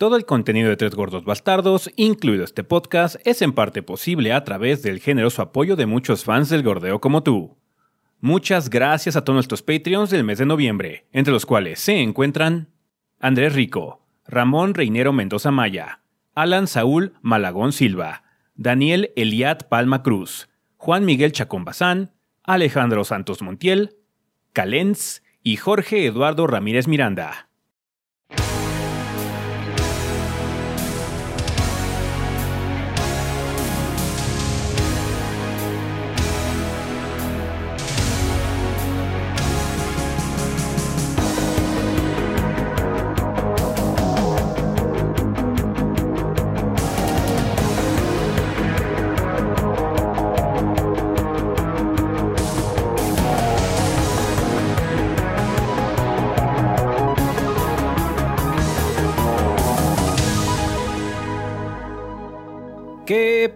[0.00, 4.44] Todo el contenido de Tres Gordos Bastardos, incluido este podcast, es en parte posible a
[4.44, 7.58] través del generoso apoyo de muchos fans del gordeo como tú.
[8.18, 12.70] Muchas gracias a todos nuestros Patreons del mes de noviembre, entre los cuales se encuentran
[13.18, 16.00] Andrés Rico, Ramón Reinero Mendoza Maya,
[16.34, 18.22] Alan Saúl Malagón Silva,
[18.54, 20.48] Daniel Eliat Palma Cruz,
[20.78, 23.98] Juan Miguel Chacón Bazán, Alejandro Santos Montiel,
[24.54, 27.49] Calens y Jorge Eduardo Ramírez Miranda.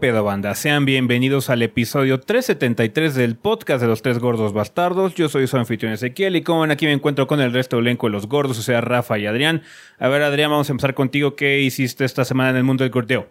[0.04, 0.54] Pedo banda?
[0.54, 5.14] Sean bienvenidos al episodio 373 del podcast de los tres gordos bastardos.
[5.14, 7.86] Yo soy su anfitrión Ezequiel y como ven aquí me encuentro con el resto del
[7.86, 9.62] elenco de los gordos, o sea Rafa y Adrián.
[9.98, 11.36] A ver Adrián, vamos a empezar contigo.
[11.36, 13.28] ¿Qué hiciste esta semana en el mundo del gordeo?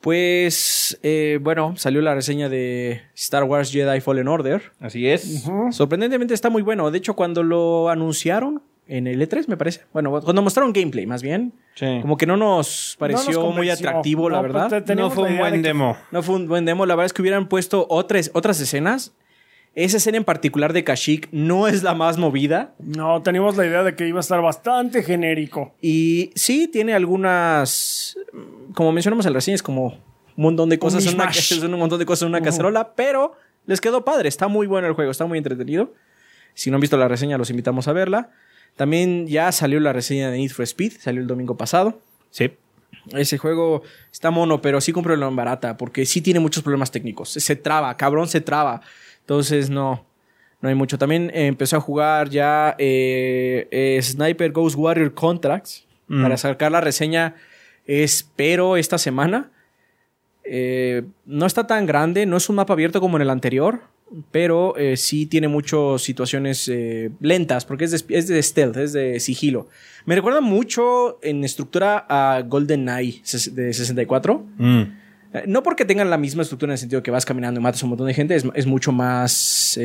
[0.00, 4.72] Pues, eh, bueno, salió la reseña de Star Wars Jedi Fallen Order.
[4.80, 5.44] Así es.
[5.70, 6.90] Sorprendentemente está muy bueno.
[6.90, 9.82] De hecho, cuando lo anunciaron en el E3, me parece.
[9.92, 11.52] Bueno, cuando mostraron gameplay, más bien.
[11.74, 11.98] Sí.
[12.02, 14.68] Como que no nos pareció No nos muy atractivo, la No, verdad.
[14.84, 15.96] pues, No fue la un buen de demo.
[16.10, 16.84] No fue un buen demo.
[16.86, 19.14] La verdad es que hubieran puesto otras, otras escenas.
[19.74, 22.74] Esa escena en particular de Kashyyyk no es la más movida.
[22.78, 25.74] No, teníamos la idea de que iba a estar bastante genérico.
[25.80, 28.16] Y sí, tiene algunas.
[28.74, 29.86] Como mencionamos en la reseña, es como
[30.36, 31.30] un montón de cosas en una,
[31.74, 33.32] un montón de cosas en una cacerola, pero
[33.66, 34.28] les quedó padre.
[34.28, 35.92] Está muy bueno el juego, está muy entretenido.
[36.54, 38.30] Si no han visto la reseña, los invitamos a verla.
[38.76, 42.00] También ya salió la reseña de Need for Speed, salió el domingo pasado.
[42.30, 42.52] Sí.
[43.12, 47.30] Ese juego está mono, pero sí cómpralo en barata, porque sí tiene muchos problemas técnicos.
[47.30, 48.80] Se traba, cabrón, se traba.
[49.20, 50.04] Entonces, no,
[50.60, 50.98] no hay mucho.
[50.98, 56.22] También eh, empezó a jugar ya eh, eh, Sniper Ghost Warrior Contracts Mm.
[56.22, 57.34] para sacar la reseña.
[57.86, 59.50] Espero esta semana.
[60.44, 63.80] Eh, no está tan grande, no es un mapa abierto como en el anterior,
[64.30, 68.92] pero eh, sí tiene muchas situaciones eh, lentas, porque es de, es de stealth, es
[68.92, 69.68] de sigilo.
[70.04, 73.22] Me recuerda mucho en estructura a GoldenEye
[73.52, 74.46] de 64.
[74.58, 74.80] Mm.
[75.32, 77.82] Eh, No porque tengan la misma estructura en el sentido que vas caminando y matas
[77.82, 79.78] a un montón de gente, es, es mucho más.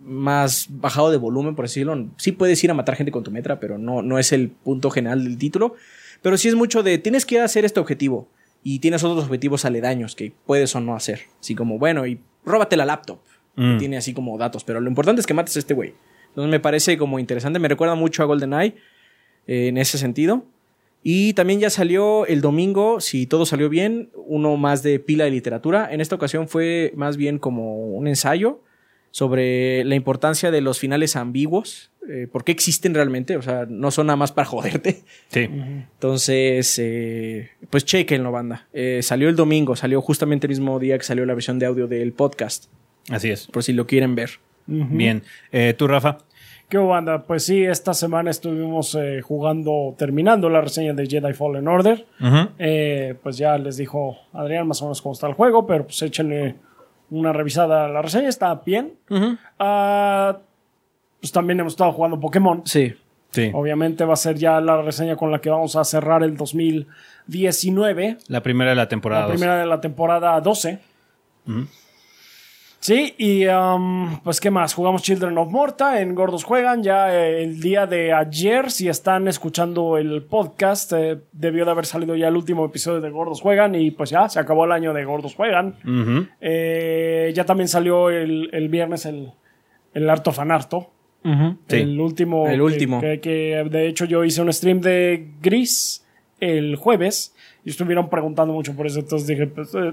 [0.00, 2.08] más bajado de volumen, por decirlo.
[2.16, 4.90] Sí puedes ir a matar gente con tu metra, pero no, no es el punto
[4.90, 5.74] general del título.
[6.22, 8.28] Pero sí es mucho de tienes que hacer este objetivo
[8.62, 11.22] y tienes otros objetivos aledaños que puedes o no hacer.
[11.40, 13.18] Así como, bueno, y róbate la laptop.
[13.56, 13.78] Mm.
[13.78, 15.94] Tiene así como datos, pero lo importante es que mates a este güey.
[16.28, 17.58] Entonces me parece como interesante.
[17.58, 18.76] Me recuerda mucho a GoldenEye
[19.46, 20.44] eh, en ese sentido.
[21.02, 25.30] Y también ya salió el domingo, si todo salió bien, uno más de pila de
[25.30, 25.88] literatura.
[25.90, 28.60] En esta ocasión fue más bien como un ensayo
[29.10, 31.90] sobre la importancia de los finales ambiguos.
[32.08, 33.36] eh, ¿Por qué existen realmente?
[33.36, 35.02] O sea, no son nada más para joderte.
[35.28, 35.48] Sí.
[35.98, 38.66] Entonces, eh, pues chequenlo, banda.
[38.72, 41.86] Eh, salió el domingo, salió justamente el mismo día que salió la versión de audio
[41.86, 42.66] del podcast,
[43.10, 43.46] Así es.
[43.46, 44.30] por si lo quieren ver.
[44.66, 45.22] Bien.
[45.50, 46.18] Eh, ¿Tú, Rafa?
[46.68, 47.24] ¿Qué banda?
[47.24, 52.04] Pues sí, esta semana estuvimos eh, jugando, terminando la reseña de Jedi Fallen Order.
[52.58, 56.02] Eh, pues ya les dijo Adrián más o menos cómo está el juego, pero pues
[56.02, 56.56] échenle
[57.10, 58.94] una revisada a la reseña, está bien.
[59.58, 60.38] Ah,
[61.20, 62.62] pues también hemos estado jugando Pokémon.
[62.64, 62.94] Sí.
[63.30, 63.50] Sí.
[63.52, 68.16] Obviamente va a ser ya la reseña con la que vamos a cerrar el 2019.
[68.28, 69.22] La primera de la temporada.
[69.24, 70.80] La primera de la temporada 12.
[72.88, 77.44] Sí, y um, pues qué más, jugamos Children of Morta en Gordos Juegan ya eh,
[77.44, 82.28] el día de ayer, si están escuchando el podcast, eh, debió de haber salido ya
[82.28, 85.34] el último episodio de Gordos Juegan y pues ya, se acabó el año de Gordos
[85.34, 85.76] Juegan.
[86.40, 89.32] Eh, ya también salió el, el viernes el,
[89.92, 90.88] el Harto Fanarto.
[91.68, 92.46] El último.
[92.48, 93.00] El que- último.
[93.02, 96.06] Que, que, de hecho yo hice un stream de Gris
[96.40, 97.36] el jueves
[97.66, 99.00] y estuvieron preguntando mucho por eso.
[99.00, 99.92] Entonces dije, pues eh,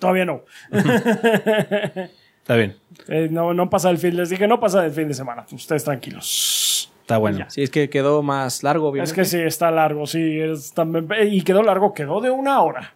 [0.00, 0.42] todavía no.
[0.72, 2.76] Está bien.
[3.08, 3.54] Eh, no.
[3.54, 4.14] No pasa el fin.
[4.16, 5.46] Les dije, no pasa el fin de semana.
[5.50, 6.92] Ustedes tranquilos.
[7.00, 7.46] Está bueno.
[7.48, 9.10] Sí, es que quedó más largo, obviamente.
[9.10, 10.06] Es que sí, está largo.
[10.06, 12.94] Sí, es también, y quedó largo, quedó de una hora.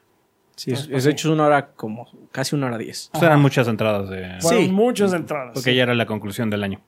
[0.56, 3.08] Sí, es, es de hecho es una hora como casi una hora diez.
[3.12, 4.38] Pues eran muchas entradas de...
[4.40, 4.70] Fueron Sí.
[4.70, 5.52] muchas entradas.
[5.54, 6.80] Porque ya era la conclusión del año.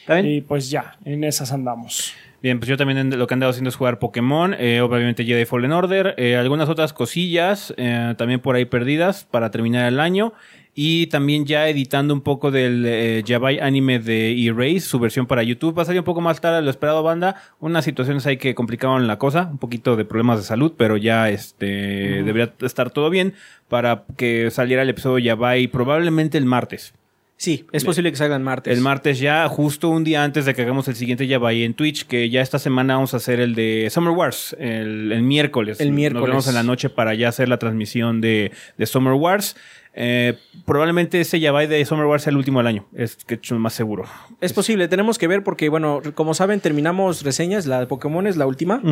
[0.00, 0.26] ¿Está bien?
[0.26, 2.14] Y pues ya, en esas andamos.
[2.46, 5.46] Bien, pues yo también lo que he andado haciendo es jugar Pokémon, eh, obviamente Jedi
[5.46, 10.32] Fallen Order, eh, algunas otras cosillas eh, también por ahí perdidas para terminar el año.
[10.72, 15.42] Y también ya editando un poco del eh, Yabai anime de Erase, su versión para
[15.42, 15.76] YouTube.
[15.76, 17.34] Va a salir un poco más tarde de lo esperado, banda.
[17.58, 21.28] Unas situaciones ahí que complicaban la cosa, un poquito de problemas de salud, pero ya
[21.28, 23.34] este debería estar todo bien
[23.66, 26.94] para que saliera el episodio Yabai probablemente el martes.
[27.38, 28.74] Sí, es posible que salgan martes.
[28.74, 32.06] El martes ya, justo un día antes de que hagamos el siguiente Yabai en Twitch,
[32.06, 35.78] que ya esta semana vamos a hacer el de Summer Wars, el, el miércoles.
[35.80, 36.22] El miércoles.
[36.22, 39.54] Nos vemos en la noche para ya hacer la transmisión de, de Summer Wars.
[39.94, 43.52] Eh, probablemente ese Yabai de Summer Wars sea el último del año, es que es
[43.52, 44.04] más seguro.
[44.40, 47.66] Es posible, tenemos que ver porque, bueno, como saben, terminamos reseñas.
[47.66, 48.82] La de Pokémon es la última.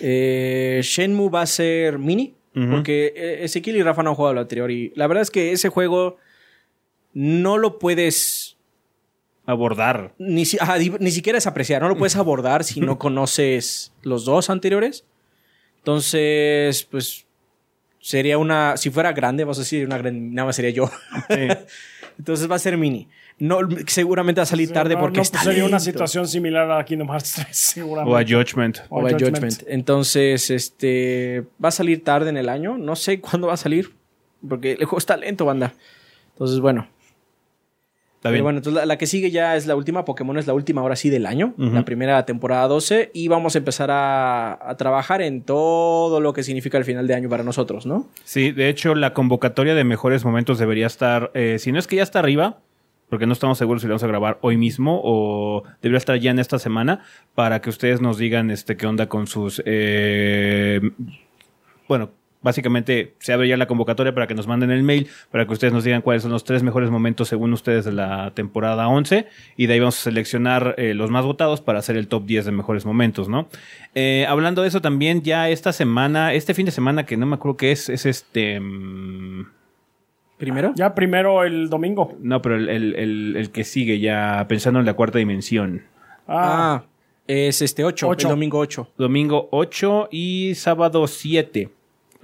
[0.00, 2.34] Eh, Shenmue va a ser mini.
[2.54, 4.70] Porque eh, Ezequiel y Rafa no han jugado lo anterior.
[4.70, 6.18] Y la verdad es que ese juego
[7.12, 8.56] no lo puedes.
[9.44, 10.14] Abordar.
[10.18, 11.82] Ni, si- ajá, ni siquiera es apreciar.
[11.82, 15.04] No lo puedes abordar si no conoces los dos anteriores.
[15.78, 17.26] Entonces, pues.
[18.00, 18.76] Sería una.
[18.76, 20.34] Si fuera grande, vamos a decir, una gran.
[20.34, 20.90] Nada más sería yo.
[21.28, 21.46] Sí.
[22.18, 23.08] Entonces va a ser mini.
[23.38, 26.70] No, seguramente va a salir tarde No, porque no, está pues sería una situación similar
[26.70, 28.12] a Kingdom Hearts 3, seguramente.
[28.12, 28.78] o a Judgment.
[28.90, 29.36] O O by Judgment.
[29.36, 29.62] Judgment.
[29.68, 31.44] Entonces, este.
[31.64, 32.76] Va a salir tarde en el año.
[32.76, 33.92] No sé cuándo va a salir.
[34.48, 35.72] Porque el juego está lento, banda.
[36.32, 36.88] Entonces, bueno.
[38.22, 40.04] Está Pero bueno, entonces la, la que sigue ya es la última.
[40.04, 41.54] Pokémon es la última, ahora sí, del año.
[41.58, 43.10] La primera temporada 12.
[43.12, 47.14] Y vamos a empezar a, a trabajar en todo lo que significa el final de
[47.16, 48.06] año para nosotros, ¿no?
[48.22, 51.96] Sí, de hecho, la convocatoria de mejores momentos debería estar, eh, si no es que
[51.96, 52.60] ya está arriba,
[53.08, 56.30] porque no estamos seguros si lo vamos a grabar hoy mismo o debería estar ya
[56.30, 57.00] en esta semana,
[57.34, 59.60] para que ustedes nos digan este qué onda con sus...
[59.66, 60.80] eh,
[61.88, 62.10] bueno,
[62.42, 65.72] básicamente se abre ya la convocatoria para que nos manden el mail, para que ustedes
[65.72, 69.66] nos digan cuáles son los tres mejores momentos según ustedes de la temporada 11 y
[69.66, 72.52] de ahí vamos a seleccionar eh, los más votados para hacer el top 10 de
[72.52, 73.48] mejores momentos, ¿no?
[73.94, 77.34] Eh, hablando de eso también, ya esta semana, este fin de semana que no me
[77.36, 78.58] acuerdo qué es, es este...
[78.60, 79.46] mm,
[80.38, 80.72] Primero.
[80.74, 82.16] Ya primero el domingo.
[82.20, 85.82] no, pero el, el- el- el que sigue ya pensando en la cuarta dimensión.
[86.26, 86.84] Ah, Ah,
[87.28, 88.08] es este 8.
[88.08, 88.26] Ocho.
[88.26, 88.88] El domingo 8.
[88.98, 91.68] Domingo 8 y sábado 7.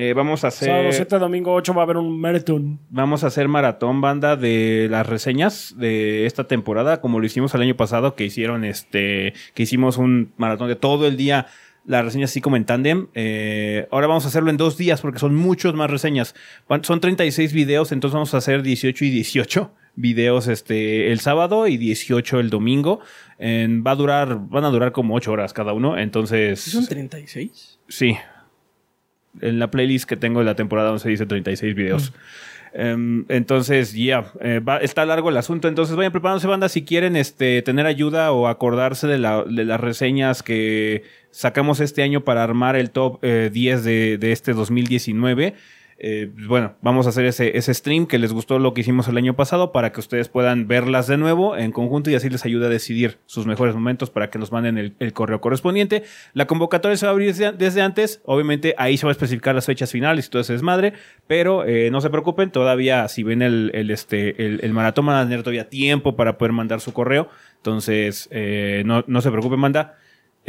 [0.00, 0.68] Eh, vamos a hacer...
[0.68, 2.78] sábado 7, domingo 8 va a haber un maratón.
[2.88, 7.62] Vamos a hacer maratón banda de las reseñas de esta temporada, como lo hicimos el
[7.62, 11.46] año pasado, que hicieron este, que hicimos un maratón de todo el día,
[11.84, 13.08] las reseñas así como en tándem.
[13.14, 16.36] Eh, ahora vamos a hacerlo en dos días porque son muchos más reseñas.
[16.82, 21.76] Son 36 videos, entonces vamos a hacer 18 y 18 videos este el sábado y
[21.76, 23.00] 18 el domingo.
[23.40, 27.80] En- va a durar, van a durar como 8 horas cada uno, entonces ¿Son 36?
[27.88, 28.16] Sí.
[29.40, 32.12] En la playlist que tengo de la temporada 11 dice 36 videos.
[32.74, 35.68] Em, entonces, ya, eh, está largo el asunto.
[35.68, 39.80] Entonces, vayan preparándose, banda, si quieren este, tener ayuda o acordarse de, la- de las
[39.80, 45.54] reseñas que sacamos este año para armar el top eh, 10 de, de este 2019.
[46.00, 49.16] Eh, bueno, vamos a hacer ese, ese stream que les gustó lo que hicimos el
[49.16, 52.66] año pasado para que ustedes puedan verlas de nuevo en conjunto y así les ayuda
[52.66, 56.04] a decidir sus mejores momentos para que nos manden el, correo correspondiente.
[56.34, 59.66] La convocatoria se va a abrir desde, antes, obviamente ahí se va a especificar las
[59.66, 60.92] fechas finales y todo ese desmadre,
[61.26, 65.42] pero eh, no se preocupen, todavía si ven el, este, el maratón van a tener
[65.42, 69.96] todavía tiempo para poder mandar su correo, entonces eh, no, no se preocupen, manda.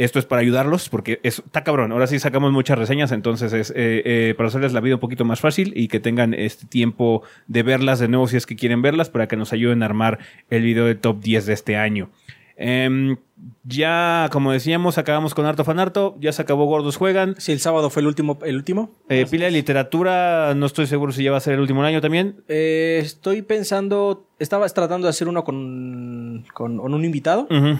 [0.00, 1.92] Esto es para ayudarlos porque es, está cabrón.
[1.92, 5.26] Ahora sí sacamos muchas reseñas, entonces es eh, eh, para hacerles la vida un poquito
[5.26, 8.80] más fácil y que tengan este tiempo de verlas de nuevo si es que quieren
[8.80, 10.18] verlas para que nos ayuden a armar
[10.48, 12.08] el video de top 10 de este año.
[12.56, 13.18] Em,
[13.64, 17.34] ya, como decíamos, acabamos con Harto Fanarto, ya se acabó Gordos Juegan.
[17.36, 18.38] Sí, el sábado fue el último.
[18.42, 18.90] ¿El último?
[19.10, 22.00] Eh, pila de literatura, no estoy seguro si ya va a ser el último año
[22.00, 22.36] también.
[22.48, 24.26] Eh, estoy pensando.
[24.38, 27.46] Estabas tratando de hacer uno con, con, con un invitado.
[27.50, 27.78] Ujú.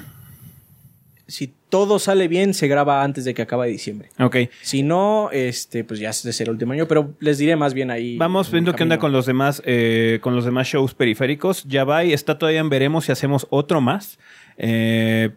[1.31, 4.11] Si todo sale bien, se graba antes de que acabe diciembre.
[4.19, 4.37] Ok.
[4.63, 8.17] Si no, este, pues ya será el último año, pero les diré más bien ahí.
[8.17, 11.65] Vamos en viendo qué onda con los demás, eh, con los demás shows periféricos.
[11.65, 14.19] Ya va y está todavía en veremos si hacemos otro más.
[14.59, 15.31] Eh,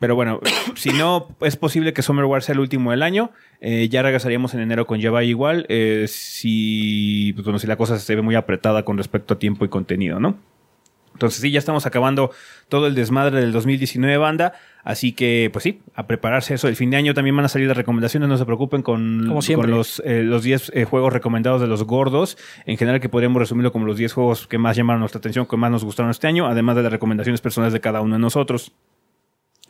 [0.00, 0.40] pero bueno,
[0.74, 3.30] si no, es posible que Summer War sea el último del año.
[3.60, 5.66] Eh, ya regresaríamos en enero con Java igual.
[5.68, 9.64] eh, si, pues, bueno, si la cosa se ve muy apretada con respecto a tiempo
[9.64, 10.36] y contenido, ¿no?
[11.20, 12.30] Entonces sí, ya estamos acabando
[12.70, 14.54] todo el desmadre del 2019 banda.
[14.82, 16.66] Así que, pues sí, a prepararse eso.
[16.66, 20.02] El fin de año también van a salir las recomendaciones, no se preocupen con, los
[20.06, 22.38] eh, los 10 eh, juegos recomendados de los gordos.
[22.64, 25.58] En general que podríamos resumirlo como los 10 juegos que más llamaron nuestra atención, que
[25.58, 28.72] más nos gustaron este año, además de las recomendaciones personales de cada uno de nosotros.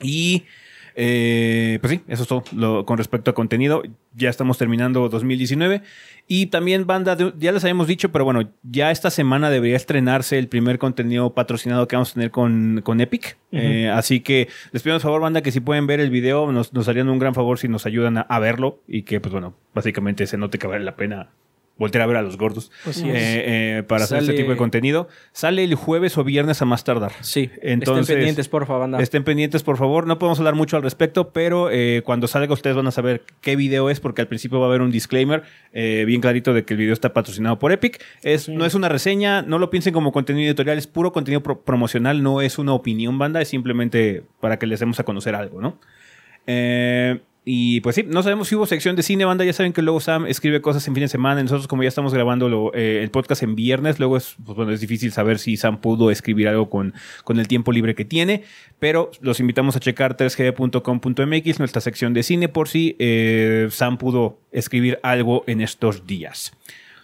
[0.01, 0.45] Y
[0.95, 3.81] eh, pues sí, eso es todo lo- con respecto a contenido.
[4.15, 5.81] Ya estamos terminando 2019.
[6.27, 10.37] Y también, banda, de- ya les habíamos dicho, pero bueno, ya esta semana debería estrenarse
[10.37, 13.37] el primer contenido patrocinado que vamos a tener con, con Epic.
[13.51, 16.73] Eh, así que les pido por favor, banda, que si pueden ver el video, nos,
[16.73, 19.53] nos harían un gran favor si nos ayudan a, a verlo y que, pues bueno,
[19.73, 21.29] básicamente se note que vale la pena
[21.77, 23.17] voltear a ver a los gordos Así eh, es.
[23.79, 25.07] eh, para hacer este tipo de contenido.
[25.31, 27.11] Sale el jueves o viernes a más tardar.
[27.21, 28.99] Sí, Entonces, estén pendientes, porfa, banda.
[29.01, 30.05] Estén pendientes, por favor.
[30.05, 33.55] No podemos hablar mucho al respecto, pero eh, cuando salga ustedes van a saber qué
[33.55, 36.75] video es, porque al principio va a haber un disclaimer eh, bien clarito de que
[36.75, 37.99] el video está patrocinado por Epic.
[38.21, 41.61] Es, No es una reseña, no lo piensen como contenido editorial, es puro contenido pro-
[41.61, 45.61] promocional, no es una opinión banda, es simplemente para que les demos a conocer algo,
[45.61, 45.79] ¿no?
[46.47, 49.43] Eh, y pues sí, no sabemos si hubo sección de cine, banda.
[49.43, 51.41] Ya saben que luego Sam escribe cosas en fin de semana.
[51.41, 54.79] Nosotros, como ya estamos grabando eh, el podcast en viernes, luego es, pues, bueno, es
[54.79, 56.93] difícil saber si Sam pudo escribir algo con,
[57.23, 58.43] con el tiempo libre que tiene.
[58.77, 64.39] Pero los invitamos a checar 3gd.com.mx, nuestra sección de cine, por si eh, Sam pudo
[64.51, 66.53] escribir algo en estos días.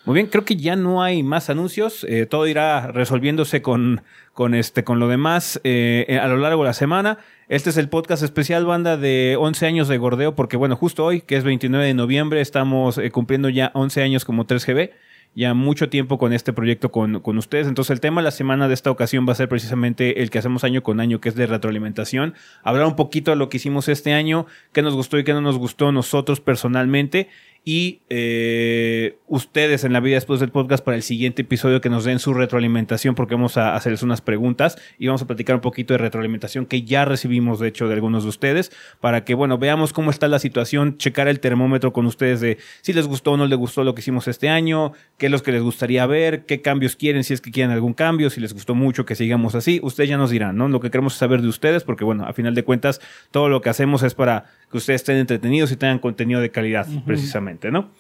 [0.08, 2.06] Muy bien, creo que ya no hay más anuncios.
[2.06, 6.64] eh, todo irá resolviéndose con, con, este, con lo demás eh, eh, a lo largo
[6.64, 7.18] de la semana.
[7.50, 11.20] Este es el podcast especial, banda, de 11 años de gordeo, porque bueno, justo hoy,
[11.20, 14.92] que es 29 de noviembre, estamos cumpliendo ya 11 años como 3GB.
[15.36, 17.68] Ya mucho tiempo con este proyecto con, con ustedes.
[17.68, 20.40] Entonces, el tema de la semana de esta ocasión va a ser precisamente el que
[20.40, 22.34] hacemos año con año, que es de retroalimentación.
[22.64, 25.42] Hablar un poquito de lo que hicimos este año, qué nos gustó y qué no
[25.42, 27.28] nos gustó nosotros personalmente
[27.68, 32.06] y eh, ustedes en la vida después del podcast para el siguiente episodio que nos
[32.06, 35.94] den su retroalimentación porque vamos a hacerles unas preguntas y vamos a platicar un poquito
[35.94, 38.72] de retroalimentación que ya recibimos de hecho de algunos de ustedes
[39.02, 42.94] para que bueno veamos cómo está la situación checar el termómetro con ustedes de si
[42.94, 45.52] les gustó o no les gustó lo que hicimos este año qué es lo que
[45.52, 48.76] les gustaría ver qué cambios quieren si es que quieren algún cambio si les gustó
[48.76, 49.82] mucho que sigamos así.
[49.84, 52.32] Ustedes ya nos dirán no lo que queremos es saber de ustedes porque bueno a
[52.32, 56.00] final de cuentas todo lo que hacemos es para que ustedes estén entretenidos y tengan
[56.00, 57.92] contenido de calidad precisamente no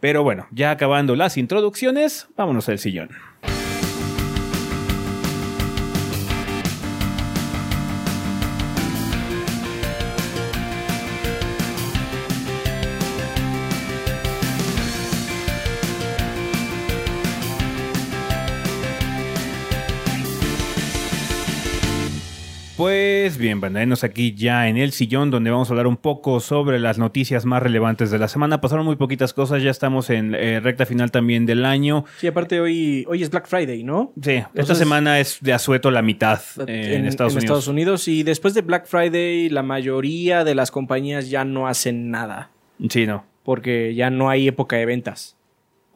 [0.00, 3.10] pero bueno, ya acabando las introducciones, vámonos al sillón.
[22.76, 26.78] Pues bien, bandarenos aquí ya en el sillón donde vamos a hablar un poco sobre
[26.78, 28.60] las noticias más relevantes de la semana.
[28.60, 32.04] Pasaron muy poquitas cosas, ya estamos en eh, recta final también del año.
[32.18, 34.12] Sí, aparte hoy, hoy es Black Friday, ¿no?
[34.22, 37.44] Sí, esta semana es de asueto la mitad eh, en, Estados Unidos.
[37.44, 38.08] Estados Unidos.
[38.08, 42.50] Y después de Black Friday, la mayoría de las compañías ya no hacen nada.
[42.90, 43.24] Sí, no.
[43.42, 45.35] Porque ya no hay época de ventas.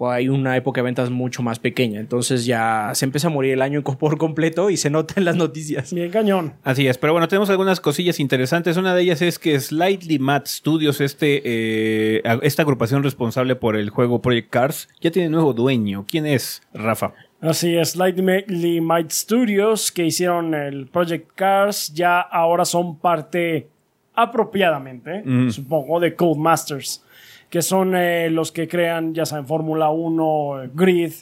[0.03, 2.01] O hay una época de ventas mucho más pequeña.
[2.01, 5.37] Entonces ya se empieza a morir el año por completo y se nota en las
[5.37, 5.93] noticias.
[5.93, 6.55] Bien cañón.
[6.65, 8.79] Así es, pero bueno, tenemos algunas cosillas interesantes.
[8.79, 13.91] Una de ellas es que Slightly Mad Studios, este, eh, esta agrupación responsable por el
[13.91, 16.07] juego Project Cars, ya tiene nuevo dueño.
[16.09, 17.13] ¿Quién es, Rafa?
[17.43, 23.69] Así es, Slightly Might Studios, que hicieron el Project Cars, ya ahora son parte
[24.15, 27.05] apropiadamente, supongo, de Codemasters,
[27.51, 31.13] que son eh, los que crean, ya saben, Fórmula 1, eh, Grid,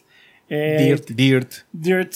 [0.49, 1.11] eh, Dirt.
[1.11, 1.53] Dirt.
[1.73, 2.15] Dirt,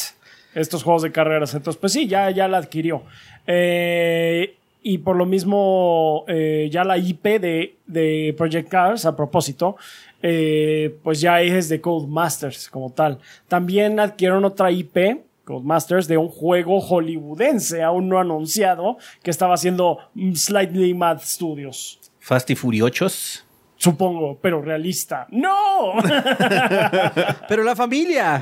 [0.55, 1.55] estos juegos de carreras.
[1.55, 3.03] Entonces, pues sí, ya, ya la adquirió.
[3.47, 9.77] Eh, y por lo mismo, eh, ya la IP de, de Project Cars, a propósito,
[10.23, 13.19] eh, pues ya es de Codemasters como tal.
[13.49, 19.99] También adquirieron otra IP, Codemasters, de un juego hollywoodense aún no anunciado, que estaba haciendo
[20.35, 22.01] Slightly Mad Studios.
[22.19, 23.45] Fast y Furiochos.
[23.83, 25.27] Supongo, pero realista.
[25.31, 25.95] ¡No!
[27.49, 28.41] Pero la familia.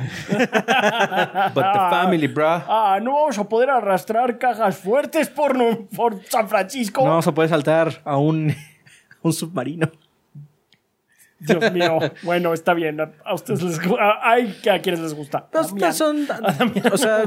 [1.55, 2.45] But the family, bruh.
[2.69, 7.01] Ah, no vamos a poder arrastrar cajas fuertes por, no- por San Francisco.
[7.03, 8.55] No vamos a poder saltar a un,
[9.23, 9.91] un submarino.
[11.39, 11.99] Dios mío.
[12.23, 13.01] Bueno, está bien.
[13.01, 14.19] A ustedes les gusta.
[14.23, 15.49] Hay a quienes les gusta.
[15.55, 16.29] Los- son,
[16.93, 17.23] o sea,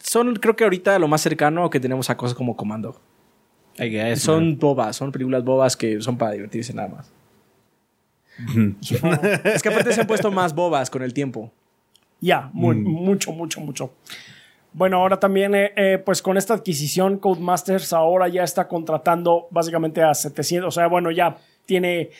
[0.00, 3.00] son creo que ahorita lo más cercano que tenemos a cosas como Comando.
[4.16, 4.58] Son man.
[4.58, 7.12] bobas, son películas bobas que son para divertirse nada más.
[9.44, 11.50] es que aparte se han puesto más bobas con el tiempo.
[12.20, 12.82] Ya, Mm.
[12.84, 13.92] mucho, mucho, mucho.
[14.72, 20.02] Bueno, ahora también, eh, eh, pues con esta adquisición, Codemasters ahora ya está contratando básicamente
[20.02, 22.10] a 700, o sea, bueno, ya tiene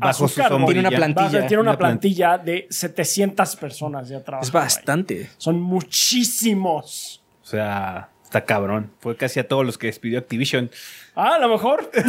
[0.00, 0.64] a Bajo su su cargo-.
[0.66, 1.46] Tiene una plantilla.
[1.46, 4.48] Tiene una Una plan- plantilla de 700 personas ya trabajando.
[4.48, 4.60] Es ahí.
[4.60, 5.30] bastante.
[5.38, 7.22] Son muchísimos.
[7.42, 8.90] O sea, está cabrón.
[8.98, 10.70] Fue casi a todos los que despidió Activision.
[11.14, 11.88] Ah, a lo mejor.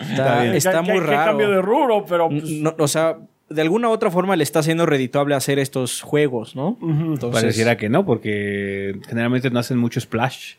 [0.00, 0.54] Está, bien.
[0.54, 1.30] está Qué- muy qué raro.
[1.30, 4.58] cambio de rubro, pero pues, No, o sea, de alguna u otra forma le está
[4.60, 6.76] haciendo redituable hacer estos juegos, ¿no?
[6.82, 10.54] Entonces, Pareciera que no, porque generalmente no hacen mucho splash.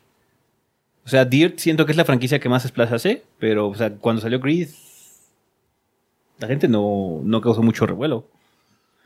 [1.05, 3.89] O sea, Dirt siento que es la franquicia que más splash hace, pero o sea,
[3.95, 4.69] cuando salió Grid,
[6.39, 8.29] la gente no, no causó mucho revuelo.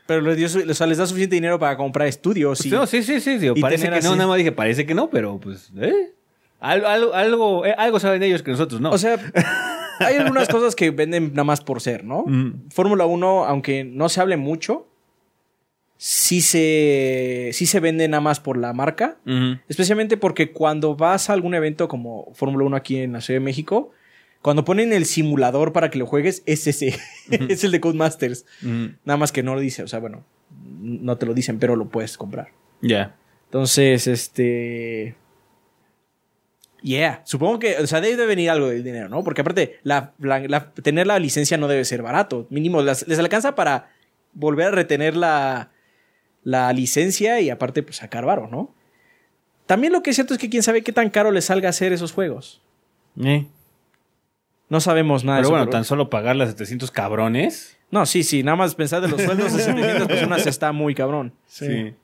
[0.08, 2.64] Pero les, dio o sea, les da suficiente dinero para comprar estudios.
[2.64, 4.86] y- No, sí, sí, sí, digo, parece que tener no, así- nada más dije, parece
[4.86, 6.14] que no, pero pues, ¿eh?
[6.60, 8.90] Algo, algo, algo, eh, algo saben ellos que nosotros no.
[8.90, 9.18] O sea,
[9.98, 12.24] hay algunas cosas que venden nada más por ser, ¿no?
[12.70, 14.88] Fórmula 1, aunque no se hable mucho,
[15.98, 19.18] sí se, sí se vende nada más por la marca.
[19.68, 23.44] Especialmente porque cuando vas a algún evento como Fórmula 1 aquí en la Ciudad de
[23.44, 23.90] México,
[24.42, 26.96] cuando ponen el simulador para que lo juegues, es ese.
[27.30, 28.44] es el de Codemasters.
[29.04, 29.82] Nada más que no lo dice.
[29.82, 30.24] O sea, bueno,
[30.80, 32.48] no te lo dicen, pero lo puedes comprar.
[32.80, 33.16] Ya.
[33.46, 35.16] Entonces, este.
[36.80, 39.24] Yeah, supongo que, o sea, debe venir algo del dinero, ¿no?
[39.24, 42.46] Porque aparte, la, la- la- tener la licencia no debe ser barato.
[42.50, 43.90] Mínimo, las- les alcanza para
[44.32, 45.72] volver a retener la,
[46.44, 48.72] la licencia y aparte, pues sacar varo, ¿no?
[49.66, 51.92] También lo que es cierto es que quién sabe qué tan caro les salga hacer
[51.92, 52.62] esos juegos.
[53.24, 53.46] Eh.
[54.68, 57.78] No sabemos nada de Pero bueno, tan solo pagar las 700 cabrones.
[57.90, 61.32] No, sí, sí, nada más pensar de los sueldos de 700 personas está muy cabrón.
[61.46, 61.94] Sí.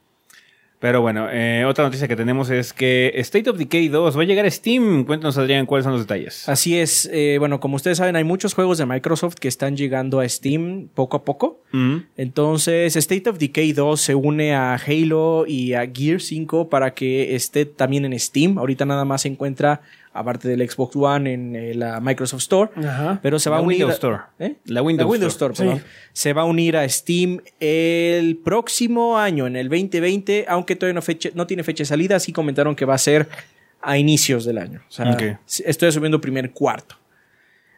[0.79, 4.25] Pero bueno, eh, otra noticia que tenemos es que State of Decay 2 va a
[4.25, 5.05] llegar a Steam.
[5.05, 6.47] Cuéntanos, Adrián, cuáles son los detalles.
[6.49, 10.19] Así es, eh, bueno, como ustedes saben, hay muchos juegos de Microsoft que están llegando
[10.19, 11.61] a Steam poco a poco.
[11.73, 12.03] Ujú.
[12.17, 17.35] Entonces, State of Decay 2 se une a Halo y a Gear 5 para que
[17.35, 18.57] esté también en Steam.
[18.57, 19.81] Ahorita nada más se encuentra,
[20.15, 22.71] aparte del Xbox One, en eh, la Microsoft Store.
[22.77, 23.19] Ajá.
[23.21, 23.75] Pero se va La a unir.
[23.77, 24.17] Windows a- Store.
[24.39, 24.55] ¿Eh?
[24.65, 25.53] La Windows Store, Store.
[25.53, 25.77] perdón.
[25.79, 25.85] Sí.
[26.13, 31.01] Se va a unir a Steam el próximo año, en el 2020, aunque todavía no,
[31.01, 32.19] fecha- no tiene fecha de salida.
[32.19, 33.27] Sí comentaron que va a ser
[33.81, 34.81] a inicios del año.
[34.87, 35.15] O sea,
[35.65, 36.95] estoy asumiendo primer cuarto.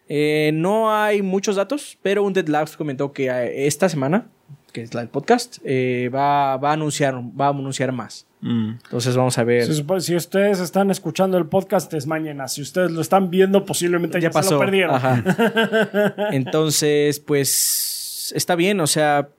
[0.09, 4.29] Eh, no hay muchos datos, pero un Labs comentó que esta semana,
[4.71, 8.25] que es la del podcast, eh, va, va a anunciar, va a anunciar más.
[8.41, 8.71] Mm.
[8.83, 9.65] Entonces vamos a ver.
[9.65, 12.47] Se si ustedes están escuchando el podcast es mañana.
[12.47, 14.53] Si ustedes lo están viendo, posiblemente ya, ya se pasó.
[14.55, 14.95] lo perdieron.
[14.95, 15.23] Ajá.
[16.31, 18.79] Entonces, pues está bien.
[18.79, 19.29] O sea,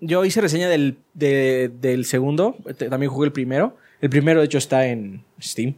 [0.00, 2.56] yo hice reseña del, de- del segundo.
[2.88, 3.76] También jugué el primero.
[4.00, 5.74] El primero, de hecho, está en Steam.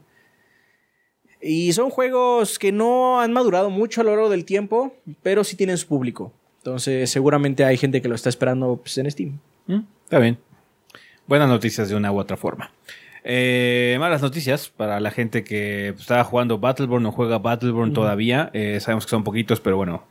[1.40, 5.56] Y son juegos que no han madurado mucho a lo largo del tiempo, pero sí
[5.56, 6.32] tienen su público.
[6.62, 9.38] Entonces, seguramente hay gente que lo está esperando pues, en Steam.
[9.66, 10.38] Mm, Está bien.
[11.26, 12.70] Buenas noticias de una u otra forma.
[13.24, 18.50] Eh, malas noticias para la gente que pues, estaba jugando Battleborn o juega Battleborn todavía.
[18.52, 20.04] Eh, sabemos que son poquitos, pero bueno.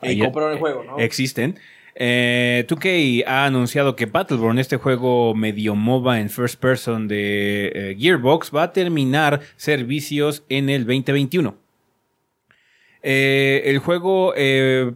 [0.00, 0.98] Y compraron el juego, ¿no?
[0.98, 1.58] Existen.
[1.96, 7.96] Eh, 2K ha anunciado que Battleborn, este juego medio MOBA en first person de eh,
[7.98, 11.56] Gearbox, va a terminar servicios en el 2021.
[13.06, 14.92] Eh, el juego eh,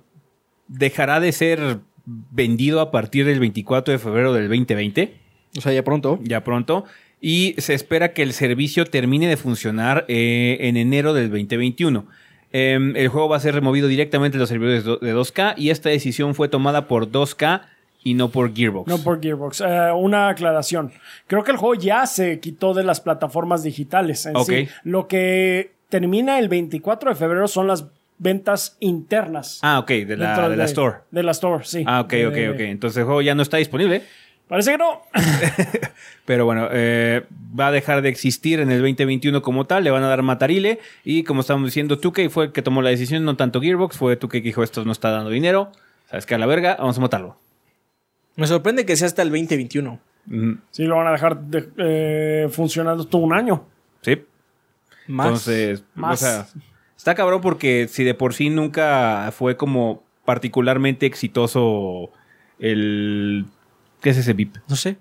[0.69, 5.15] dejará de ser vendido a partir del 24 de febrero del 2020
[5.57, 6.19] O sea, ya pronto.
[6.23, 6.85] ya pronto.
[7.21, 12.07] Y se espera que el servicio termine de funcionar eh, en enero del 2021.
[12.53, 15.71] Em, el juego va a ser removido directamente de los servidores do- de 2K y
[15.71, 17.63] esta decisión fue tomada por 2K
[18.05, 18.89] y no por Gearbox.
[18.89, 19.61] No por Gearbox.
[19.61, 20.93] Eh, una aclaración.
[21.27, 24.25] Creo que el juego ya se quitó de las plataformas digitales.
[24.25, 24.47] En Ok.
[24.49, 24.69] sí.
[24.85, 27.87] Lo que termina el 24 de febrero son las
[28.19, 29.59] ventas internas.
[29.63, 30.97] Ah, ok, de la, de la Store.
[31.11, 31.85] De la Store, sí.
[31.87, 32.61] Ah, ok, ok, ok.
[32.61, 34.03] Entonces el juego ya no está disponible.
[34.49, 35.03] Parece que no.
[36.25, 37.25] Pero bueno, eh,
[37.59, 40.79] va a dejar de existir en el 2021 como tal, le van a dar matarile
[41.05, 44.19] y como estamos diciendo, 2K fue el que tomó la decisión, no tanto Gearbox, fue
[44.19, 45.71] 2K que dijo esto no está dando dinero,
[46.09, 47.37] sabes que a la verga, vamos a matarlo.
[48.37, 49.99] Me sorprende que sea hasta el 2021.
[50.31, 53.65] Ujú, Sí, lo van a dejar de- eh, funcionando todo un año.
[54.03, 54.23] Sí,
[55.09, 55.27] Más.
[55.27, 56.23] entonces, Más.
[56.23, 56.47] o sea,
[56.99, 62.11] está cabrón porque si de por sí nunca fue como particularmente exitoso
[62.59, 63.47] el...
[64.03, 64.57] ¿Qué es ese VIP?
[64.69, 64.99] No sé.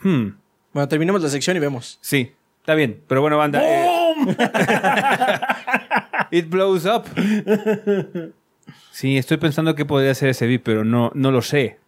[0.00, 0.30] Hmm,
[0.72, 1.98] Bueno, terminemos la sección y vemos.
[2.02, 3.60] sí, está bien, pero bueno, banda...
[3.62, 4.36] eh, ¡Boom!
[6.32, 7.04] It blows up.
[8.90, 11.78] Sí, estoy pensando que podría ser ese VIP, pero no, no lo sé.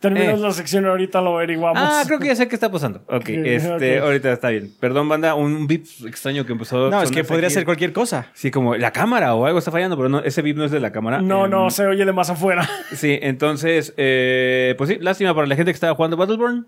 [0.00, 0.42] Terminamos Eh.
[0.42, 1.78] la sección ahorita lo averiguamos.
[1.84, 3.02] Ah, creo que ya sé qué está pasando.
[3.08, 4.72] Ok, este, ahorita está bien.
[4.80, 6.86] Perdón, banda, un VIP extraño que empezó.
[6.86, 7.54] a No, es que podría aquí.
[7.54, 8.28] ser cualquier cosa.
[8.32, 10.80] Sí, como la cámara o algo está fallando, pero no, ese VIP no es de
[10.80, 11.20] la cámara.
[11.20, 12.66] No, Em, no, se oye de más afuera.
[12.94, 16.66] Sí, entonces, eh, pues sí, lástima para la gente que estaba jugando Battleborn,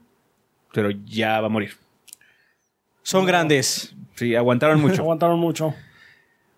[0.75, 1.73] pero ya va a morir.
[3.03, 3.95] Son grandes.
[4.15, 5.01] Sí, aguantaron mucho.
[5.03, 5.75] Aguantaron mucho.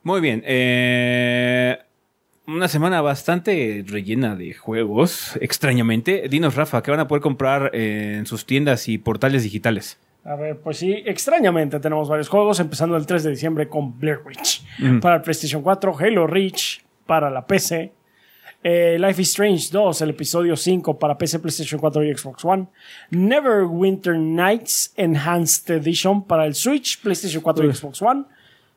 [0.02, 0.42] Muy bien.
[0.44, 1.78] eh,
[2.46, 6.28] una semana bastante rellena de juegos, extrañamente.
[6.28, 9.98] Dinos, Rafa, ¿qué van a poder comprar eh, en sus tiendas y portales digitales?
[10.24, 14.20] A ver, pues sí, extrañamente tenemos varios juegos, empezando el 3 de diciembre con Blair
[14.24, 15.00] Witch Ujú.
[15.00, 17.92] para el PlayStation 4, Halo Reach para la PC,
[18.62, 22.66] eh, Life is Strange 2, el episodio 5 para PC, PlayStation 4 y Xbox One,
[23.10, 28.24] Neverwinter Nights Enhanced Edition para el Switch, PlayStation 4 y Xbox One,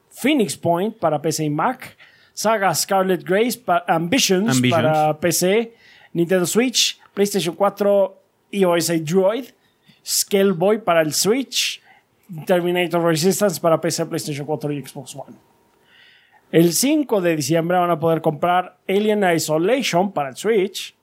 [0.09, 1.95] Phoenix Point para PC y Mac,
[2.37, 4.71] Saga Scarlet Grace pa- Ambitions, Ambitions.
[4.71, 5.73] para PC,
[6.13, 8.15] Nintendo Switch, PlayStation 4
[8.51, 9.45] iOS y Droid,
[10.05, 11.81] Scaleboy para el Switch,
[12.45, 15.35] Terminator Resistance para PC, PlayStation 4 y Xbox One.
[16.51, 20.93] El 5 de diciembre van a poder comprar Alien Isolation para el Switch,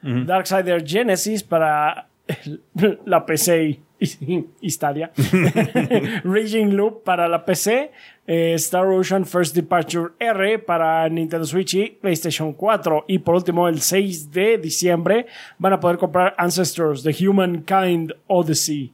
[0.00, 2.62] Darksider Genesis para el-
[3.04, 3.80] la PC y,
[4.20, 5.10] y- y Stadia,
[6.24, 7.90] Raging Loop para la PC,
[8.26, 13.04] eh, Star Ocean First Departure R para Nintendo Switch y PlayStation 4.
[13.08, 15.26] Y por último, el 6 de diciembre
[15.58, 18.92] van a poder comprar Ancestors, The Humankind Odyssey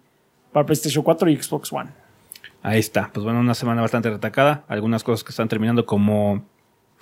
[0.53, 1.91] para PlayStation 4 y Xbox One.
[2.63, 3.11] Ahí está.
[3.13, 4.65] Pues bueno, una semana bastante retacada.
[4.69, 6.45] Algunas cosas que están terminando como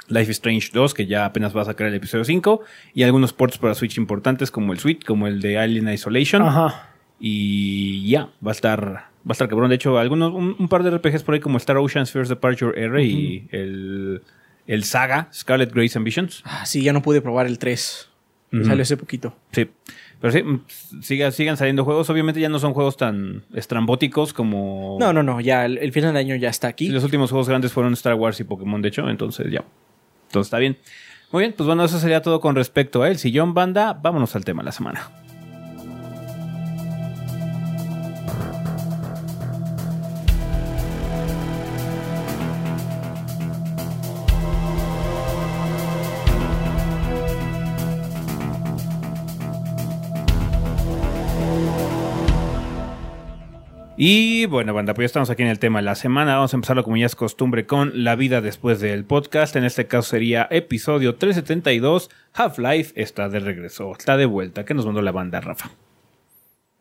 [0.09, 2.61] Life is Strange 2, que ya apenas va a sacar el episodio 5.
[2.95, 6.43] Y algunos ports para Switch importantes como el Switch, como el de Alien Isolation.
[6.43, 6.91] Ajá.
[7.21, 9.69] Y ya, va a estar, a estar cabrón.
[9.71, 12.81] De hecho, algunos, un, un par de RPGs por ahí como Star Ocean's First Departure
[12.81, 14.23] R y el,
[14.67, 16.43] el Saga, Scarlet Grace Ambitions.
[16.45, 18.09] Ah, sí, ya no pude probar el 3.
[18.65, 19.35] Salió hace poquito.
[19.53, 19.69] Sí.
[20.21, 20.61] Pero sí, mm,
[21.03, 22.09] siga- sigan saliendo juegos.
[22.11, 24.97] Obviamente ya no son juegos tan estrambóticos como...
[24.99, 26.89] No, no, no, ya el, el final del año ya está Sí, aquí.
[26.89, 29.09] los últimos juegos grandes fueron Star Wars y Pokémon, de hecho.
[29.09, 29.63] Entonces ya.
[30.29, 30.79] Entonces está bien.
[31.31, 33.93] Muy bien, pues bueno, eso sería todo con respecto a el sillón banda.
[33.93, 35.11] Vámonos al tema de la semana.
[54.01, 56.37] Y bueno, banda, pues ya estamos aquí en el tema de la semana.
[56.37, 59.57] Vamos a empezarlo como ya es costumbre con la vida después del podcast.
[59.57, 62.09] En este caso sería episodio 372.
[62.33, 64.65] Half-Life está de regreso, está de vuelta.
[64.65, 65.73] ¿Qué nos mandó la banda, Rafa?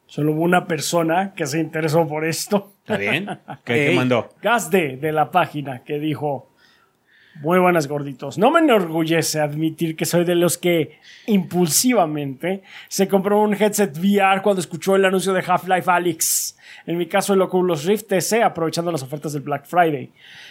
[0.06, 2.74] Solo hubo una persona que se interesó por esto.
[2.82, 3.26] ¿Está bien?
[3.66, 4.30] ¿Qué, qué mandó?
[4.40, 6.52] Gazde de la página que dijo
[7.42, 8.38] muy buenas gorditos.
[8.38, 14.42] No me enorgullece admitir que soy de los que impulsivamente se compró un headset VR
[14.42, 16.58] cuando escuchó el anuncio de Half-Life Alyx.
[16.86, 20.10] En mi caso el Oculus Rift TC aprovechando las ofertas del Black Friday.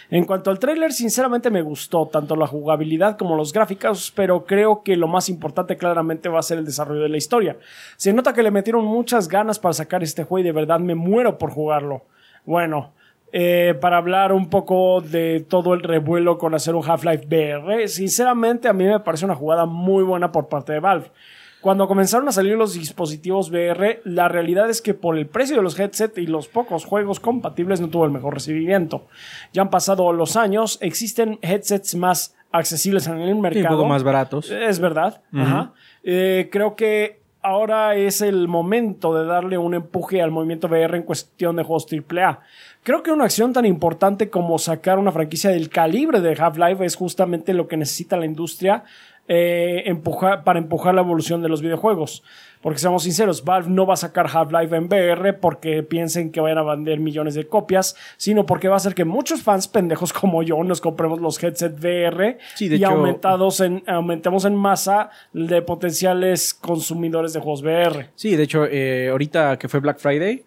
[0.09, 4.83] En cuanto al tráiler, sinceramente me gustó tanto la jugabilidad como los gráficos, pero creo
[4.83, 7.57] que lo más importante claramente va a ser el desarrollo de la historia.
[7.97, 10.95] Se nota que le metieron muchas ganas para sacar este juego y de verdad me
[10.95, 12.03] muero por jugarlo.
[12.45, 12.93] Bueno,
[13.31, 18.67] eh, para hablar un poco de todo el revuelo con hacer un Half-Life VR, sinceramente
[18.67, 21.11] a mí me parece una jugada muy buena por parte de Valve.
[21.59, 25.63] Cuando comenzaron a salir los dispositivos VR, la realidad es que por el precio de
[25.63, 29.07] los headsets y los pocos juegos compatibles no tuvo el mejor recibimiento.
[29.53, 33.75] Ya han pasado los años, existen headsets más accesibles en el Sí, un mercado.
[33.75, 34.49] poco más baratos.
[34.51, 35.21] Es verdad.
[35.33, 35.73] Ajá.
[36.03, 41.03] Eh, creo que ahora es el momento de darle un empuje al movimiento VR en
[41.03, 42.39] cuestión de juegos AAA.
[42.87, 46.95] Creo que una acción tan importante como sacar una franquicia del calibre de Half-Life es
[46.95, 48.85] justamente lo que necesita la industria
[49.27, 52.23] eh, empujar, para empujar la evolución de los videojuegos.
[52.61, 56.59] Porque seamos sinceros, Valve no va a sacar Half-Life en VR porque piensen que vayan
[56.59, 60.41] a vender millones de copias, sino porque va a hacer que muchos fans pendejos como
[60.41, 65.09] yo nos compremos los headsets VR Sí, de y hecho- aumentados en, aumentemos en masa
[65.33, 68.11] de potenciales consumidores de juegos VR.
[68.15, 70.45] Sí, de hecho, eh, ahorita que fue Black Friday,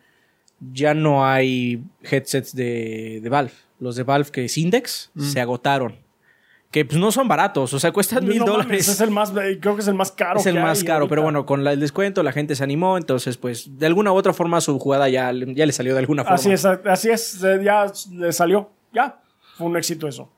[0.60, 3.52] ya no hay headsets de, de Valve.
[3.78, 5.22] Los de Valve que es Index Mm.
[5.22, 5.96] se agotaron.
[6.70, 8.86] Que pues no son baratos, o sea, cuestan mil No dólares.
[8.86, 10.38] es el más, eh, creo que es el más caro.
[10.38, 12.62] Es el que más hay caro, pero bueno, con la- el descuento la gente se
[12.62, 15.94] animó, entonces pues de alguna u otra forma su jugada ya, le- ya le salió
[15.94, 16.36] de alguna forma.
[16.36, 19.20] Así es, así es, eh, ya le salió, ya,
[19.56, 20.30] fue un éxito eso.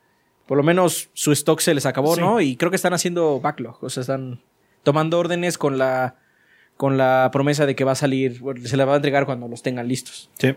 [0.46, 2.20] Por lo menos su stock se les acabó, Sí.
[2.22, 2.40] ¿no?
[2.40, 4.40] Y creo que están haciendo backlog, o sea, están
[4.84, 6.16] tomando órdenes con la
[6.82, 9.62] con la promesa de que va a salir, se la va a entregar cuando los
[9.62, 10.28] tengan listos.
[10.36, 10.52] Sí.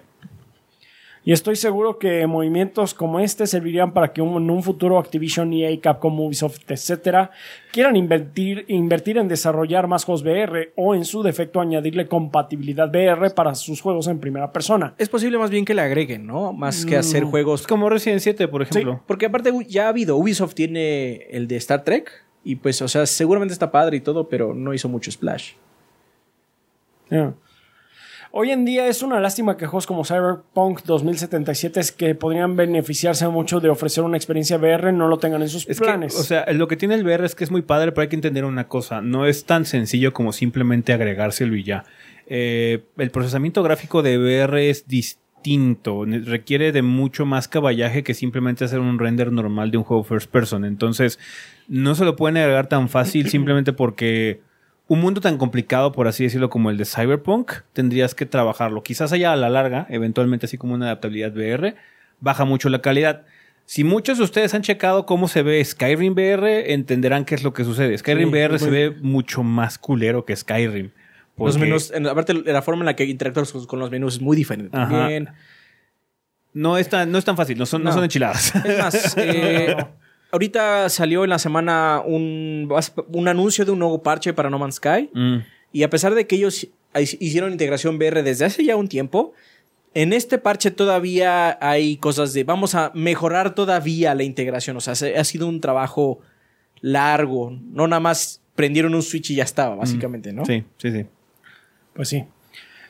[1.24, 5.54] Y estoy seguro que movimientos como este servirían para que un- en un futuro Activision,
[5.54, 7.30] EA, Capcom, Ubisoft, etcétera,
[7.72, 13.30] quieran invertir, invertir en desarrollar más juegos VR o en su defecto añadirle compatibilidad VR
[13.30, 14.96] para sus juegos en primera persona.
[14.98, 16.54] Es posible más bien que le agreguen, ¿no?
[16.54, 17.30] Más que hacer Mm.
[17.30, 19.04] juegos como Resident 7, por ejemplo.
[19.06, 22.10] Porque aparte ya ha habido, Ubisoft tiene el de Star Trek
[22.44, 25.54] y pues, o sea, seguramente está padre y todo, pero no hizo mucho splash.
[27.10, 27.34] Yeah.
[28.38, 33.26] Hoy en día es una lástima que juegos como Cyberpunk 2077 es que podrían beneficiarse
[33.30, 36.20] mucho de ofrecer una experiencia VR no lo tengan en sus Es que, planes.
[36.20, 38.18] o sea, lo que tiene el VR es que es muy padre, pero hay que
[38.18, 39.02] entender una cosa.
[39.02, 41.86] No es tan sencillo como simplemente agregárselo y ya.
[42.28, 46.04] Eh, el procesamiento gráfico de VR es distinto.
[46.06, 50.30] Requiere de mucho más caballaje que simplemente hacer un render normal de un juego first
[50.30, 50.66] person.
[50.66, 51.20] Entonces,
[51.70, 54.42] no se lo pueden agregar tan fácil simplemente porque
[54.88, 58.84] un mundo tan complicado, por así decirlo, como el de Cyberpunk, tendrías que trabajarlo.
[58.84, 61.76] Quizás allá a la larga, eventualmente así como una adaptabilidad VR,
[62.20, 63.24] baja mucho la calidad.
[63.66, 67.52] Si muchos de ustedes han checado cómo se ve Skyrim VR, entenderán qué es lo
[67.54, 67.98] que sucede.
[67.98, 70.92] Skyrim Sí, VR se ve mucho más culero que Skyrim.
[71.38, 74.22] Los menús, en- aparte la forma en la que interactúas con- con los menús es
[74.22, 74.90] muy diferente Ajá.
[74.90, 75.30] también.
[76.54, 77.90] no, es tan, no es tan fácil, no son, no.
[77.90, 77.96] No.
[77.96, 78.54] son enchiladas.
[78.64, 79.76] Es más, eh,
[80.36, 82.70] ahorita salió en la semana un,
[83.14, 85.10] un anuncio de un nuevo parche para No Man's Sky.
[85.14, 85.38] Mm.
[85.72, 86.68] Y a pesar de que ellos
[87.20, 89.34] hicieron integración VR desde hace ya un tiempo,
[89.94, 94.78] en este parche todavía hay cosas de vamos a mejorar todavía la integración.
[94.78, 96.20] O sea, se- ha sido un trabajo
[96.82, 97.52] largo.
[97.72, 100.46] No nada más prendieron un switch y ya estaba, básicamente, ¿no?
[100.46, 101.06] Sí, sí, sí.
[101.94, 102.24] Pues sí.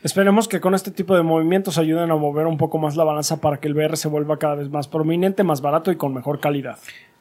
[0.03, 3.41] Esperemos que con este tipo de movimientos ayuden a mover un poco más la balanza
[3.41, 6.39] para que el VR se vuelva cada vez más prominente, más barato y con mejor
[6.39, 6.77] calidad.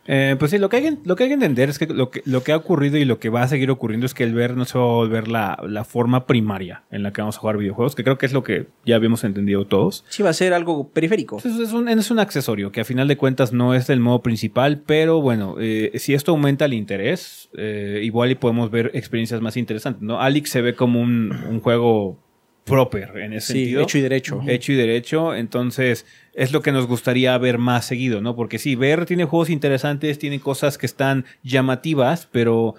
[0.07, 2.11] Eh, pues sí, lo que, hay, que- lo que hay que entender es que lo,
[2.11, 4.35] que lo que ha ocurrido y lo que va a seguir ocurriendo es que el
[4.35, 7.41] VR no se va a volver la, la forma primaria en la que vamos a
[7.41, 10.05] jugar videojuegos, que creo que es lo que ya habíamos entendido todos.
[10.09, 11.39] Sí, va a ser algo periférico.
[11.39, 14.23] Es, es un, es un accesorio que a final de cuentas no es el modo
[14.23, 19.41] principal, pero bueno, eh, si esto aumenta el interés, eh, igual y podemos ver experiencias
[19.41, 20.21] más interesantes, ¿no?
[20.21, 22.19] Alex se ve como un, un juego
[22.65, 23.83] proper en ese Sí, sentido.
[23.83, 24.41] hecho y derecho.
[24.47, 28.35] Hecho y derecho, entonces es lo que nos gustaría ver más seguido, ¿no?
[28.35, 32.75] Porque sí, VR tiene juegos interesantes, tiene cosas que están llamativas, pero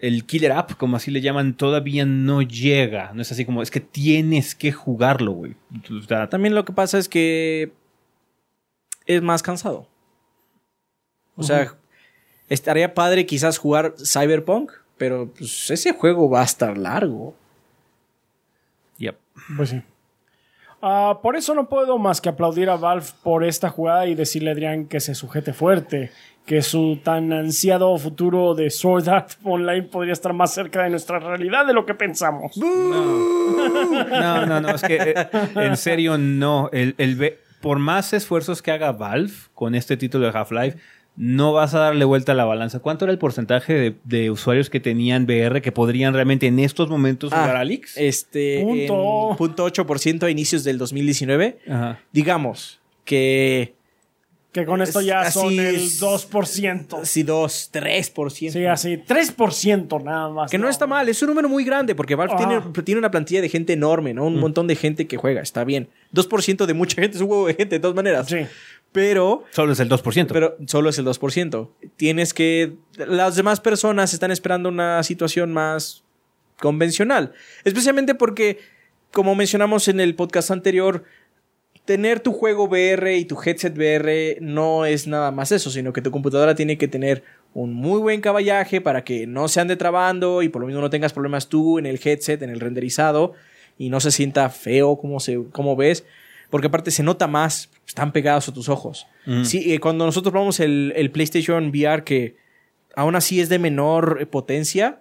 [0.00, 3.12] el killer app, como así le llaman, todavía no llega.
[3.14, 5.54] No es así como, es que tienes que jugarlo, güey.
[6.30, 7.72] También lo que pasa es que
[9.06, 9.88] es más cansado.
[11.36, 11.74] O sea,
[12.48, 17.36] estaría padre quizás jugar Cyberpunk, pero pues ese juego va a estar largo.
[19.56, 19.82] Pues sí.
[20.82, 24.50] Ah, por eso no puedo más que aplaudir a Valve por esta jugada y decirle
[24.50, 26.12] a Adrián que se sujete fuerte,
[26.44, 31.18] que su tan ansiado futuro de Sword Art Online podría estar más cerca de nuestra
[31.18, 32.56] realidad de lo que pensamos.
[32.56, 36.68] No, no, no, es que eh, en serio no.
[36.72, 40.78] El, el por más esfuerzos que haga Valve con este título de Half-Life,
[41.16, 42.80] no vas a darle vuelta a la balanza.
[42.80, 46.88] ¿Cuánto era el porcentaje de, de usuarios que tenían VR que podrían realmente en estos
[46.90, 47.96] momentos Ah, jugar Alex?
[47.96, 49.30] Este, Punto.
[49.30, 51.58] en punto 8% a inicios del 2019.
[51.68, 52.00] Ajá.
[52.12, 53.74] Digamos que
[54.52, 56.02] Que con esto ya Así son el es.
[56.02, 57.04] 2%.
[57.04, 58.50] si 2, 3%.
[58.50, 60.50] Sí, así, 3% nada más.
[60.50, 63.40] Que no está mal, es un número muy grande porque Valve tiene, tiene una plantilla
[63.42, 64.24] de gente enorme, ¿no?
[64.26, 65.88] Un montón de gente que juega, está bien.
[66.14, 68.26] 2% de mucha gente es un huevo de gente, de todas maneras.
[68.28, 68.38] Sí.
[68.96, 70.28] Pero Solo es el 2%.
[70.32, 71.68] pero solo es el 2%.
[71.96, 72.72] Tienes que...
[72.96, 76.02] Las demás personas están esperando una situación más
[76.58, 77.34] convencional.
[77.64, 78.58] Especialmente porque,
[79.12, 81.04] como mencionamos en el podcast anterior,
[81.84, 86.00] tener tu juego VR y tu headset VR no es nada más eso, sino que
[86.00, 90.40] tu computadora tiene que tener un muy buen caballaje para que no se ande trabando
[90.40, 93.34] y por lo mismo no tengas problemas tú en el headset, en el renderizado
[93.76, 96.06] y no se sienta feo como, se, como ves.
[96.50, 99.06] Porque aparte se nota más, están pegados a tus ojos.
[99.44, 102.36] Sí, eh, cuando nosotros probamos el, el PlayStation VR, que
[102.94, 105.00] aún así es de menor eh, potencia,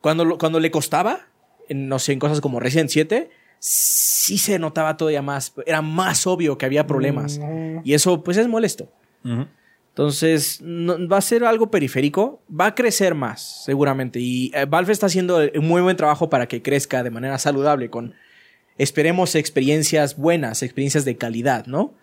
[0.00, 1.20] cuando, cuando le costaba,
[1.68, 5.52] en, no sé, en cosas como Resident 7, sí se notaba todavía más.
[5.66, 7.38] Era más obvio que había problemas.
[7.84, 8.90] Y eso, pues, es molesto.
[9.90, 14.20] Entonces, no- va a ser algo periférico, va a crecer más, seguramente.
[14.20, 17.88] Y eh, Valve está haciendo un muy buen trabajo para que crezca de manera saludable,
[17.90, 18.14] con,
[18.78, 21.94] esperemos, experiencias buenas, experiencias de calidad, ¿no?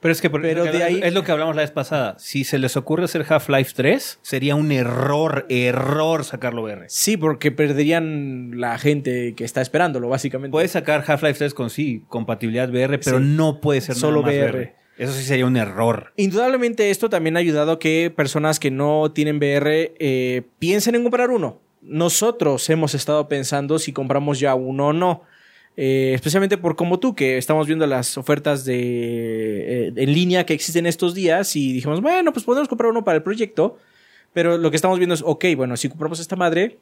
[0.00, 1.62] Pero es que por- Pero es lo que- de ahí- es lo que hablamos la
[1.62, 2.14] vez pasada.
[2.18, 6.84] Si se les ocurre hacer Half-Life 3, sería un error, error sacarlo VR.
[6.88, 10.52] Sí, porque perderían la gente que está esperándolo, básicamente.
[10.52, 13.24] Puedes sacar Half-Life 3 con sí, compatibilidad VR, pero Sí.
[13.26, 14.50] no puede ser Solo nada más VR.
[14.58, 14.74] VR.
[14.98, 16.12] Eso sí sería un error.
[16.16, 21.02] Indudablemente esto también ha ayudado a que personas que no tienen VR eh, piensen en
[21.02, 21.60] comprar uno.
[21.80, 25.22] Nosotros hemos estado pensando si compramos ya uno o no.
[25.76, 30.54] Eh, especialmente por como tú, que estamos viendo las ofertas de, eh, en línea que
[30.54, 33.78] existen estos días y dijimos, bueno, pues podemos comprar uno para el proyecto.
[34.32, 36.78] Pero lo que estamos viendo es, ok, bueno, si compramos esta madre,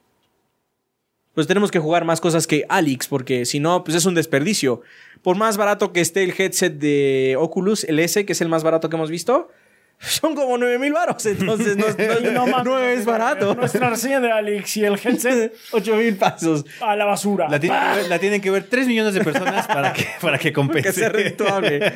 [1.35, 4.83] pues tenemos que jugar más cosas que Alex, porque si no, pues es un desperdicio.
[5.23, 8.63] Por más barato que esté el headset de Oculus, el S, que es el más
[8.63, 9.49] barato que hemos visto,
[10.05, 11.25] son como 9 mil baros.
[11.27, 13.55] Entonces no, no- No, mames, no es barato.
[13.55, 16.65] Nuestra reseña de Alex y el headset 8 mil pesos.
[16.81, 17.49] a la basura.
[17.49, 20.39] La tienen, que ver, la tienen que ver 3 millones de personas para que, para
[20.39, 20.93] que Que compense.
[20.93, 21.93] sea rentable.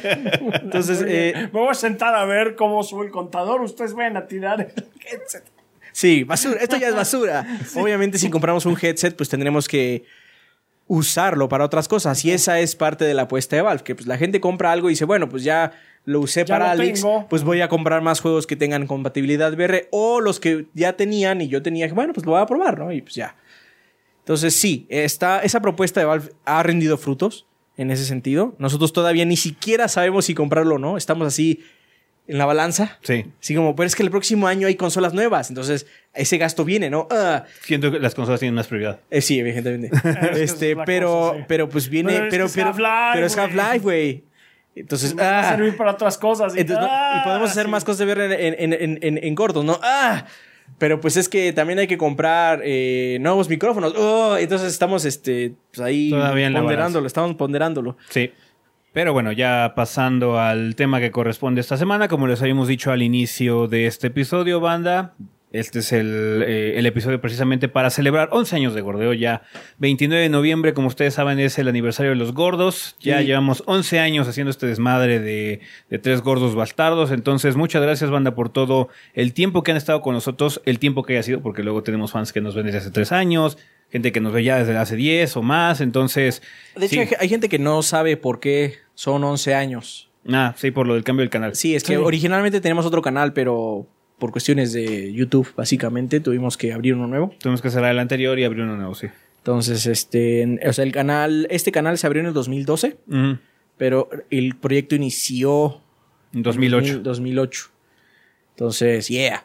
[0.63, 3.61] Entonces, eh, Me voy a sentar a ver cómo sube el contador.
[3.63, 5.45] Ustedes vayan a tirar el headset.
[5.93, 6.61] Sí, basura.
[6.61, 7.47] Esto ya es basura.
[7.75, 10.05] Obviamente, si compramos un headset, pues tendremos que
[10.87, 12.25] usarlo para otras cosas.
[12.25, 13.83] Y esa es parte de la apuesta de Valve.
[13.83, 15.73] Que pues la gente compra algo y dice, bueno, pues ya
[16.07, 17.27] lo usé Ya para lo Alex, tengo.
[17.29, 19.89] pues voy a comprar más juegos que tengan compatibilidad VR.
[19.91, 22.91] O los que ya tenían y yo tenía, bueno, pues lo voy a probar, ¿no?
[22.93, 23.37] Y pues ya.
[24.21, 28.55] Entonces, sí, esta, esa propuesta de Valve ha rendido frutos en ese sentido.
[28.59, 30.97] Nosotros todavía ni siquiera sabemos si comprarlo o no.
[30.97, 31.61] Estamos así
[32.29, 32.99] en la balanza.
[33.03, 33.27] Sí.
[33.41, 36.91] Así como, pero es que el próximo año hay consolas nuevas, entonces ese gasto viene,
[36.91, 37.07] ¿no?
[37.11, 39.01] Ah, Siento que las consolas tienen más prioridad.
[39.11, 39.91] eh, sí, evidentemente.
[40.33, 41.45] este, es pero, cosa, sí.
[41.47, 43.27] pero pues viene, Pero pero, es Half-Life, pero
[43.77, 44.25] es güey.
[44.77, 46.55] Entonces, a ah, servir para otras cosas.
[46.55, 47.71] Y, entonces, no- ah, y podemos hacer sí.
[47.71, 49.81] más cosas de ver en, en, en, en, en gordos, ¿no?
[49.83, 50.27] ¡Ah!
[50.79, 53.95] Pero pues es que también hay que comprar eh, nuevos micrófonos.
[53.97, 54.37] ¡Oh!
[54.37, 57.97] Entonces estamos este, pues ahí Todavía ponderándolo, estamos ponderándolo.
[58.11, 58.33] Sí.
[58.93, 63.03] Pero bueno, ya pasando al tema que corresponde esta semana, como les habíamos dicho al
[63.03, 65.15] inicio de este episodio, banda,
[65.53, 69.13] este es el, eh, el episodio precisamente para celebrar 11 años de Gordeo.
[69.15, 69.43] Ya
[69.79, 72.97] 29 de noviembre, como ustedes saben, es el aniversario de los gordos.
[73.01, 73.27] Ya Sí.
[73.27, 77.11] llevamos 11 años haciendo este desmadre de, de tres gordos bastardos.
[77.11, 81.05] Entonces, muchas gracias, banda, por todo el tiempo que han estado con nosotros, el tiempo
[81.05, 83.57] que haya sido, porque luego tenemos fans que nos ven desde hace 3 años,
[83.91, 85.81] gente que nos ve ya desde hace 10 o más.
[85.81, 86.43] Entonces,
[86.75, 87.15] De hecho, sí.
[87.19, 90.11] hay, gente que no sabe por qué son 11 años.
[90.29, 91.55] Ah, sí, por lo del cambio del canal.
[91.55, 91.97] Sí, es que Sí.
[92.03, 93.87] originalmente teníamos otro canal, pero
[94.19, 97.35] por cuestiones de YouTube, básicamente, tuvimos que abrir uno nuevo.
[97.39, 99.09] Tuvimos que cerrar el anterior y abrir uno nuevo, sí.
[99.39, 103.39] Entonces, este, o sea, el canal, este canal se abrió en el 2012, Ujú.
[103.77, 105.81] pero el proyecto inició
[106.33, 106.93] En 2008.
[106.95, 107.71] en 2008.
[108.51, 109.45] Entonces, yeah.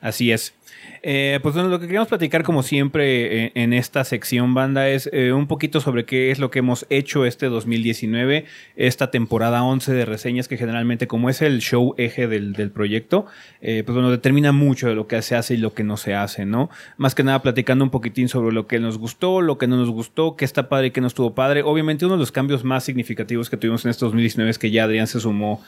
[0.00, 0.54] Así es.
[1.02, 5.08] Eh, pues bueno, lo que queríamos platicar como siempre eh, en esta sección banda es
[5.14, 8.44] eh, un poquito sobre qué es lo que hemos hecho este 2019,
[8.76, 13.24] esta temporada 11 de reseñas que generalmente como es el show eje del, del proyecto,
[13.62, 16.14] eh, pues bueno, determina mucho de lo que se hace y lo que no se
[16.14, 16.68] hace, ¿no?
[16.98, 19.88] Más que nada platicando un poquitín sobre lo que nos gustó, lo que no nos
[19.88, 21.62] gustó, qué está padre y qué no estuvo padre.
[21.62, 24.84] Obviamente uno de los cambios más significativos que tuvimos en este 2019 es que ya
[24.84, 25.62] Adrián se sumó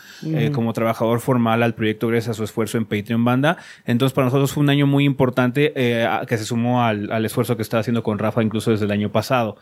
[0.53, 3.57] como trabajador formal al proyecto gracias a su esfuerzo en Patreon Banda.
[3.87, 5.22] Entonces para nosotros fue un año muy importante
[5.77, 8.85] eh, a- que se sumó al, al esfuerzo que estaba haciendo con Rafa incluso desde
[8.87, 9.57] el año pasado.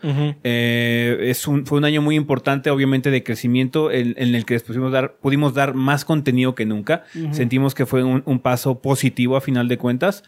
[0.45, 4.59] Eh, es un, fue un año muy importante obviamente de crecimiento en, en el que
[4.61, 7.05] pudimos dar, pudimos dar más contenido que nunca.
[7.33, 10.23] Sentimos que fue un, un paso positivo a final de cuentas.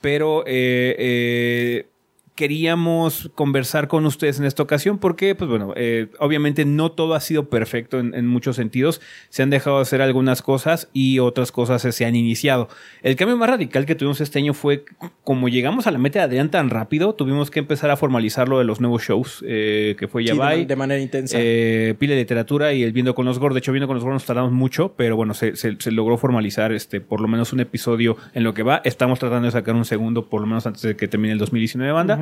[0.00, 1.86] Pero eh, eh,
[2.34, 7.20] queríamos conversar con ustedes en esta ocasión porque, pues bueno, eh, obviamente no todo ha
[7.20, 9.00] sido perfecto en, en muchos sentidos.
[9.28, 12.68] Se han dejado de hacer algunas cosas y otras cosas se, han iniciado.
[13.02, 14.84] El cambio más radical que tuvimos este año fue
[15.22, 18.58] como llegamos a la meta de Adrián tan rápido, tuvimos que empezar a formalizar lo
[18.58, 20.58] de los nuevos shows, eh, que fue Sí, Yabai.
[20.60, 21.36] man- de manera intensa.
[21.40, 23.54] Eh, Pile de Literatura y el Viendo con los Gordos.
[23.54, 26.16] De hecho, Viendo con los Gordos nos tardamos mucho, pero bueno, se, se- se logró
[26.18, 28.80] formalizar este, por lo menos un episodio en lo que va.
[28.84, 31.92] Estamos tratando de sacar un segundo, por lo menos antes de que termine el 2019
[31.92, 32.18] banda.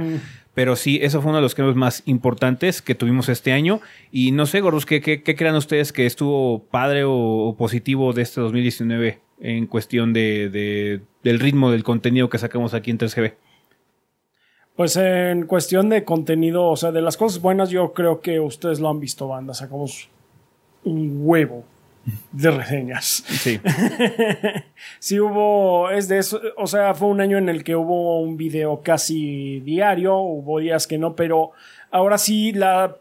[0.54, 3.80] Pero sí, eso fue uno de los cambios más importantes que tuvimos este año.
[4.10, 8.40] Y no sé, Gordos, ¿qué, qué, crean ustedes que estuvo padre o, positivo de este
[8.42, 13.34] 2019 en cuestión de, de- del ritmo del contenido que sacamos aquí en 3GB?
[14.76, 18.78] Pues en cuestión de contenido, o sea, de las cosas buenas, yo creo que ustedes
[18.80, 19.54] lo han visto, banda.
[19.54, 20.08] Sacamos
[20.84, 21.64] un huevo
[22.32, 23.24] de reseñas.
[23.28, 23.60] Sí.
[24.98, 28.36] Sí hubo, es de eso, o sea, fue un año en el que hubo un
[28.36, 31.50] video casi diario, hubo días que no, pero
[31.90, 32.96] ahora sí la...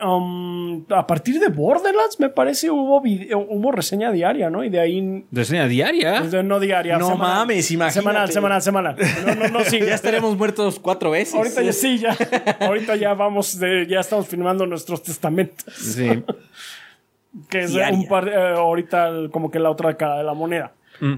[0.00, 4.62] um, a partir de Borderlands, me parece, hubo, video- hubo reseña diaria, ¿no?
[4.64, 5.24] Y de ahí...
[5.32, 6.20] Reseña diaria.
[6.22, 6.98] de- no diaria.
[6.98, 7.36] No semanal.
[7.38, 8.00] mames, imagínate.
[8.00, 8.96] Semanal, semanal, semanal.
[9.26, 9.80] No, no, no, sí.
[9.86, 11.34] ya estaremos muertos cuatro veces.
[11.34, 12.16] Ahorita ya sí, ya.
[12.60, 15.72] Ahorita ya vamos, de, ya estamos firmando nuestros testamentos.
[15.74, 16.22] Sí.
[17.50, 17.98] Que es Diaria.
[17.98, 20.72] un par, eh, ahorita como que la otra cara de la moneda.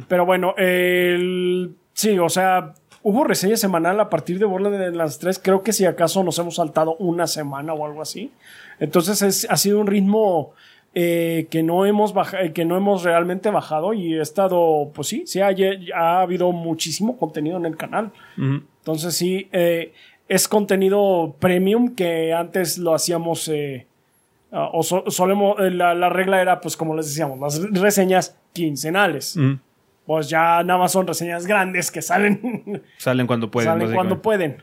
[0.08, 5.38] Pero bueno, el, sí, o sea, hubo reseña semanal a partir de Borderlands 3.
[5.38, 8.30] Creo que si acaso nos hemos saltado una semana o algo así.
[8.78, 10.52] Entonces es, ha sido un ritmo
[10.94, 15.08] eh, que no hemos baja- eh, que no hemos realmente bajado y he estado, pues
[15.08, 15.48] sí, sí ha,
[15.96, 18.10] ha habido muchísimo contenido en el canal.
[18.36, 18.62] Ujú.
[18.80, 19.92] Entonces sí, eh,
[20.28, 23.86] es contenido premium que antes lo hacíamos eh,
[24.52, 28.36] ah, o so- solemos, eh, la, la regla era pues como les decíamos, las reseñas
[28.52, 29.36] quincenales.
[29.36, 29.58] Ujú.
[30.06, 33.70] Pues ya nada más son reseñas grandes que salen, Salen cuando pueden.
[33.70, 34.62] salen cuando pueden.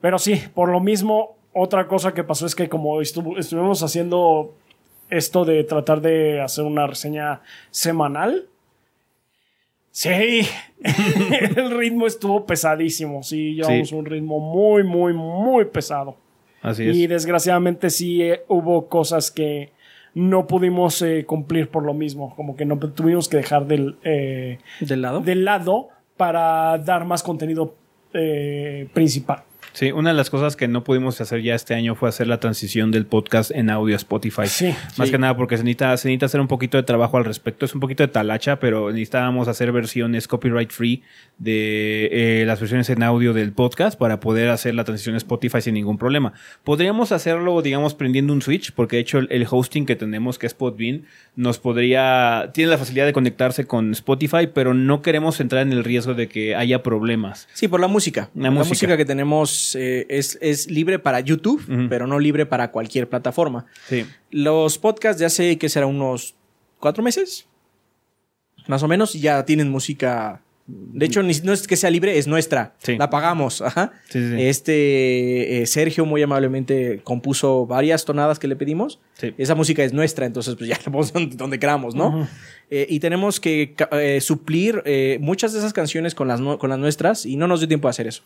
[0.00, 4.54] Pero sí, por lo mismo, otra cosa que pasó es que como estuvo- estuvimos haciendo
[5.08, 8.46] esto de tratar de hacer una reseña semanal,
[9.90, 10.46] sí,
[11.56, 13.22] el ritmo estuvo pesadísimo.
[13.22, 13.94] Sí, llevamos Sí.
[13.94, 16.16] un ritmo muy, muy, muy pesado.
[16.66, 16.96] Así es.
[16.96, 19.70] Y desgraciadamente sí eh, hubo cosas que
[20.16, 24.58] no pudimos eh, cumplir por lo mismo, como que no tuvimos que dejar del, eh,
[24.80, 25.20] ¿Del lado?
[25.20, 27.74] del lado para dar más contenido
[28.14, 29.42] eh, principal.
[29.76, 32.40] Sí, una de las cosas que no pudimos hacer ya este año fue hacer la
[32.40, 34.46] transición del podcast en audio a Spotify.
[34.46, 35.10] Sí, Más sí.
[35.12, 37.66] que nada porque se necesita, se necesita hacer un poquito de trabajo al respecto.
[37.66, 41.02] Es un poquito de talacha, pero necesitábamos hacer versiones copyright free
[41.36, 45.60] de eh, las versiones en audio del podcast para poder hacer la transición a Spotify
[45.60, 46.32] sin ningún problema.
[46.64, 50.46] Podríamos hacerlo, digamos, prendiendo un switch, porque de hecho el, el hosting que tenemos, que
[50.46, 51.02] es Podbean,
[51.34, 55.84] nos podría, tiene la facilidad de conectarse con Spotify, pero no queremos entrar en el
[55.84, 57.46] riesgo de que haya problemas.
[57.52, 58.30] Sí, por la música.
[58.34, 58.68] La La, música.
[58.70, 58.96] música.
[58.96, 63.66] que tenemos eh, es, es libre para YouTube, pero no libre para cualquier plataforma.
[63.88, 64.06] Sí.
[64.30, 66.34] Los podcasts de hace, que será unos
[66.78, 67.46] cuatro meses,
[68.66, 70.42] más o menos, ya tienen música.
[70.66, 72.74] De hecho, no es que sea libre, es nuestra.
[72.78, 72.96] Sí.
[72.96, 73.62] La pagamos.
[73.62, 73.92] Ajá.
[74.08, 74.18] Sí.
[74.36, 78.98] Este eh, Sergio muy amablemente compuso varias tonadas que le pedimos.
[79.38, 82.28] Esa música es nuestra, entonces pues ya la ponemos donde, queramos, ¿no?
[82.70, 86.78] Eh, y tenemos que eh, suplir eh, muchas de esas canciones con las, con las
[86.78, 88.22] nuestras y no nos dio tiempo de hacer eso.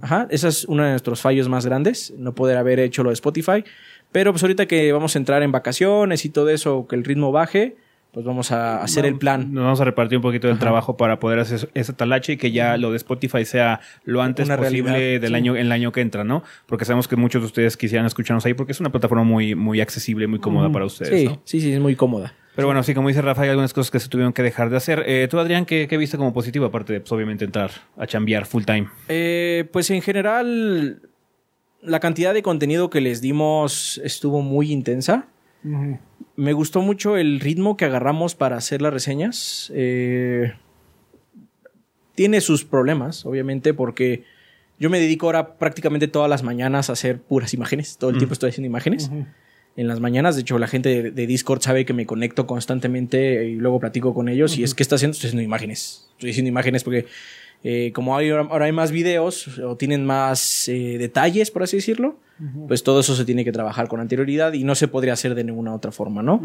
[0.00, 3.14] Ajá, ese es uno de nuestros fallos más grandes, no poder haber hecho lo de
[3.14, 3.64] Spotify.
[4.10, 7.32] Pero pues ahorita que vamos a entrar en vacaciones y todo eso, que el ritmo
[7.32, 7.76] baje,
[8.12, 9.54] pues vamos a hacer el plan.
[9.54, 12.52] Nos vamos a repartir un poquito del trabajo para poder hacer ese talache y que
[12.52, 15.34] ya lo de Spotify sea lo antes Una posible realidad, del sí.
[15.34, 16.42] año, el año que entra, ¿no?
[16.66, 19.80] Porque sabemos que muchos de ustedes quisieran escucharnos ahí porque es una plataforma muy, muy
[19.80, 21.40] accesible, muy cómoda para ustedes, Sí, ¿no?
[21.44, 22.34] sí, sí, es muy cómoda.
[22.54, 24.76] Pero bueno, sí, como dice Rafa, hay algunas cosas que se tuvieron que dejar de
[24.76, 25.04] hacer.
[25.06, 26.66] Eh, tú, Adrián, ¿qué, qué viste como positivo?
[26.66, 28.88] Aparte de, pues, obviamente, entrar a chambear full time.
[29.08, 31.00] Eh, pues en general,
[31.80, 35.28] la cantidad de contenido que les dimos estuvo muy intensa.
[36.34, 39.70] Me gustó mucho el ritmo que agarramos para hacer las reseñas.
[39.74, 40.52] Eh,
[42.14, 44.24] tiene sus problemas, obviamente, porque
[44.78, 47.96] yo me dedico ahora prácticamente todas las mañanas a hacer puras imágenes.
[47.96, 49.10] Todo el tiempo estoy haciendo imágenes.
[49.76, 53.46] En las mañanas, de hecho, la gente de, de Discord sabe que me conecto constantemente
[53.46, 54.58] y luego platico con ellos.
[54.58, 56.08] Y es que está haciendo, estoy haciendo imágenes.
[56.12, 57.06] Estoy haciendo imágenes porque
[57.64, 62.18] eh, como hay, ahora hay más videos o tienen más eh, detalles, por así decirlo,
[62.66, 65.44] pues todo eso se tiene que trabajar con anterioridad y no se podría hacer de
[65.44, 66.42] ninguna otra forma, ¿no?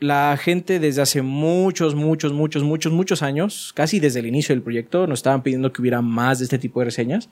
[0.00, 4.62] La gente desde hace muchos, muchos, muchos, muchos, muchos años, casi desde el inicio del
[4.62, 7.28] proyecto, nos estaban pidiendo que hubiera más de este tipo de reseñas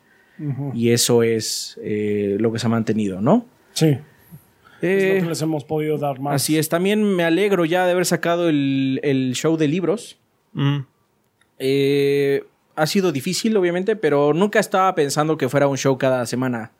[0.73, 3.47] y eso es eh, lo que se ha mantenido, ¿no?
[3.73, 3.99] Sí,
[4.83, 6.35] es Eh, lo que les hemos podido dar más.
[6.35, 10.18] así es, también me alegro ya de haber sacado el, el show de libros.
[11.59, 16.72] Eh, ha sido difícil, obviamente, pero nunca estaba pensando que fuera un show cada semana.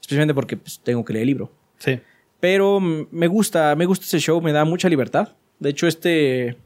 [0.00, 1.52] Especialmente porque pues, tengo que leer el libro.
[1.78, 2.00] Sí.
[2.40, 5.30] Pero mm, me gusta, me gusta ese show, me da mucha libertad.
[5.58, 6.56] De hecho, este,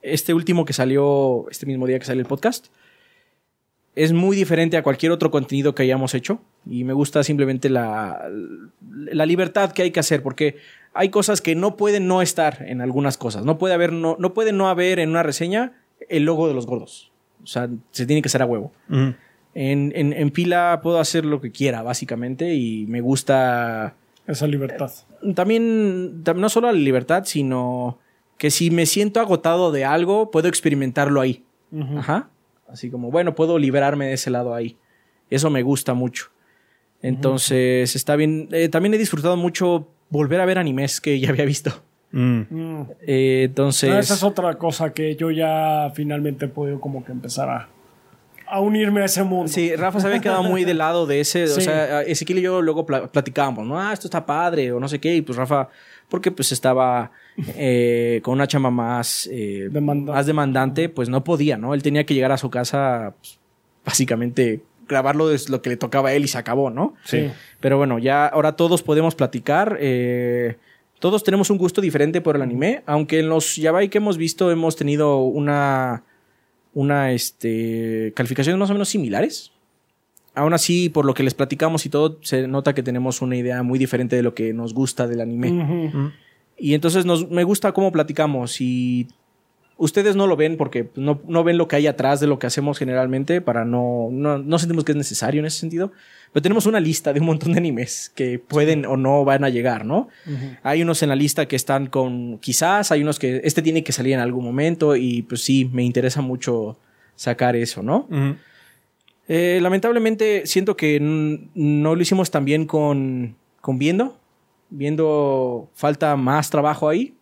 [0.00, 2.68] este último que salió, este mismo día que salió el podcast,
[3.94, 6.40] es muy diferente a cualquier otro contenido que hayamos hecho.
[6.68, 8.28] Y me gusta simplemente la,
[8.80, 10.56] la libertad que hay que hacer, porque
[10.94, 13.44] hay cosas que no pueden no estar en algunas cosas.
[13.44, 15.72] No puede haber, no, no puede no haber en una reseña
[16.08, 17.10] el logo de los gordos.
[17.42, 18.72] O sea, se tiene que hacer a huevo.
[18.88, 23.94] En, en, en pila puedo hacer lo que quiera, básicamente, y me gusta
[24.26, 24.90] Esa libertad.
[25.34, 27.98] también, tam- no solo la libertad, sino
[28.38, 31.42] que si me siento agotado de algo, puedo experimentarlo ahí.
[31.98, 32.28] Ajá.
[32.72, 34.76] Así como, bueno, puedo liberarme de ese lado ahí.
[35.30, 36.30] Eso me gusta mucho.
[37.02, 38.48] Entonces, está bien.
[38.52, 41.82] Eh, también he disfrutado mucho volver a ver animes que ya había visto.
[42.12, 42.82] Mm.
[43.06, 47.10] Eh, entonces, Ah, Esa es otra cosa que yo ya finalmente he podido como que
[47.12, 47.68] empezar a,
[48.46, 49.48] a unirme a ese mundo.
[49.48, 51.44] Sí, Rafa se había quedado muy del lado de ese.
[51.44, 53.80] O sea, Ezequiel y yo luego pla- platicábamos, ¿no?
[53.80, 55.16] Ah, esto está padre, o no sé qué.
[55.16, 55.68] Y pues Rafa,
[56.12, 57.10] porque pues estaba
[57.56, 60.12] eh, con una chamba más, eh, Demandante.
[60.12, 61.72] más demandante, pues no podía, ¿no?
[61.72, 63.38] Él tenía que llegar a su casa, pues,
[63.82, 66.92] básicamente grabarlo de lo que le tocaba a él y se acabó, ¿no?
[67.04, 67.30] Sí.
[67.60, 69.78] Pero bueno, ya ahora todos podemos platicar.
[69.80, 70.56] eh,
[70.98, 74.50] todos tenemos un gusto diferente por el anime, aunque en los yabai que hemos visto
[74.50, 76.04] hemos tenido una,
[76.74, 79.51] una este, calificaciones más o menos similares.
[80.34, 83.62] Aún así, por lo que les platicamos y todo, se nota que tenemos una idea
[83.62, 85.52] muy diferente de lo que nos gusta del anime.
[85.52, 86.12] Ujú.
[86.56, 89.08] Y entonces nos, me gusta cómo platicamos y
[89.76, 92.46] ustedes no lo ven porque no, no ven lo que hay atrás de lo que
[92.46, 95.92] hacemos generalmente para no, no, no sentimos que es necesario en ese sentido.
[96.32, 99.50] Pero tenemos una lista de un montón de animes que pueden o no van a
[99.50, 100.08] llegar, ¿no?
[100.62, 103.92] Hay unos en la lista que están con quizás, hay unos que este tiene que
[103.92, 106.78] salir en algún momento y pues sí, me interesa mucho
[107.16, 108.08] sacar eso, ¿no?
[109.28, 114.16] Eh, lamentablemente siento que no lo hicimos tan bien con, con viendo.
[114.70, 117.14] Viendo falta más trabajo ahí.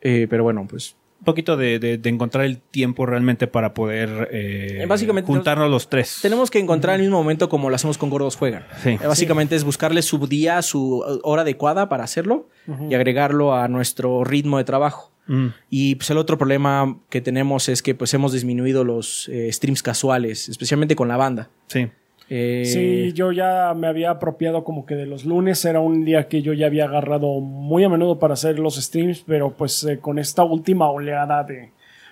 [0.00, 4.28] Eh, pero bueno, pues Un poquito de, de- de encontrar el tiempo realmente para poder
[4.30, 6.18] eh, Eh, básicamente, juntarnos los tres.
[6.22, 8.64] tenemos que encontrar el mismo momento como lo hacemos con Gordos Juegan.
[8.82, 8.90] Sí.
[8.90, 12.48] Eh, básicamente es buscarle su día, su hora adecuada para hacerlo
[12.88, 15.10] y agregarlo a nuestro ritmo de trabajo.
[15.26, 15.46] Mm.
[15.70, 19.82] Y pues el otro problema que tenemos es que pues hemos disminuido los eh, streams
[19.82, 21.50] casuales, especialmente con la banda.
[21.66, 21.88] Sí.
[22.28, 26.26] Eh, Sí, yo ya me había apropiado como que de los lunes era un día
[26.28, 29.98] que yo ya había agarrado muy a menudo para hacer los streams, pero pues eh,
[30.00, 31.70] con esta última oleada de,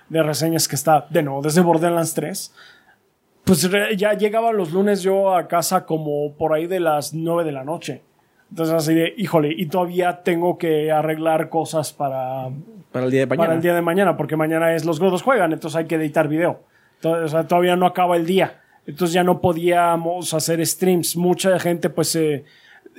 [0.09, 2.55] de reseñas que está de nuevo desde Borderlands 3,
[3.45, 7.45] pues re- ya llegaba los lunes yo a casa como por ahí de las 9
[7.45, 8.03] de la noche.
[8.51, 12.51] Entonces así de, híjole, y todavía tengo que arreglar cosas para,
[12.92, 13.45] para el día de mañana.
[13.45, 16.28] para el día de mañana, porque mañana es los gordos juegan, entonces hay que editar
[16.28, 16.61] video.
[16.97, 18.61] Entonces, o sea, todavía no acaba el día.
[18.86, 21.16] entonces ya no podíamos hacer streams.
[21.16, 22.45] Mucha gente pues eh,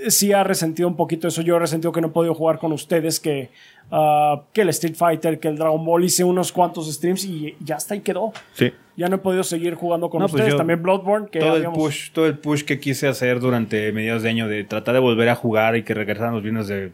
[0.07, 1.41] sí ha resentido un poquito eso.
[1.41, 3.49] Yo he resentido que no he podido jugar con ustedes, que,
[3.91, 7.75] ah, que el Street Fighter, que el Dragon Ball hice unos cuantos streams y ya
[7.75, 8.33] hasta ahí quedó.
[8.53, 8.71] Sí.
[8.97, 10.53] Ya no he podido seguir jugando con No, pues ustedes.
[10.53, 13.91] yo- También Bloodborne, que todo el habíamos- push, todo el push que quise hacer durante
[13.91, 16.93] mediados de año de tratar de volver a jugar y que regresaran los viernes de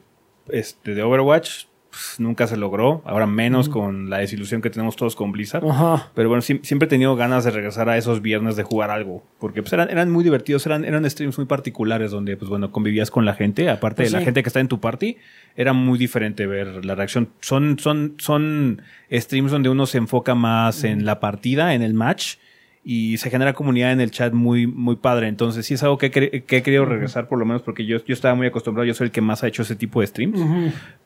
[0.50, 3.04] este de Overwatch, pues, nunca se logró.
[3.06, 5.68] Ahora menos con la desilusión que tenemos todos con Blizzard.
[5.68, 6.10] Ajá.
[6.16, 9.24] Pero bueno, siempre he tenido ganas de regresar a esos viernes de jugar algo.
[9.40, 13.12] Porque pues, eran, eran muy divertidos, eran, eran streams muy particulares donde, pues bueno, convivías
[13.12, 13.70] con la gente.
[13.70, 15.18] Aparte Pues de la gente que está en tu party,
[15.56, 17.30] era muy diferente ver la reacción.
[17.42, 18.82] Son, son, son
[19.12, 22.38] streams donde uno se enfoca más en la partida, en el match.
[22.84, 25.28] Y se genera comunidad en el chat muy, muy padre.
[25.28, 27.86] Entonces, sí es algo que he, cre- que he querido regresar, por lo menos porque
[27.86, 28.86] yo, yo estaba muy acostumbrado.
[28.88, 30.40] Yo soy el que más ha hecho ese tipo de streams.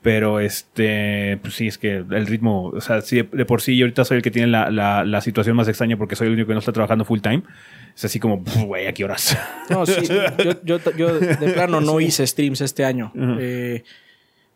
[0.02, 3.86] Pero este, pues sí, es que el ritmo, o sea, sí, de, por sí, yo
[3.86, 6.48] ahorita soy el que tiene la, la, la situación más extraña porque soy el único
[6.48, 7.44] que no está trabajando full time.
[7.94, 9.38] Es así como, "Pf, güey, ¿a qué horas?
[9.70, 9.94] No, sí,
[10.44, 13.12] yo, yo, yo de plano no hice streams este año.
[13.40, 13.84] Eh,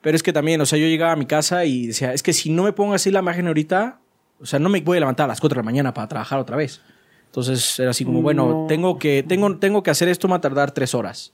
[0.02, 2.32] pero es que también, o sea, yo llegaba a mi casa y decía, es que
[2.32, 4.00] si no me pongo así la imagen ahorita,
[4.40, 6.40] o sea, no me voy a levantar a las 4 de la mañana para trabajar
[6.40, 6.82] otra vez.
[7.30, 8.68] Entonces era así como, bueno, No.
[8.68, 11.32] tengo que, tengo, tengo que hacer esto, me va a tardar 3 horas.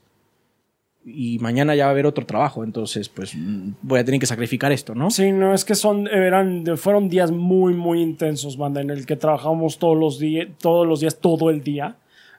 [1.07, 4.25] Y mañana ya va a haber otro trabajo, entonces pues mm, voy a tener que
[4.25, 5.11] sacrificar esto, ¿no?
[5.11, 9.15] Sí, no, es que son, eran, fueron días muy, muy intensos, banda, en el que
[9.15, 11.95] trabajamos todos los días, todos los días, todo el día.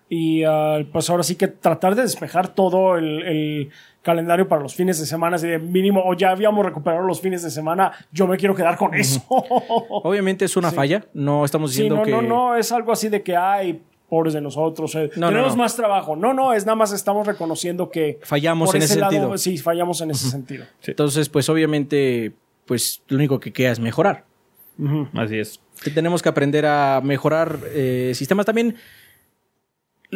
[0.09, 3.71] Y ah, pues ahora sí que tratar de despejar todo el, el
[4.07, 7.43] calendario para los fines de semana, así de mínimo, o ya habíamos recuperado los fines
[7.43, 9.21] de semana, yo me quiero quedar con eso.
[9.29, 12.11] Obviamente es una falla, no estamos Sí, diciendo no, que...
[12.13, 15.63] no, no, es algo así de que hay pobres de nosotros, eh, No, tenemos no.
[15.65, 16.15] más trabajo.
[16.15, 19.39] No, no, es nada más estamos reconociendo que Fallamos por en ese ese lado, sentido.
[19.39, 20.65] Sí, fallamos en ese sentido.
[20.87, 22.33] Entonces, pues obviamente,
[22.65, 24.25] pues lo único que queda es mejorar.
[25.15, 25.61] Así es.
[25.83, 28.77] que tenemos que aprender a mejorar eh, sistemas también.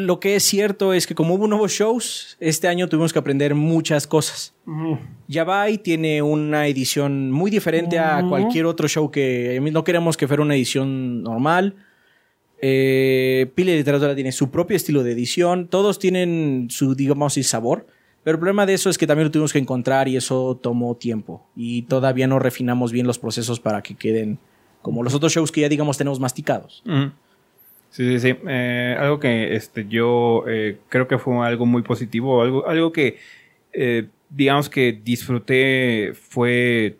[0.06, 3.54] Lo que es cierto es que como hubo nuevos shows, este año tuvimos que aprender
[3.54, 4.54] muchas cosas.
[5.28, 10.42] Yabai tiene una edición muy diferente a cualquier otro show que no queremos que fuera
[10.42, 11.74] una edición normal.
[12.62, 15.68] Eh, Pile de Literatura tiene su propio estilo de edición.
[15.68, 17.86] Todos tienen su, digamos, así, sabor.
[18.22, 20.94] Pero el problema de eso es que también lo tuvimos que encontrar y eso tomó
[20.96, 21.46] tiempo.
[21.56, 24.38] Y todavía no refinamos bien los procesos para que queden
[24.82, 26.82] como los otros shows que ya, digamos, tenemos masticados.
[27.90, 28.36] Sí, sí, sí.
[28.48, 33.18] Eh, algo que este, yo eh, creo que fue algo muy positivo, algo, algo que
[33.72, 36.98] eh, digamos que disfruté fue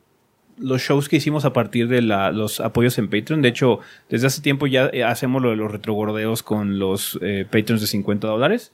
[0.58, 3.40] los shows que hicimos a partir de la- los apoyos en Patreon.
[3.40, 3.78] De hecho,
[4.08, 7.18] desde hace tiempo ya eh, hacemos lo de los retrogordeos con los
[7.50, 8.72] Patreons de 50 dólares.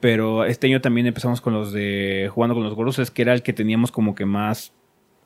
[0.00, 3.32] Pero este año también empezamos con los de jugando con los gordos, es que era
[3.32, 4.72] el que teníamos como que más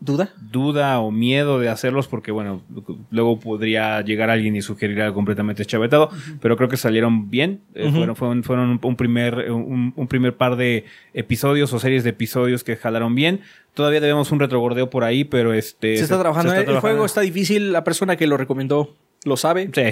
[0.00, 0.30] ¿Duda?
[0.52, 2.62] duda o miedo de hacerlos porque, bueno,
[3.10, 6.08] luego podría llegar alguien y sugerir algo completamente chavetado,
[6.40, 7.60] pero creo que salieron bien.
[7.74, 7.96] Eh, Ujú.
[7.96, 10.84] fueron fueron, fueron un, un primer, un, un primer par de
[11.14, 13.40] episodios o series de episodios que jalaron bien.
[13.74, 15.96] Todavía debemos un retrogordeo por ahí, pero este...
[15.96, 16.50] se está trabajando.
[16.52, 16.80] se el trabajando.
[16.92, 17.72] juego está difícil.
[17.72, 18.94] La persona que lo recomendó
[19.24, 19.68] lo sabe.
[19.74, 19.82] Sí.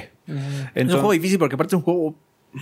[0.74, 2.14] es un juego difícil porque aparte es un juego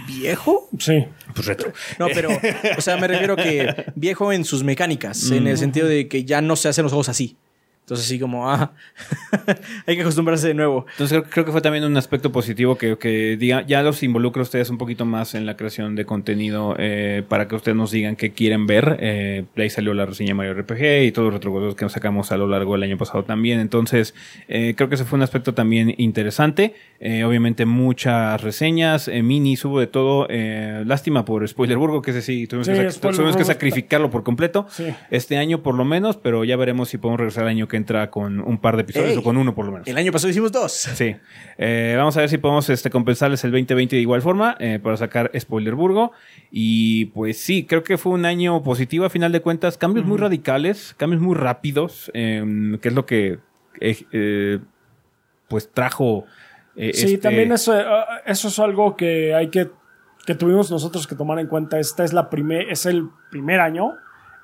[0.07, 0.69] viejo.
[0.79, 1.05] Sí.
[1.35, 1.73] pues retro.
[1.99, 2.31] No, pero,
[2.77, 6.41] o sea, me refiero que viejo en sus mecánicas, en el sentido de que ya
[6.41, 7.37] no se hacen los juegos así.
[7.85, 8.73] Entonces, así como, ah,
[9.87, 10.87] hay que acostumbrarse de nuevo.
[10.93, 14.41] Entonces creo, creo que fue también un aspecto positivo que, que diga, ya los involucra
[14.41, 17.91] a ustedes un poquito más en la creación de contenido eh, para que ustedes nos
[17.91, 18.97] digan qué quieren ver.
[19.01, 22.37] Eh, ahí salió la reseña Mario RPG y todos los retrojuegos que nos sacamos a
[22.39, 23.61] lo largo del año pasado también.
[23.61, 24.15] Entonces
[24.49, 26.75] eh, creo que ese fue un aspecto también interesante.
[27.01, 30.27] Eh, obviamente muchas reseñas, eh, minis, hubo de todo.
[30.31, 33.53] Eh, lástima por Spoilerburgo, que ese sí, tuvimos, Sí, que, sac- Spoilerburgo tuvimos que está-
[33.53, 34.67] sacrificarlo por completo.
[34.71, 34.87] Sí.
[35.11, 38.11] Este año por lo menos, pero ya veremos si podemos regresar el año que entra
[38.11, 39.17] con un par de episodios Ey.
[39.19, 39.87] o con uno por lo menos.
[39.89, 40.73] El año pasado hicimos dos.
[40.73, 41.17] Sí.
[41.59, 44.97] Eh, vamos a ver si podemos este, compensarles el 2020 de igual forma eh, para
[44.97, 46.13] sacar Spoilerburgo.
[46.51, 49.79] Y pues sí, creo que fue un año positivo a final de cuentas.
[49.79, 53.39] Cambios muy radicales, cambios muy rápidos, eh, que es lo que
[53.81, 54.61] eh,
[55.49, 56.27] pues trajo.
[56.77, 57.73] Sí, este- también eso,
[58.27, 59.71] eso es algo que hay que,
[60.27, 61.79] que tuvimos nosotros que tomar en cuenta.
[61.79, 63.95] Esta es la primer, es el primer año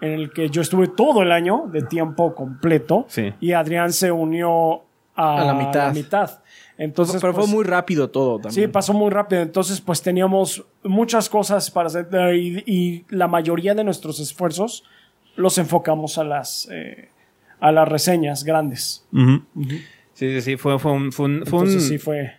[0.00, 3.32] en el que yo estuve todo el año de tiempo completo Sí.
[3.40, 4.82] y Adrián se unió
[5.14, 5.94] a, A la mitad.
[5.94, 6.30] mitad.
[6.78, 8.72] Entonces, pero fue pues, muy rápido todo Sí, también.
[8.72, 9.42] pasó muy rápido.
[9.42, 14.84] Entonces, pues teníamos muchas cosas para hacer eh, y, y la mayoría de nuestros esfuerzos
[15.36, 17.08] los enfocamos a las, eh,
[17.60, 19.06] a las reseñas grandes.
[19.12, 19.80] Sí,
[20.14, 22.32] sí, sí, fue, fue un, fue un- fue un- sí fue.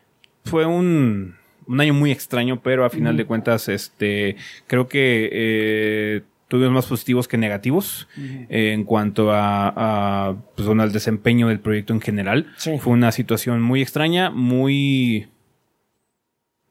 [0.46, 1.36] fue un,
[1.68, 4.36] un año muy extraño, pero a final de cuentas, este,
[4.68, 6.22] creo que eh,
[6.52, 11.62] tuvimos más positivos que negativos eh, en cuanto a, a, pues, bueno, al desempeño del
[11.62, 12.52] proyecto en general.
[12.58, 12.78] Sí.
[12.78, 15.30] Fue una situación muy extraña, muy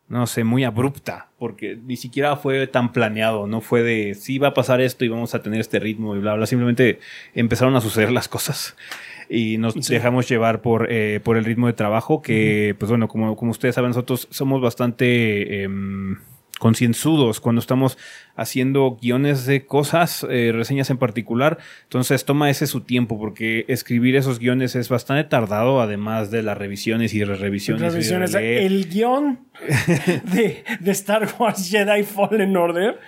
[0.07, 4.49] no sé, muy abrupta, porque ni siquiera fue tan planeado, no fue de, sí va
[4.49, 6.99] a pasar esto y vamos a tener este ritmo y bla, bla, simplemente
[7.33, 8.77] empezaron a suceder las cosas
[9.31, 13.37] y nos dejamos llevar por, eh, por el ritmo de trabajo que, pues bueno, como,
[13.37, 15.63] como ustedes saben, nosotros somos bastante...
[15.63, 16.19] Em,
[16.61, 17.99] concienzudos cuando estamos
[18.37, 21.59] haciendo guiones de cosas, eh, reseñas en particular.
[21.85, 26.57] Entonces toma ese su tiempo porque escribir esos guiones es bastante tardado, además de las
[26.57, 27.93] revisiones y revisiones.
[27.93, 28.35] revisiones.
[28.35, 29.41] el guion
[30.33, 33.01] de, de, Star Wars Jedi Fallen Order.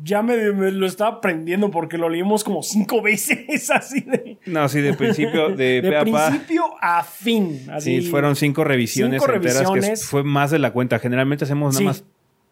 [0.00, 4.38] Ya me, lo estaba aprendiendo porque lo leímos como cinco veces así de.
[4.44, 7.66] No, así de principio de, de principio a fin.
[7.80, 10.98] Sí, fueron cinco revisiones enteras que fue más de la cuenta.
[10.98, 12.04] Generalmente hacemos nada más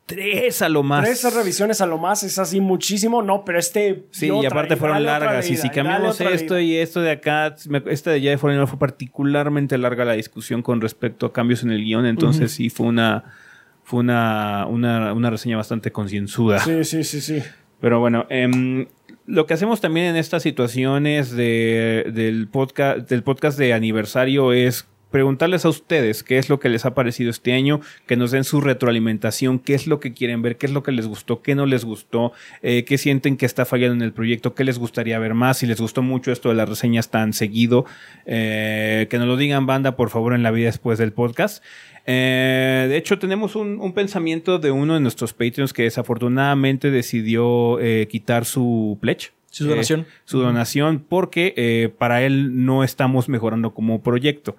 [0.07, 1.05] tres a lo más.
[1.05, 4.05] Tres revisiones a lo más es así muchísimo, no, pero este.
[4.11, 5.51] Sí, y aparte fueron largas.
[5.51, 7.55] y si cambiamos esto y esto de acá,
[7.87, 11.85] esta de Jedi Fallen fue particularmente larga la discusión con respecto a cambios en el
[11.85, 13.25] guion, entonces sí fue una.
[13.83, 16.59] Fue una, una, reseña bastante concienzuda.
[16.59, 17.41] Sí, sí, sí, sí.
[17.81, 18.89] Pero bueno, em,
[19.27, 24.89] lo que hacemos también en estas situaciones de, del, podcast, del podcast de aniversario es
[25.17, 28.45] preguntarles a ustedes qué es lo que les ha parecido este año, que nos den
[28.45, 31.55] su retroalimentación, qué es lo que quieren ver, qué es lo que les gustó, qué
[31.55, 35.19] no les gustó, eh, qué sienten que está fallando en el proyecto, qué les gustaría
[35.19, 37.87] ver más, si les gustó mucho esto de las reseñas tan seguido,
[38.27, 41.65] eh, que nos lo digan banda por favor en la vida después del podcast.
[42.05, 47.79] Eh, de hecho, tenemos un, pensamiento de uno de nuestros Patreons que desafortunadamente decidió
[48.11, 49.31] quitar su pledge.
[49.49, 50.05] Su donación.
[50.27, 54.57] su donación porque para él no estamos mejorando como proyecto.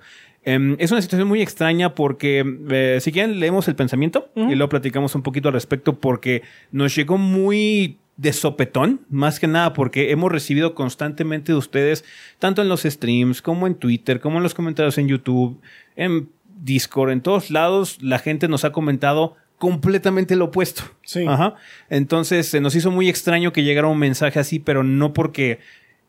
[0.48, 4.70] Em, es una situación muy extraña porque, eh, si quieren, leemos el pensamiento y lo
[4.70, 6.41] platicamos un poquito al respecto porque
[6.72, 12.06] nos llegó muy de sopetón, más que nada porque hemos recibido constantemente de ustedes,
[12.39, 15.60] tanto en los streams como en Twitter, como en los comentarios en YouTube,
[15.98, 16.30] en
[16.64, 20.84] Discord, en todos lados, la gente nos ha comentado completamente lo opuesto.
[21.04, 21.26] Sí.
[21.28, 21.56] Ajá.
[21.89, 25.60] Entonces se nos hizo muy extraño que llegara un mensaje así, pero no porque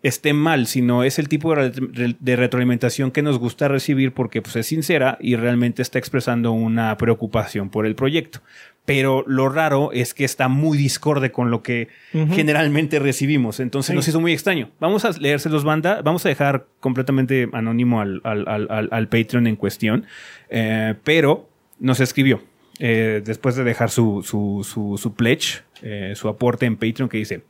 [0.03, 4.66] esté mal, sino es el tipo de, retroalimentación que nos gusta recibir porque pues, es
[4.66, 8.40] sincera y realmente está expresando una preocupación por el proyecto.
[8.84, 13.61] Pero lo raro es que está muy discorde con lo que generalmente recibimos.
[13.61, 14.70] Entonces nos hizo muy extraño.
[14.80, 16.01] Vamos a leérselos, banda.
[16.01, 20.07] Vamos a dejar completamente anónimo al, al, Patreon en cuestión.
[20.49, 22.42] Eh, pero nos escribió.
[22.78, 27.18] Eh, después de dejar su, su, su, su pledge, eh, su aporte en Patreon, que
[27.18, 27.42] dice: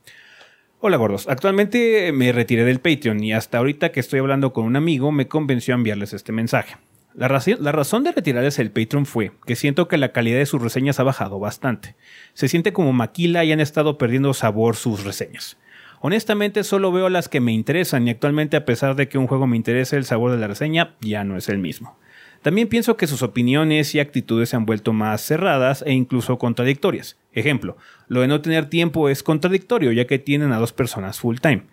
[0.81, 4.77] Hola gordos, actualmente me retiré del Patreon y hasta ahorita que estoy hablando con un
[4.77, 6.77] amigo me convenció a enviarles este mensaje.
[7.13, 10.61] La, la, razón de retirarles el Patreon fue que siento que la calidad de sus
[10.61, 11.97] reseñas ha bajado bastante.
[12.33, 15.57] Se siente como maquila y han estado perdiendo sabor sus reseñas.
[15.99, 19.47] Honestamente solo veo las que me interesan y actualmente a pesar de que un juego
[19.47, 21.97] me interese el sabor de la reseña ya no es el mismo.
[22.41, 27.17] También pienso que sus opiniones y actitudes se han vuelto más cerradas e incluso contradictorias.
[27.33, 27.75] Ejemplo,
[28.07, 31.63] lo de no tener tiempo es contradictorio ya que tienen a dos personas full time.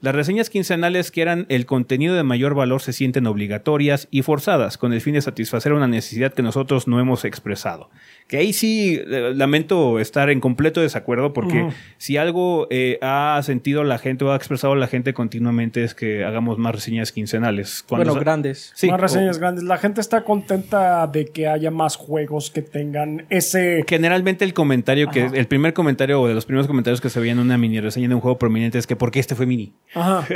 [0.00, 4.76] Las reseñas quincenales que eran el contenido de mayor valor se sienten obligatorias y forzadas
[4.76, 7.90] con el fin de satisfacer una necesidad que nosotros no hemos expresado.
[8.26, 11.68] Que ahí sí eh, lamento estar en completo desacuerdo porque
[11.98, 16.24] si algo eh, ha sentido la gente o ha expresado la gente continuamente es que
[16.24, 17.84] hagamos más reseñas quincenales.
[17.88, 18.72] bueno, grandes.
[18.88, 19.64] más reseñas grandes.
[19.64, 23.84] La gente está contenta de que haya más juegos que tengan ese...
[23.86, 25.24] Generalmente el comentario que...
[25.26, 28.08] El primer comentario o de los primeros comentarios que se veían en una mini reseña
[28.08, 29.74] de un juego prominente es que ¿por qué este fue mini?
[29.94, 30.26] Ajá.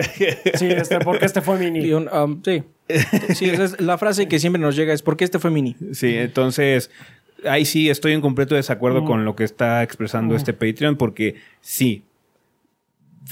[0.54, 1.92] Sí, este, porque este fue mini.
[1.92, 2.62] Um, sí.
[3.34, 5.76] sí la frase que siempre nos llega es porque este fue mini.
[5.92, 6.90] Sí, entonces
[7.44, 12.04] ahí sí estoy en completo desacuerdo con lo que está expresando este Patreon porque sí,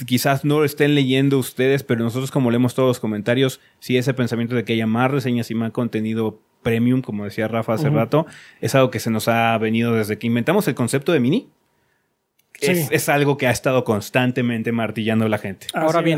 [0.05, 4.13] quizás no lo estén leyendo ustedes, pero nosotros como leemos todos los comentarios, sí ese
[4.13, 8.25] pensamiento de que haya más reseñas y más contenido premium, como decía Rafa hace rato,
[8.61, 11.49] es algo que se nos ha venido desde que inventamos el concepto de mini.
[12.59, 15.67] Es, algo que ha estado constantemente martillando la gente.
[15.73, 16.17] Ahora bien,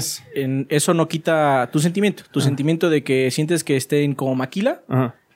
[0.69, 4.81] eso no quita tu sentimiento, tu sentimiento de que sientes que estén como maquila.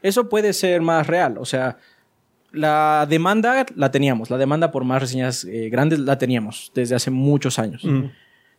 [0.01, 1.37] Eso puede ser más real.
[1.37, 1.77] O sea,
[2.53, 7.11] la demanda la teníamos, la demanda por más reseñas eh, grandes la teníamos desde hace
[7.11, 7.83] muchos años.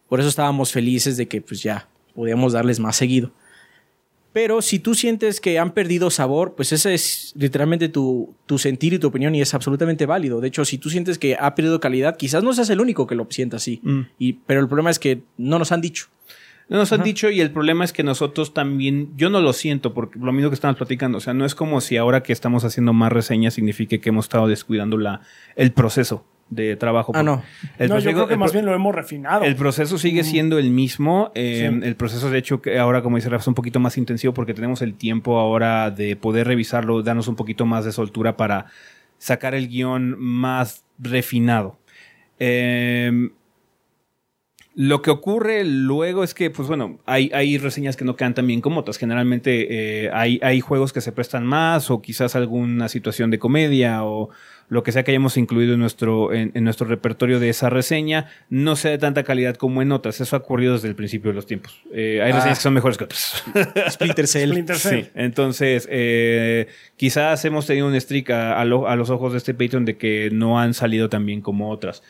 [0.08, 3.32] Por eso estábamos felices de que pues ya podíamos darles más seguido.
[4.32, 8.98] Pero si tú sientes que han perdido sabor, pues ese es literalmente tu, sentir y
[8.98, 10.40] tu opinión y es absolutamente válido.
[10.40, 13.14] De hecho, si tú sientes que ha perdido calidad, quizás no seas el único que
[13.14, 13.78] lo sienta así.
[13.84, 14.00] Mm.
[14.18, 16.08] Y, pero el problema es que no nos han dicho.
[16.68, 19.92] No nos han dicho y el problema es que nosotros también, yo no lo siento
[19.92, 22.64] porque lo mismo que estamos platicando, o sea, no es como si ahora que estamos
[22.64, 25.20] haciendo más reseñas signifique que hemos estado descuidando la,
[25.56, 27.12] el proceso de trabajo.
[27.14, 27.42] Ah, no.
[27.78, 29.44] no yo creo que más bien lo hemos refinado.
[29.44, 31.32] El proceso sigue siendo el mismo.
[31.34, 34.34] Eh, el proceso, de hecho, que ahora, como dice Rafa, es un poquito más intensivo
[34.34, 38.66] porque tenemos el tiempo ahora de poder revisarlo, darnos un poquito más de soltura para
[39.18, 41.78] sacar el guion más refinado.
[42.38, 43.30] Em,
[44.76, 48.46] lo que ocurre luego es que, pues bueno, hay, hay reseñas que no quedan tan
[48.46, 48.98] bien como otras.
[48.98, 49.68] Generalmente
[50.04, 54.30] eh, hay, hay juegos que se prestan más o quizás alguna situación de comedia o
[54.70, 58.30] lo que sea que hayamos incluido en nuestro, en, en nuestro repertorio de esa reseña
[58.48, 60.20] no sea de tanta calidad como en otras.
[60.20, 61.80] Eso ha ocurrido desde el principio de los tiempos.
[61.92, 62.36] Eh, hay Ah.
[62.36, 63.44] reseñas que son mejores que otras.
[63.90, 64.50] Splinter Cell.
[64.50, 65.02] Splinter Cell.
[65.04, 66.66] Sí, entonces eh,
[66.96, 69.96] quizás hemos tenido un streak a, a lo- a los ojos de este Patreon de
[69.98, 72.02] que no han salido tan bien como otras.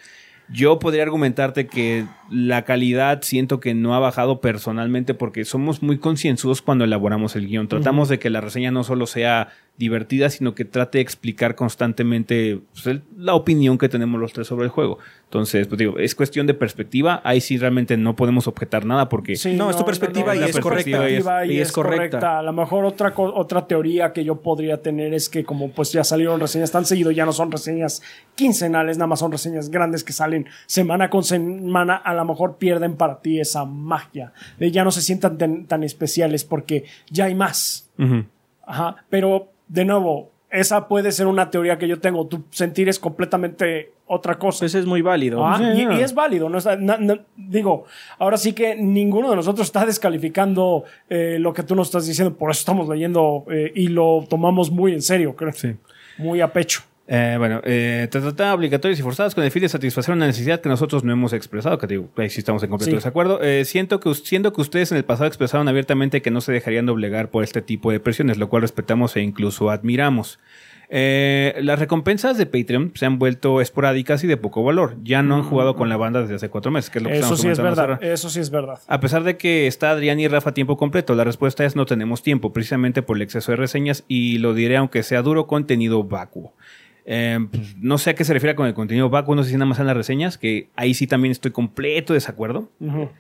[0.49, 5.99] Yo podría argumentarte que la calidad siento que no ha bajado personalmente porque somos muy
[5.99, 7.69] concienzudos cuando elaboramos el guion.
[7.69, 12.61] Tratamos de que la reseña no solo sea divertida, sino que trate de explicar constantemente
[12.73, 14.99] pues, el- la opinión que tenemos los tres sobre el juego.
[15.25, 17.21] Entonces, pues digo, es cuestión de perspectiva.
[17.25, 20.57] Ahí sí realmente no podemos objetar nada porque Sí, No, es tu perspectiva y es
[20.61, 20.99] correcta.
[21.01, 21.99] perspectiva Y y es es correcta.
[22.21, 22.39] correcta.
[22.39, 26.05] A lo mejor otra, otra teoría que yo podría tener es que como pues ya
[26.05, 28.01] salieron reseñas tan seguido, ya no son reseñas
[28.37, 32.95] quincenales, nada más son reseñas grandes que salen semana con semana, a lo mejor pierden
[32.97, 34.33] para ti esa magia.
[34.59, 37.91] De ya no se sientan tan, tan especiales porque ya hay más.
[38.67, 42.27] Ajá, pero de nuevo, esa puede ser una teoría que yo tengo.
[42.27, 44.61] Tu sentir es completamente otra cosa.
[44.61, 45.45] Pues es muy válido.
[45.45, 45.99] Ah, Sí, y, no.
[45.99, 46.99] y es válido, no está- na-
[47.37, 47.87] digo,
[48.19, 52.37] ahora sí que ninguno de nosotros está descalificando eh, lo que tú nos estás diciendo,
[52.37, 55.53] por eso estamos leyendo eh, y lo tomamos muy en serio, creo.
[55.53, 55.75] Sí.
[56.19, 56.83] Muy a pecho.
[57.07, 60.61] Eh, bueno, eh, te tratan obligatorios y forzados con el fin de satisfacer una necesidad
[60.61, 62.97] que nosotros no hemos expresado, que digo, ahí sí estamos en completo Sí.
[62.97, 63.43] desacuerdo.
[63.43, 66.87] Eh, siento que, siendo que ustedes en el pasado expresaron abiertamente que no se dejarían
[66.87, 70.39] doblegar por este tipo de presiones, lo cual respetamos e incluso admiramos.
[70.91, 74.97] Eh, las recompensas de Patreon se han vuelto esporádicas y de poco valor.
[75.03, 77.19] Ya no han jugado con la banda desde hace cuatro meses, que es lo que
[77.19, 78.79] Eso sí es verdad, eso sí es verdad.
[78.87, 81.87] A pesar de que está Adrián y Rafa a tiempo completo, la respuesta es no
[81.87, 86.05] tenemos tiempo, precisamente por el exceso de reseñas y lo diré aunque sea duro, contenido
[86.05, 86.55] vacuo.
[87.07, 89.57] Eh, pues, no sé a qué se refiere con el contenido vacuo, no sé si
[89.57, 92.71] nada más en las reseñas, que ahí sí también estoy completo desacuerdo.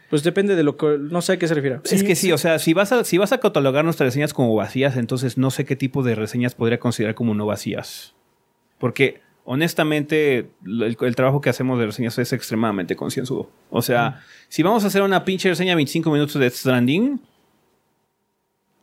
[0.08, 0.96] Pues depende de lo que.
[0.98, 1.80] No sé a qué se refiere.
[1.84, 4.54] es que sí, o sea, si vas, a, si vas a catalogar nuestras reseñas como
[4.54, 8.14] vacías, entonces no sé qué tipo de reseñas podría considerar como no vacías.
[8.78, 13.50] Porque, honestamente, el, el trabajo que hacemos de reseñas es extremadamente concienzudo.
[13.70, 17.20] O sea, si vamos a hacer una pinche reseña de 25 minutos de Stranding,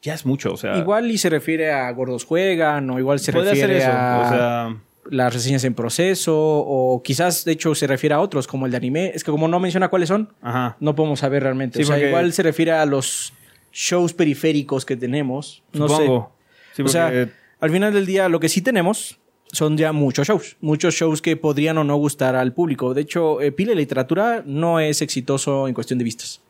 [0.01, 0.77] ya es mucho, o sea...
[0.77, 4.29] Igual y se refiere a Gordos Juegan, o igual se refiere ser eso, a o
[4.29, 4.77] sea...
[5.09, 8.77] las reseñas en proceso, o quizás de hecho se refiere a otros, como el de
[8.77, 9.11] anime.
[9.15, 10.77] Es que como no menciona cuáles son, Ajá.
[10.79, 11.77] no podemos saber realmente.
[11.77, 13.33] Sí, o sea, porque- igual se refiere a los
[13.73, 15.63] shows periféricos que tenemos.
[15.73, 15.95] No sé.
[15.95, 16.31] Supongo.
[16.73, 17.27] Sí, o sea,
[17.59, 19.17] al final del día, lo que sí tenemos
[19.51, 20.55] son ya muchos shows.
[20.61, 22.93] Muchos shows que podrían o no gustar al público.
[22.93, 26.41] De hecho, eh, Pile Literatura no es exitoso en cuestión de vistas.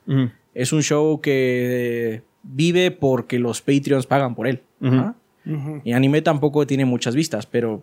[0.54, 4.62] Es un show que vive porque los Patreons pagan por él.
[5.84, 7.82] Y anime tampoco tiene muchas vistas, pero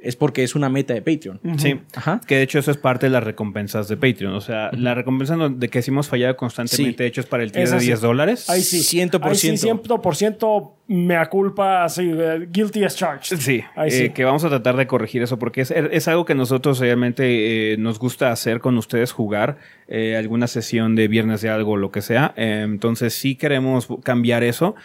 [0.00, 1.40] es porque es una meta de Patreon.
[1.58, 1.80] Sí.
[1.94, 2.20] Ajá.
[2.26, 4.32] Que de hecho eso es parte de las recompensas de Patreon.
[4.34, 7.08] O sea, la recompensa de que sí hemos fallado constantemente Sí.
[7.08, 7.86] hechos para el tier Esa de sí.
[7.88, 8.48] 10 dólares.
[8.48, 8.78] Ahí sí.
[8.82, 9.24] 100%.
[9.28, 12.10] Ahí sí, 100% mea culpa, sí,
[12.50, 13.36] guilty as charged.
[13.38, 14.10] Sí, Ahí eh, sí.
[14.10, 17.76] que vamos a tratar de corregir eso porque es, es algo que nosotros realmente eh,
[17.76, 22.02] nos gusta hacer con ustedes, jugar eh, alguna sesión de viernes de algo, lo que
[22.02, 22.32] sea.
[22.36, 24.76] Eh, entonces sí queremos cambiar eso.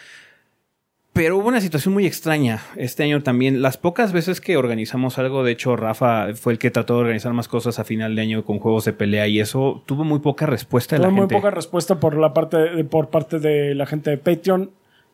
[1.13, 3.61] Pero hubo una situación muy extraña este año también.
[3.61, 7.31] Las pocas veces que organizamos algo, de hecho Rafa fue el que trató de organizar
[7.33, 10.47] más cosas a final de año con juegos de pelea y eso tuvo muy poca
[10.47, 11.35] respuesta de la muy gente.
[11.35, 14.71] poca respuesta por la parte de- por parte de la gente de Patreon.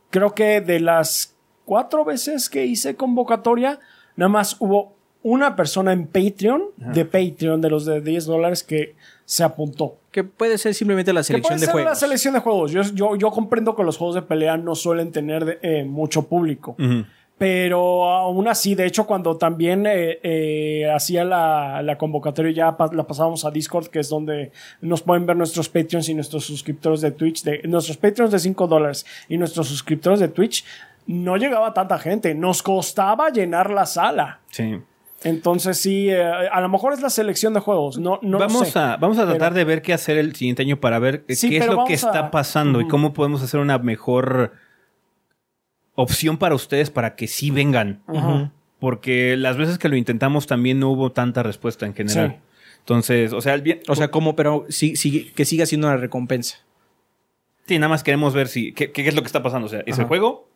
[0.10, 1.36] Creo que de las
[1.66, 3.80] cuatro veces que hice convocatoria,
[4.16, 8.96] nada más hubo una persona en Patreon, de Patreon, de los de 10 dólares, que
[9.26, 9.98] se apuntó.
[10.12, 11.92] Que puede ser simplemente la Que selección puede de ser juegos.
[11.92, 12.72] la selección de juegos.
[12.72, 16.24] Yo, yo, yo comprendo que los juegos de pelea no suelen tener de- eh, mucho
[16.28, 16.76] público.
[17.38, 22.90] Pero aún así, de hecho, cuando también eh, eh, hacía la, la convocatoria, ya pa-
[22.92, 24.52] la pasábamos a Discord, que es donde
[24.82, 28.68] nos pueden ver nuestros Patreons y nuestros suscriptores de Twitch, de, nuestros Patreons de 5
[28.68, 30.66] dólares y nuestros suscriptores de Twitch,
[31.08, 32.36] no llegaba tanta gente.
[32.36, 34.42] Nos costaba llenar la sala.
[34.52, 34.82] Sí.
[35.24, 37.98] Entonces, sí, eh, a lo mejor es la selección de juegos.
[37.98, 38.80] No, no lo vamos, sé.
[38.80, 41.50] a, vamos a tratar Pero- de ver qué hacer el siguiente año para ver Sí,
[41.50, 44.54] qué es lo que a- está pasando y cómo podemos hacer una mejor
[45.96, 48.02] opción para ustedes para que sí vengan.
[48.80, 52.30] Porque las veces que lo intentamos también no hubo tanta respuesta en general.
[52.40, 52.78] Sí.
[52.80, 55.98] Entonces, o sea, el bien, O sea, como, pero sí, sí- que siga siendo una
[55.98, 56.60] recompensa.
[57.68, 59.66] sí, nada más queremos ver si qué, qué es lo que está pasando.
[59.68, 60.48] O sea, ¿es el juego?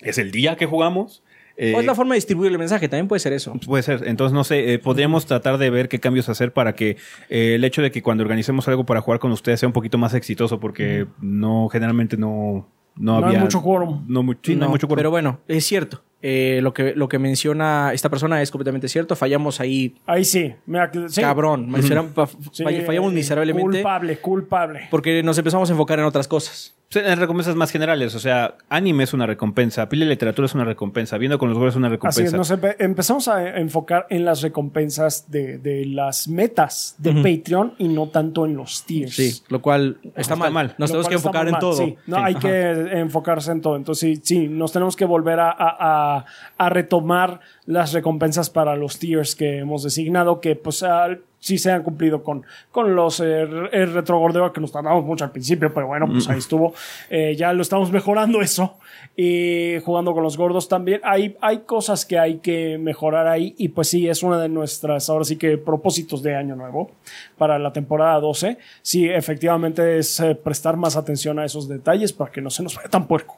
[0.00, 1.22] ¿Es el día que jugamos?
[1.56, 3.52] Eh, o es la forma de distribuir el mensaje, también puede ser eso.
[3.64, 4.02] Puede ser.
[4.06, 6.96] Entonces, no sé, eh, podríamos tratar de ver qué cambios hacer para que
[7.28, 9.96] eh, el hecho de que cuando organicemos algo para jugar con ustedes sea un poquito
[9.98, 13.40] más exitoso, porque no, generalmente no, no No hay había.
[13.40, 14.04] mucho quórum.
[14.08, 14.98] No, sí, no hay No, mucho quórum.
[14.98, 16.02] Pero bueno, es cierto.
[16.26, 19.14] Eh, lo, que, lo que menciona esta persona es completamente cierto.
[19.14, 20.54] Fallamos ahí, Ahí sí.
[20.64, 21.20] Mira, sí.
[21.20, 21.68] cabrón.
[21.70, 24.80] Misera- fa- Sí, fall- fallamos miserablemente Culpable, culpable.
[24.90, 26.74] porque nos empezamos a enfocar en otras cosas.
[26.94, 30.64] En recompensas más generales, o sea, anime es una recompensa, pila de literatura es una
[30.64, 32.20] recompensa, viendo con los goles es una recompensa.
[32.20, 37.12] Así es, nos empe- empezamos a enfocar en las recompensas de, de las metas de
[37.14, 39.14] Patreon y no tanto en los tiers.
[39.16, 40.52] Sí, lo cual está, está mal.
[40.52, 40.74] mal.
[40.78, 41.76] Nos Lo tenemos que enfocar en mal, todo.
[41.76, 41.96] sí.
[42.06, 42.22] No, Sí.
[42.24, 42.40] hay Ajá.
[42.48, 42.70] que
[43.00, 43.74] enfocarse en todo.
[43.76, 46.13] Entonces, sí, sí, nos tenemos que volver a, a- a-
[46.58, 51.08] a retomar las recompensas para los tiers que hemos designado, que pues ah,
[51.44, 55.30] sí se han cumplido con, con los eh, el retrogordeo que nos tardamos mucho al
[55.30, 56.72] principio, pero bueno, pues ahí estuvo.
[57.10, 58.78] Eh, ya lo estamos mejorando eso.
[59.14, 61.02] Y jugando con los gordos también.
[61.04, 63.54] Hay, hay cosas que hay que mejorar ahí.
[63.58, 66.90] Y pues sí, es una de nuestras, ahora sí que propósitos de año nuevo
[67.36, 68.56] para la temporada 12.
[68.80, 72.74] Sí, efectivamente es eh, prestar más atención a esos detalles para que no se nos
[72.74, 73.36] vaya tan puerco.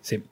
[0.00, 0.22] Sí.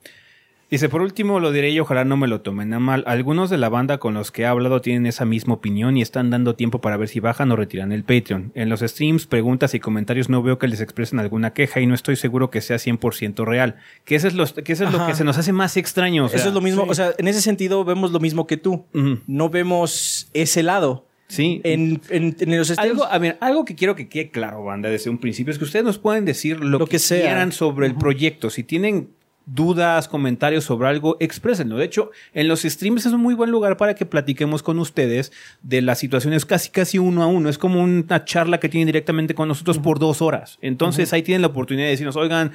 [0.71, 3.03] Dice, por último lo diré y ojalá no me lo tomen a mal.
[3.07, 6.29] Algunos de la banda con los que he hablado tienen esa misma opinión y están
[6.29, 8.53] dando tiempo para ver si bajan o retiran el Patreon.
[8.55, 11.95] En los streams, preguntas y comentarios no veo que les expresen alguna queja y no
[11.95, 13.77] estoy seguro que sea 100% real.
[14.05, 15.07] Que eso es, lo, que, eso es lo Ajá.
[15.07, 16.27] que se nos hace más extraño.
[16.27, 16.85] o sea, Eso es lo mismo.
[16.85, 16.91] sí.
[16.91, 18.85] O sea, en ese sentido vemos lo mismo que tú.
[19.27, 21.07] No vemos ese lado.
[21.29, 21.61] Sí.
[21.65, 24.89] En, en, en los streams- Algo, a ver, algo que quiero que quede claro, banda,
[24.89, 27.21] desde un principio, es que ustedes nos pueden decir lo, Lo que, que sea.
[27.21, 28.49] quieran sobre el proyecto.
[28.49, 29.11] Si tienen
[29.55, 31.77] dudas, comentarios sobre algo, exprésenlo.
[31.77, 35.33] De hecho, en los streams es un muy buen lugar para que platiquemos con ustedes
[35.63, 37.49] de las situaciones casi casi uno a uno.
[37.49, 40.59] Es como una charla que tienen directamente con nosotros por dos horas.
[40.61, 42.53] Entonces ahí tienen la oportunidad de decirnos, oigan,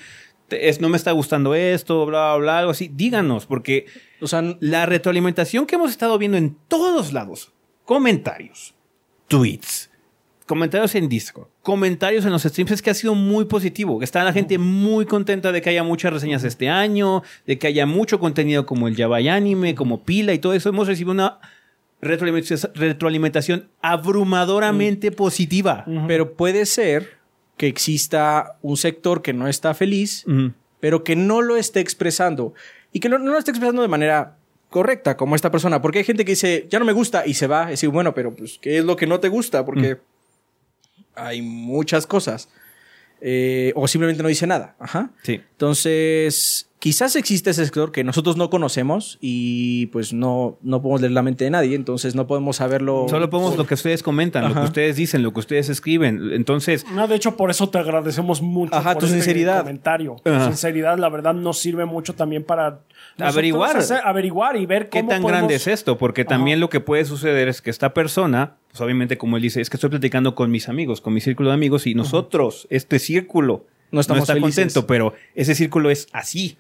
[0.49, 2.91] es, no me está gustando esto, bla, bla, bla, algo así.
[2.93, 3.85] Díganos, porque
[4.21, 7.51] o sea, la retroalimentación que hemos estado viendo en todos lados,
[7.85, 8.73] comentarios,
[9.27, 9.89] tweets,
[10.53, 14.03] comentarios en Discord, comentarios en los streams, es que ha sido muy positivo.
[14.03, 17.87] Está la gente muy contenta de que haya muchas reseñas este año, de que haya
[17.87, 20.69] mucho contenido como el Java y Anime, como Pila y todo eso.
[20.69, 21.39] Hemos recibido una
[22.01, 25.85] retroalimentación, retroalimentación abrumadoramente positiva.
[26.07, 27.17] pero puede ser
[27.57, 30.51] que exista un sector que no está feliz, Ujú.
[30.79, 32.53] pero que no lo esté expresando.
[32.91, 34.37] Y que no, no lo esté expresando de manera
[34.69, 35.81] correcta, como esta persona.
[35.81, 37.65] Porque hay gente que dice, ya no me gusta, y se va.
[37.67, 39.63] Y decir, bueno, pero pues, ¿qué es lo que no te gusta?
[39.65, 39.97] Porque
[41.15, 42.49] hay muchas cosas.
[43.21, 44.75] Eh, o simplemente no dice nada.
[44.79, 45.11] Ajá.
[45.23, 45.41] Sí.
[45.51, 51.13] Entonces, quizás existe ese sector que nosotros no conocemos y pues no, no podemos leer
[51.13, 53.05] la mente de nadie, entonces no podemos saberlo.
[53.09, 56.33] Solo podemos lo que ustedes comentan, lo que ustedes dicen, lo que ustedes escriben.
[56.33, 59.59] Entonces, No, de hecho, por eso te agradecemos mucho Ajá, por tu este sinceridad.
[59.61, 60.17] comentario.
[60.25, 60.47] Tu Ajá.
[60.47, 62.81] sinceridad, la verdad, nos sirve mucho también para
[63.17, 63.77] Averiguar.
[63.77, 65.97] hacer- averiguar y ver ¿Qué cómo tan podemos- grande es esto?
[65.97, 66.61] Porque también Ajá.
[66.61, 69.77] lo que puede suceder es que esta persona, pues obviamente como él dice, es que
[69.77, 74.01] estoy platicando con mis amigos, con mi círculo de amigos y nosotros, este círculo, No
[74.01, 74.55] estamos está felices.
[74.65, 76.57] contento, pero ese círculo es así.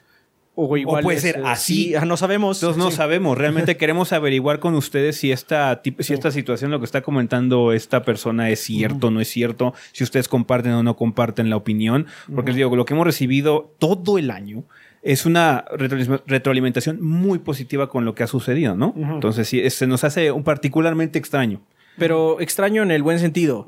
[0.55, 1.73] O, igual puede es, ser eh, así.
[1.85, 2.57] sí, ah, no sabemos.
[2.61, 2.97] Entonces no Sí.
[2.97, 7.73] sabemos, realmente queremos averiguar con ustedes si esta, si esta situación, lo que está comentando
[7.73, 12.05] esta persona es cierto, no es cierto, si ustedes comparten o no comparten la opinión,
[12.35, 14.63] porque les digo, lo que hemos recibido todo el año
[15.01, 18.93] es una retro- retroalimentación muy positiva con lo que ha sucedido, ¿no?
[18.95, 21.61] Entonces sí, se nos hace un particularmente extraño.
[21.97, 23.67] Pero extraño en el buen sentido.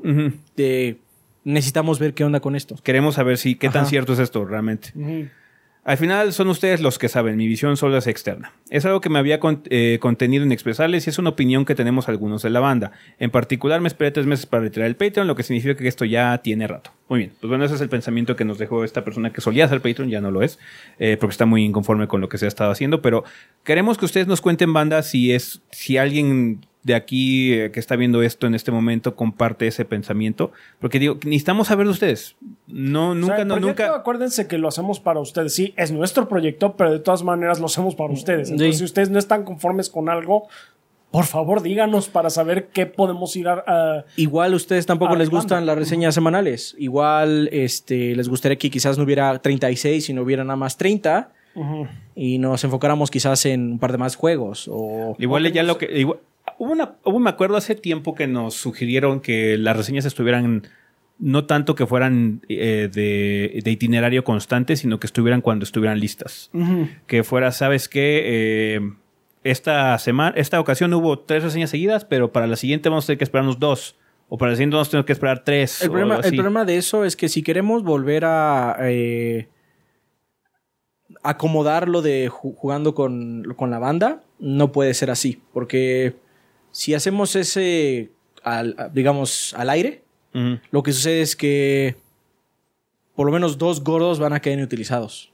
[0.56, 0.98] De
[1.44, 2.76] necesitamos ver qué onda con esto.
[2.82, 4.92] Queremos saber si qué tan cierto es esto realmente.
[5.86, 8.52] Al final son ustedes los que saben, mi visión solo es externa.
[8.70, 9.38] Es algo que me había
[9.70, 12.90] eh, contenido en expresarles y es una opinión que tenemos algunos de la banda.
[13.20, 16.04] En particular me esperé tres meses para retirar el Patreon, lo que significa que esto
[16.04, 16.90] ya tiene rato.
[17.08, 19.66] Muy bien, pues bueno, ese es el pensamiento que nos dejó esta persona que solía
[19.66, 20.58] hacer Patreon, ya no lo es,
[20.98, 23.22] eh, porque está muy inconforme con lo que se ha estado haciendo, pero
[23.62, 27.96] queremos que ustedes nos cuenten, banda, si es, si alguien de aquí eh, que está
[27.96, 32.36] viendo esto en este momento comparte ese pensamiento, porque digo, necesitamos saber de ustedes.
[32.68, 33.96] No, O sea, nunca, no, proyecto, nunca.
[33.96, 35.52] Acuérdense que lo hacemos para ustedes.
[35.52, 38.50] Sí, es nuestro proyecto, pero de todas maneras lo hacemos para ustedes.
[38.50, 38.78] Entonces, Sí.
[38.78, 40.46] si ustedes no están conformes con algo,
[41.10, 43.64] por favor díganos para saber qué podemos ir a.
[43.66, 46.76] a- Igual a ustedes tampoco les gustan las reseñas semanales.
[46.78, 51.32] Igual este, les gustaría que quizás no hubiera 36, sino hubiera nada más 30.
[51.56, 51.88] Ujú.
[52.14, 54.68] Y nos enfocáramos quizás en un par de más juegos.
[54.70, 55.98] O Igual ya lo que.
[55.98, 56.18] igual-
[56.58, 60.66] hubo una, hubo, me acuerdo hace tiempo que nos sugirieron que las reseñas estuvieran.
[61.18, 66.50] No tanto que fueran eh, de, de itinerario constante, sino que estuvieran cuando estuvieran listas.
[67.06, 68.22] Que fuera, ¿sabes qué?
[68.26, 68.80] Eh,
[69.42, 73.18] esta semana, esta ocasión hubo tres reseñas seguidas, pero para la siguiente vamos a tener
[73.18, 73.96] que esperarnos dos.
[74.28, 75.80] O para la siguiente vamos a tener que esperar tres.
[75.80, 79.48] El problema, el de eso es que si queremos volver a eh,
[81.22, 85.40] acomodar lo de ju- jugando con, con la banda, no puede ser así.
[85.54, 86.16] Porque
[86.76, 88.10] si hacemos ese,
[88.42, 90.02] al- digamos, al aire,
[90.70, 91.96] lo que sucede es que
[93.14, 95.32] por lo menos dos gordos van a quedar inutilizados.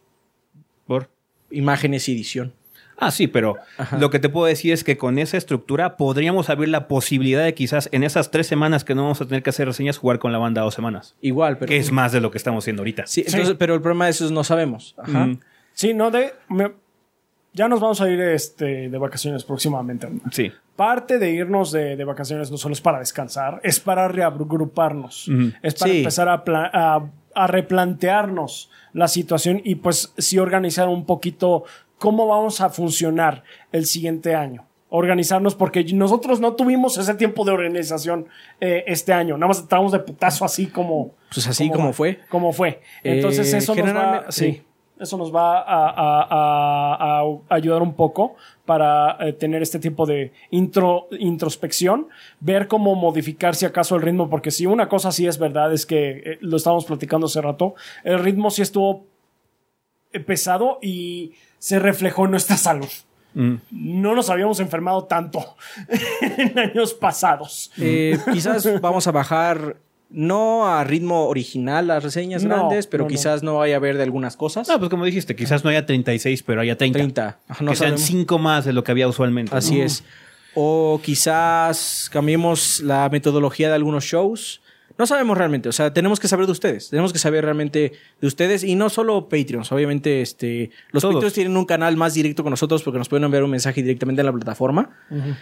[0.86, 1.08] ¿Por?
[1.50, 2.52] Imágenes y edición.
[2.96, 3.56] Ah, sí, pero
[3.98, 7.52] lo que te puedo decir es que con esa estructura podríamos abrir la posibilidad de
[7.54, 10.30] quizás en esas tres semanas que no vamos a tener que hacer reseñas, jugar con
[10.30, 11.16] la banda dos semanas.
[11.20, 11.70] Igual, pero.
[11.70, 13.06] Que es más de lo que estamos haciendo ahorita.
[13.08, 14.94] Sí, entonces, pero el problema de eso es no sabemos.
[14.98, 15.26] Ajá.
[15.26, 15.40] Mm,
[15.74, 16.70] Sí, no, de, me-
[17.52, 20.08] ya nos vamos a ir este, de vacaciones próximamente.
[20.30, 20.50] sí.
[20.74, 25.28] Parte de irnos de, de vacaciones no solo es para descansar, es para reagruparnos.
[25.62, 25.98] Es para Sí.
[25.98, 31.64] empezar a, pla- a- a replantearnos la situación y pues sí organizar un poquito
[31.98, 34.64] cómo vamos a funcionar el siguiente año.
[34.88, 38.26] Organizarnos porque nosotros no tuvimos ese tiempo de organización
[38.60, 39.36] eh, este año.
[39.36, 41.12] Nada más estábamos de putazo así como...
[41.32, 42.20] Pues así como fue.
[42.28, 42.80] Como fue.
[43.02, 44.24] Entonces Eh, eso nos va...
[44.30, 44.62] sí.
[45.02, 50.06] Eso nos va a, a- a- a ayudar un poco para eh, tener este tipo
[50.06, 52.08] de intro, introspección,
[52.40, 55.84] ver cómo modificar si acaso el ritmo, porque si una cosa sí es verdad, es
[55.86, 57.74] que eh, lo estábamos platicando hace rato,
[58.04, 59.04] el ritmo sí estuvo
[60.26, 62.88] pesado y se reflejó en nuestra salud.
[63.34, 63.54] Mm.
[63.70, 65.56] No nos habíamos enfermado tanto
[66.38, 67.72] en años pasados.
[67.78, 69.76] Eh, quizás vamos a bajar,
[70.12, 73.96] no a ritmo original las reseñas No, grandes, pero no, quizás no vaya a haber
[73.96, 74.68] de algunas cosas.
[74.68, 76.98] No, pues como dijiste, quizás no haya 36, pero haya 30.
[76.98, 77.38] 30.
[77.48, 78.06] Ajá, no que sean sabemos.
[78.06, 79.54] 5 más de lo que había usualmente.
[79.54, 80.04] Así es.
[80.54, 84.61] O quizás cambiemos la metodología de algunos shows.
[84.98, 88.26] No sabemos realmente, o sea, tenemos que saber de ustedes, tenemos que saber realmente de
[88.26, 91.14] ustedes y no solo Patreons, obviamente este, los Todos.
[91.14, 94.20] Patreons tienen un canal más directo con nosotros porque nos pueden enviar un mensaje directamente
[94.20, 94.90] en la plataforma.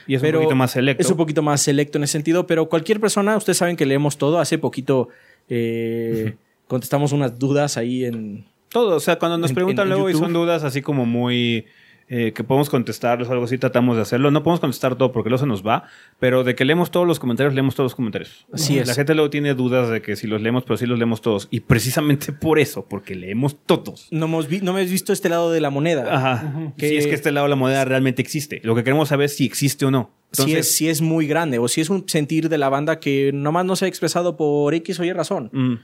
[0.07, 1.03] Y es pero un poquito más selecto.
[1.03, 4.19] Es un poquito más selecto en ese sentido, pero cualquier persona, ustedes saben que leemos
[4.19, 4.39] todo.
[4.39, 5.09] Hace poquito
[5.49, 6.37] eh,
[6.67, 8.45] contestamos unas dudas ahí en...
[8.69, 11.05] Todo, o sea, cuando nos En- preguntan en- en luego y son dudas así como
[11.07, 11.67] muy...
[12.13, 14.33] eh, que podemos contestarlos o algo así, tratamos de hacerlo.
[14.33, 15.85] No podemos contestar todo porque luego se nos va,
[16.19, 18.47] pero de que leemos todos los comentarios, leemos todos los comentarios.
[18.53, 18.89] Así es.
[18.89, 21.47] La gente luego tiene dudas de que si los leemos, pero sí los leemos todos.
[21.53, 24.09] Y precisamente por eso, porque leemos todos.
[24.11, 26.13] No, hemos vi- no me has visto este lado de la moneda.
[26.13, 26.73] Ajá.
[26.77, 28.61] Que- Si es que este lado de la moneda realmente existe.
[28.65, 30.11] Lo que queremos saber es si existe o no.
[30.33, 33.31] si, es, si es muy grande o si es un sentir de la banda que
[33.33, 35.49] nomás no se ha expresado por X o Y razón.
[35.53, 35.75] mm,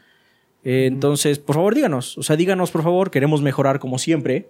[0.64, 2.18] Eh, entonces, por favor, díganos.
[2.18, 3.12] O sea, díganos, por favor.
[3.12, 4.48] Queremos mejorar como siempre.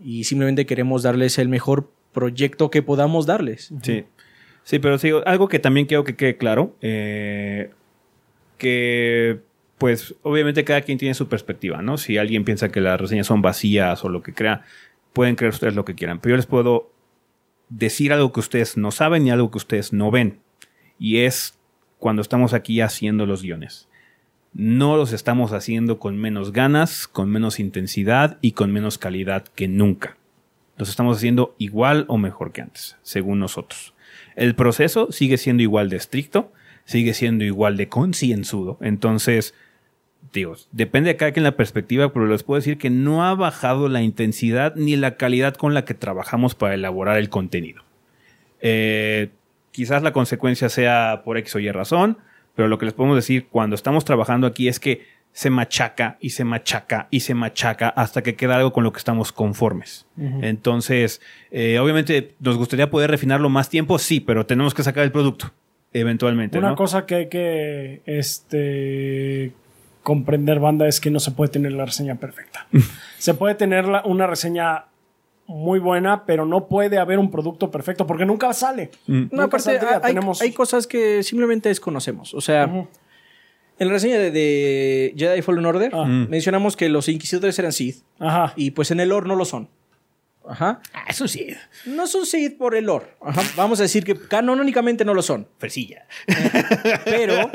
[0.00, 3.72] Y simplemente queremos darles el mejor proyecto que podamos darles.
[3.82, 4.04] Sí.
[4.66, 7.70] Sí, pero sí, algo que también quiero que quede claro, eh,
[8.58, 9.38] que
[9.78, 11.98] pues obviamente cada quien tiene su perspectiva, ¿no?
[11.98, 14.64] Si alguien piensa que las reseñas son vacías o lo que crea,
[15.12, 16.90] pueden creer ustedes lo que quieran, pero yo les puedo
[17.68, 20.40] decir algo que ustedes no saben y algo que ustedes no ven,
[20.98, 21.56] y es
[21.98, 23.88] cuando estamos aquí haciendo los guiones.
[24.58, 29.68] No los estamos haciendo con menos ganas, con menos intensidad y con menos calidad que
[29.68, 30.16] nunca
[30.78, 33.94] los estamos haciendo igual o mejor que antes, según nosotros.
[34.34, 36.52] El proceso sigue siendo igual de estricto,
[36.84, 38.78] sigue siendo igual de concienzudo.
[38.80, 39.54] Entonces,
[40.32, 43.88] digo, depende de cada quien la perspectiva, pero les puedo decir que no ha bajado
[43.88, 47.82] la intensidad ni la calidad con la que trabajamos para elaborar el contenido.
[48.60, 49.30] Eh,
[49.70, 52.18] quizás la consecuencia sea por X o Y razón,
[52.56, 56.30] pero lo que les podemos decir cuando estamos trabajando aquí es que se machaca y
[56.30, 60.06] se machaca y se machaca hasta que queda algo con lo que estamos conformes.
[60.16, 65.12] Entonces, eh, obviamente nos gustaría poder refinarlo más tiempo, sí, pero tenemos que sacar el
[65.12, 65.52] producto
[65.92, 66.58] eventualmente.
[66.58, 66.76] Una ¿no?
[66.76, 69.52] cosa que hay que este,
[70.02, 72.66] comprender, banda, es que no se puede tener la reseña perfecta.
[73.18, 74.86] se puede tener la- una reseña
[75.48, 78.90] muy buena, pero no puede haber un producto perfecto porque nunca sale.
[79.06, 79.12] Mm.
[79.12, 80.00] No, Nunca aparte, saldría.
[80.02, 82.34] hay, Tenemos- hay cosas que simplemente desconocemos.
[82.34, 86.04] O sea, en la reseña de, de Jedi Fallen Order Ah.
[86.04, 86.28] Mm.
[86.30, 88.52] mencionamos que los inquisidores eran Sith Ajá.
[88.56, 89.68] y pues en el lore no lo son.
[90.48, 90.80] Ajá.
[90.94, 91.48] Ah, eso sí,
[91.86, 93.06] No son Sith por el lore.
[93.20, 93.42] Ajá.
[93.56, 95.48] Vamos a decir que canónicamente no lo son.
[95.58, 96.06] fresilla.
[97.04, 97.50] Pero,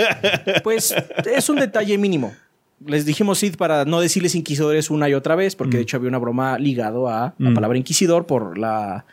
[0.61, 0.93] pues,
[1.33, 2.33] es un detalle mínimo.
[2.85, 6.09] Les dijimos Sith para no decirles inquisidores una y otra vez, porque de hecho había
[6.09, 7.53] una broma ligado a la Mm.
[7.53, 9.05] palabra inquisidor por la,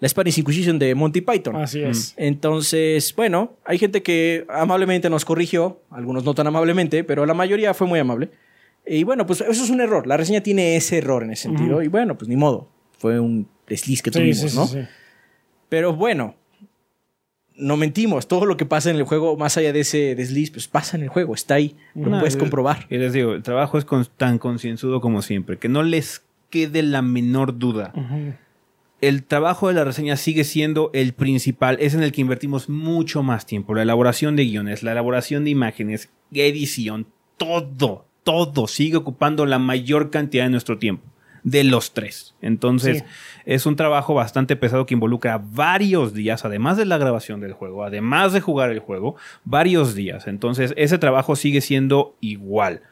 [0.00, 1.56] la Spanish Inquisition de Monty Python.
[1.56, 2.14] Así es.
[2.16, 7.74] Entonces, bueno, hay gente que amablemente nos corrigió, algunos no tan amablemente, pero la mayoría
[7.74, 8.30] fue muy amable.
[8.86, 10.06] Y bueno, pues eso es un error.
[10.06, 11.82] La reseña tiene ese error en ese sentido.
[11.82, 12.70] Y bueno, pues ni modo.
[12.98, 14.66] Fue un desliz que Sí, tuvimos, sí, sí, ¿no?
[14.66, 14.78] sí.
[15.68, 16.36] Pero bueno,
[17.58, 18.28] no mentimos.
[18.28, 21.02] Todo lo que pasa en el juego, más allá de ese desliz, pues pasa en
[21.02, 21.34] el juego.
[21.34, 21.76] Está ahí.
[21.94, 22.86] Lo No, puedes comprobar.
[22.88, 26.82] Y les digo, el trabajo es con- tan concienzudo como siempre, que no les quede
[26.82, 27.92] la menor duda.
[29.00, 33.22] El trabajo de la reseña sigue siendo el principal, es en el que invertimos mucho
[33.22, 33.74] más tiempo.
[33.74, 37.06] La elaboración de guiones, la elaboración de imágenes, edición,
[37.36, 41.04] todo, todo sigue ocupando la mayor cantidad de nuestro tiempo.
[41.44, 42.34] De los tres.
[42.42, 43.04] Entonces, Sí.
[43.46, 47.84] es un trabajo bastante pesado que involucra varios días, además de la grabación del juego,
[47.84, 50.26] además de jugar el juego, varios días.
[50.26, 52.82] Entonces, ese trabajo sigue siendo igual.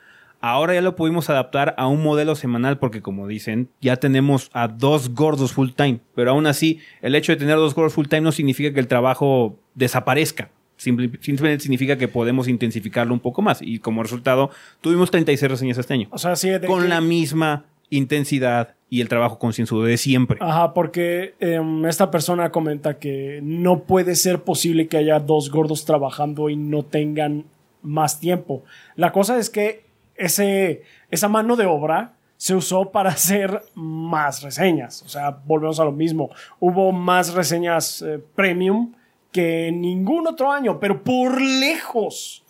[0.41, 4.69] Ahora ya lo pudimos adaptar a un modelo semanal porque como dicen, ya tenemos a
[4.69, 6.01] dos gordos full time.
[6.15, 8.87] Pero aún así, el hecho de tener dos gordos full time no significa que el
[8.87, 10.51] trabajo desaparezca.
[10.77, 13.63] Simple- Simplemente significa que podemos intensificarlo un poco más.
[13.63, 14.51] Y como resultado,
[14.83, 16.09] tuvimos 36 reseñas este año.
[16.11, 20.39] O sea, sí, de Con que- la misma intensidad y el trabajo concienzudo de siempre.
[20.41, 25.85] Ajá, porque em, esta persona comenta que no puede ser posible que haya dos gordos
[25.85, 27.45] trabajando y no tengan
[27.83, 28.63] más tiempo.
[28.95, 29.85] La cosa es que
[30.15, 35.03] ese, esa mano de obra se usó para hacer más reseñas.
[35.03, 36.31] O sea, volvemos a lo mismo.
[36.61, 38.93] Hubo más reseñas eh, premium
[39.33, 42.43] que ningún otro año, pero por lejos.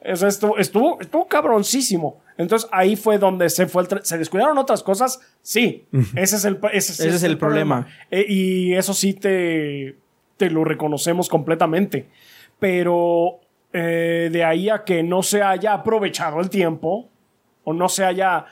[0.00, 2.22] Eso estuvo, estuvo, estuvo cabroncísimo.
[2.36, 5.20] Entonces ahí fue donde se fue el tra- ¿Se descuidaron otras cosas?
[5.42, 5.86] Sí.
[6.16, 7.86] Ese es el, ese, Ese es el problema.
[8.10, 9.96] Eh, y eso sí te,
[10.36, 12.08] te lo reconocemos completamente.
[12.58, 13.40] Pero
[13.72, 17.08] eh, de ahí a que no se haya aprovechado el tiempo
[17.64, 18.46] o no se haya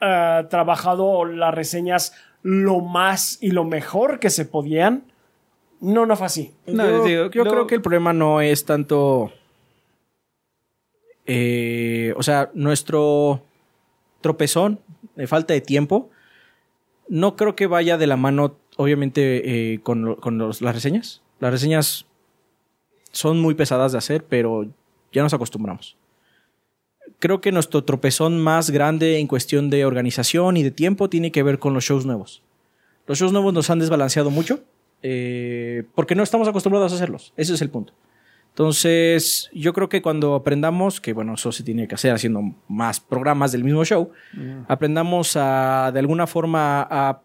[0.00, 2.12] eh, trabajado las reseñas
[2.42, 5.04] lo más y lo mejor que se podían,
[5.80, 6.52] no, no fue así.
[6.66, 9.32] No, yo digo, yo lo- creo que el problema no es tanto.
[11.26, 13.42] Eh, o sea, nuestro
[14.20, 14.80] tropezón
[15.16, 16.10] de falta de tiempo.
[17.08, 21.22] No creo que vaya de la mano, obviamente, eh, con, con los- las reseñas.
[21.40, 22.06] Las reseñas
[23.12, 24.66] son muy pesadas de hacer, pero
[25.12, 25.96] ya nos acostumbramos.
[27.18, 31.42] Creo que nuestro tropezón más grande en cuestión de organización y de tiempo tiene que
[31.42, 32.42] ver con los shows nuevos.
[33.06, 34.60] Los shows nuevos nos han desbalanceado mucho
[35.02, 37.34] eh, porque no estamos acostumbrados a hacerlos.
[37.36, 37.92] Ese es el punto.
[38.54, 43.00] Entonces, yo creo que cuando aprendamos, que bueno, eso se tiene que hacer haciendo más
[43.00, 44.12] programas del mismo show,
[44.68, 47.20] aprendamos a, de alguna forma, a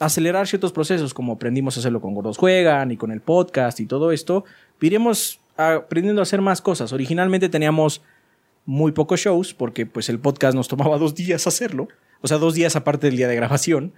[0.00, 3.86] acelerar ciertos procesos, como aprendimos a hacerlo con Gordos Juegan y con el podcast y
[3.86, 4.44] todo esto,
[4.80, 6.92] iremos aprendiendo a hacer más cosas.
[6.92, 8.02] Originalmente teníamos
[8.66, 11.86] muy pocos shows, porque pues el podcast nos tomaba dos días hacerlo,
[12.22, 13.92] o sea, dos días aparte del día de grabación,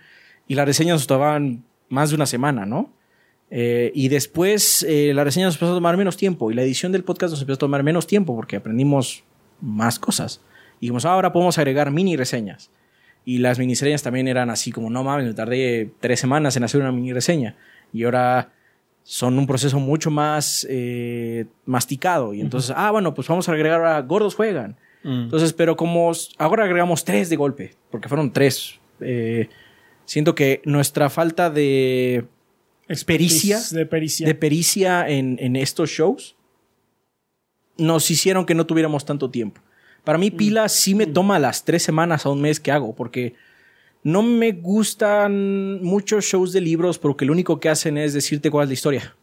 [0.46, 2.90] y las reseñas nos tomaban más de una semana, ¿no?
[3.54, 6.90] Eh, y después eh, la reseña nos empezó a tomar menos tiempo y la edición
[6.90, 9.24] del podcast nos empezó a tomar menos tiempo porque aprendimos
[9.60, 10.40] más cosas.
[10.80, 12.70] Y dijimos, "Ah, ahora podemos agregar mini reseñas.
[13.26, 16.64] Y las mini reseñas también eran así como, no mames, me tardé tres semanas en
[16.64, 17.54] hacer una mini reseña.
[17.92, 18.52] Y ahora
[19.02, 22.32] son un proceso mucho más eh, masticado.
[22.32, 24.76] Y entonces, ah, bueno, pues vamos a agregar a Gordos Juegan.
[25.04, 29.48] Entonces, pero como ahora agregamos tres de golpe, porque fueron tres, eh,
[30.04, 32.24] siento que nuestra falta de
[33.06, 34.26] pericia, De pericia.
[34.26, 36.36] de pericia en, en estos shows
[37.78, 39.60] nos hicieron que no tuviéramos tanto tiempo.
[40.04, 43.34] Para mí, Pila sí me toma las tres semanas a un mes que hago, porque
[44.02, 48.64] no me gustan muchos shows de libros porque lo único que hacen es decirte cuál
[48.64, 49.16] es la historia.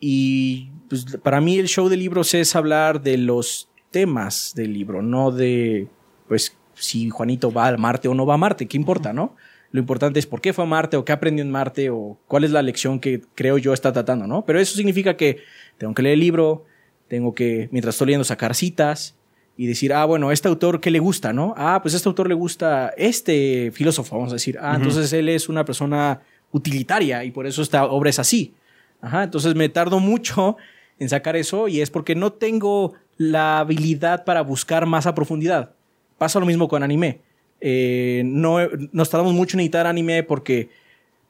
[0.00, 5.02] Y pues, para mí el show de libros es hablar de los temas del libro,
[5.02, 5.88] no de,
[6.26, 9.36] pues, si Juanito va a Marte o no va a Marte, ¿qué importa, no?
[9.72, 12.44] Lo importante es por qué fue a Marte o qué aprendió en Marte o cuál
[12.44, 14.44] es la lección que creo yo está tratando, ¿no?
[14.44, 15.38] Pero eso significa que
[15.78, 16.64] tengo que leer el libro,
[17.08, 19.16] tengo que, mientras estoy leyendo, sacar citas
[19.56, 21.54] y decir, ah, bueno, este autor, ¿qué le gusta, no?
[21.56, 24.58] Ah, pues a este autor le gusta este filósofo, vamos a decir.
[24.60, 28.54] Ah, entonces él es una persona utilitaria y por eso esta obra es así.
[29.00, 30.56] Ajá, entonces me tardo mucho
[30.98, 35.72] en sacar eso y es porque no tengo la habilidad para buscar más a profundidad.
[36.18, 37.20] Pasa lo mismo con anime.
[37.60, 38.58] Eh, no,
[38.92, 40.70] nos tardamos mucho en editar anime porque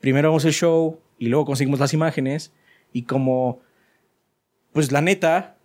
[0.00, 2.52] primero vamos el show y luego conseguimos las imágenes
[2.92, 3.60] y como,
[4.72, 5.56] pues la neta,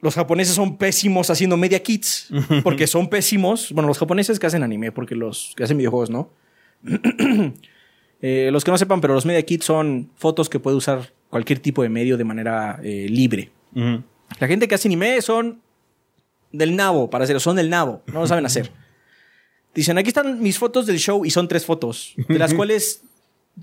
[0.00, 2.28] los japoneses son pésimos haciendo media kits
[2.62, 3.72] porque son pésimos.
[3.72, 6.30] Bueno, los japoneses que hacen anime porque los que hacen videojuegos, ¿no?
[8.24, 11.58] Eh, los que no sepan, pero los media kits son fotos que puede usar cualquier
[11.58, 13.50] tipo de medio de manera eh, libre.
[14.38, 15.60] La gente que hace anime son
[16.52, 18.70] del nabo, para hacerlo, son del nabo, no lo saben hacer.
[19.74, 23.02] Dicen, aquí están mis fotos del show y son tres fotos, de las cuales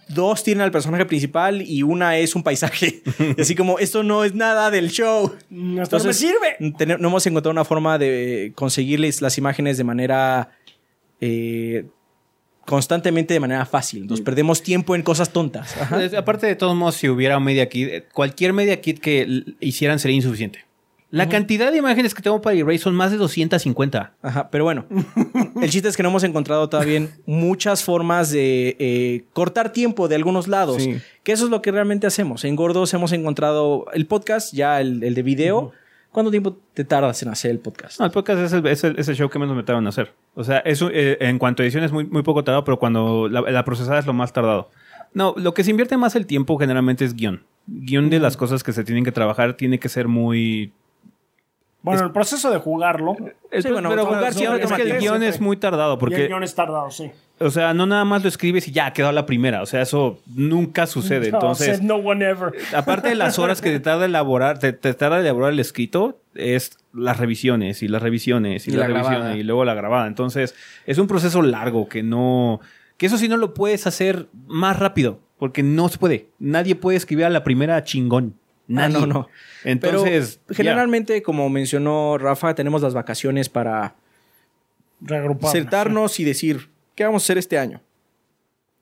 [0.08, 3.02] dos tienen al personaje principal y una es un paisaje.
[3.38, 5.36] Y así como, esto no es nada del show.
[5.82, 6.58] Esto no me sirve.
[6.60, 10.52] no hemos encontrado una forma de conseguirles las imágenes de manera
[11.22, 11.86] eh,
[12.66, 14.04] constantemente de manera fácil.
[14.04, 15.76] Entonces perdemos tiempo en cosas tontas.
[15.78, 16.00] Ajá.
[16.18, 20.18] Aparte de todos modos, si hubiera un media kit, cualquier media kit que hicieran sería
[20.18, 20.69] insuficiente.
[21.12, 24.14] La cantidad de imágenes que tengo para Erase son más de 250.
[24.22, 24.86] Ajá, pero bueno,
[25.62, 30.16] el chiste es que no hemos encontrado todavía muchas formas de eh, cortar tiempo de
[30.16, 30.84] algunos lados.
[30.84, 30.98] Sí.
[31.24, 32.44] Que eso es lo que realmente hacemos.
[32.46, 35.72] En Gordos hemos encontrado el podcast, ya el, el de video.
[36.12, 38.00] ¿Cuánto tiempo te tardas en hacer el podcast?
[38.00, 39.90] No, el podcast es el, es el- es el show que menos me tardaron en
[39.90, 40.12] hacer.
[40.36, 43.28] O sea, eso, eh, en cuanto a edición es muy, muy poco tardado, pero cuando
[43.30, 44.70] la, la procesada es lo más tardado.
[45.14, 47.44] No, lo que se invierte más el tiempo generalmente es guion.
[47.68, 50.72] Guión de las cosas que se tienen que trabajar tiene que ser muy
[51.82, 53.16] Bueno, el proceso de jugarlo.
[53.52, 55.96] Es- Sí, bueno, pero jugar es siempre que toma el guion es muy tardado Y
[55.96, 57.10] el porque, guion es tardado, sí.
[57.40, 59.62] o sea, no nada más lo escribes y ya quedó la primera.
[59.62, 61.30] O sea, eso nunca sucede.
[61.32, 62.52] No, Entonces, no one ever.
[62.76, 66.78] aparte de las horas que te tarda elaborar, te, te tarda elaborar el escrito, es
[66.94, 69.38] las revisiones y las revisiones y, Y las la revisiones grabada.
[69.38, 70.08] y luego la grabada.
[70.08, 72.60] Entonces, es un proceso largo que no,
[72.98, 76.28] que eso sí no lo puedes hacer más rápido, porque no se puede.
[76.40, 78.36] Nadie puede escribir a la primera chingón.
[78.70, 79.00] Ah, Nadie.
[79.00, 79.28] no, no.
[79.64, 83.96] Entonces, Pero generalmente, como mencionó Rafa, tenemos las vacaciones para
[85.02, 85.52] Reagrupar.
[85.52, 87.82] sentarnos y decir, ¿qué vamos a hacer este año?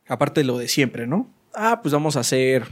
[0.08, 1.30] Aparte de lo de siempre, ¿no?
[1.54, 2.64] Ah, pues vamos a hacer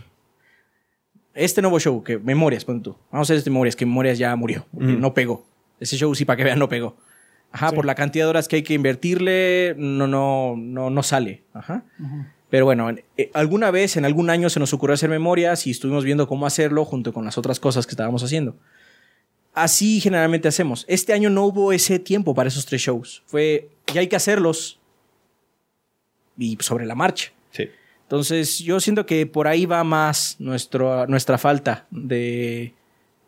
[1.33, 2.95] este nuevo show, que Memorias, pon tú.
[3.11, 5.45] Vamos a hacer este Memorias, que Memorias ya murió, no pegó.
[5.79, 6.95] Ese show sí, para que vean, no pegó.
[7.51, 7.75] Ajá, Sí.
[7.75, 11.43] por la cantidad de horas que hay que invertirle, no, no, no, no sale.
[11.53, 11.83] Ajá.
[12.56, 15.72] Pero bueno, en- eh, alguna vez, en algún año se nos ocurrió hacer memorias y
[15.72, 18.56] estuvimos viendo cómo hacerlo junto con las otras cosas que estábamos haciendo.
[19.53, 20.86] Así generalmente hacemos.
[20.88, 23.23] Este año no hubo ese tiempo para esos tres shows.
[23.26, 24.80] Fue, ya hay que hacerlos.
[26.38, 27.34] Y sobre la marcha.
[27.52, 27.68] Sí.
[28.03, 32.73] Entonces, yo siento que por ahí va más nuestro, nuestra falta de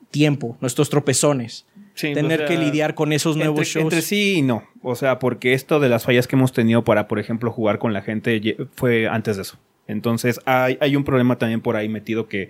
[0.10, 1.66] tiempo, nuestros tropezones.
[1.98, 3.84] Sí, Tener o sea, que lidiar con esos nuevos entre, shows.
[3.86, 4.64] entre sí y no.
[4.84, 7.91] O sea, porque esto de las fallas que hemos tenido para, por ejemplo, jugar con
[7.91, 9.57] la gente fue antes de eso.
[9.88, 12.49] Entonces, hay, hay un problema también por ahí metido que,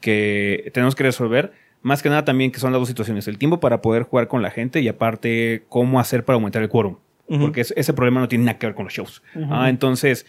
[0.00, 1.52] que tenemos que resolver.
[1.82, 3.28] Más que nada también que son las dos situaciones.
[3.28, 6.68] El tiempo para poder jugar con la gente y aparte cómo hacer para aumentar el
[6.68, 6.96] quórum.
[7.40, 9.22] Porque es- ese problema no tiene nada que ver con los shows.
[9.50, 10.26] Ah, entonces,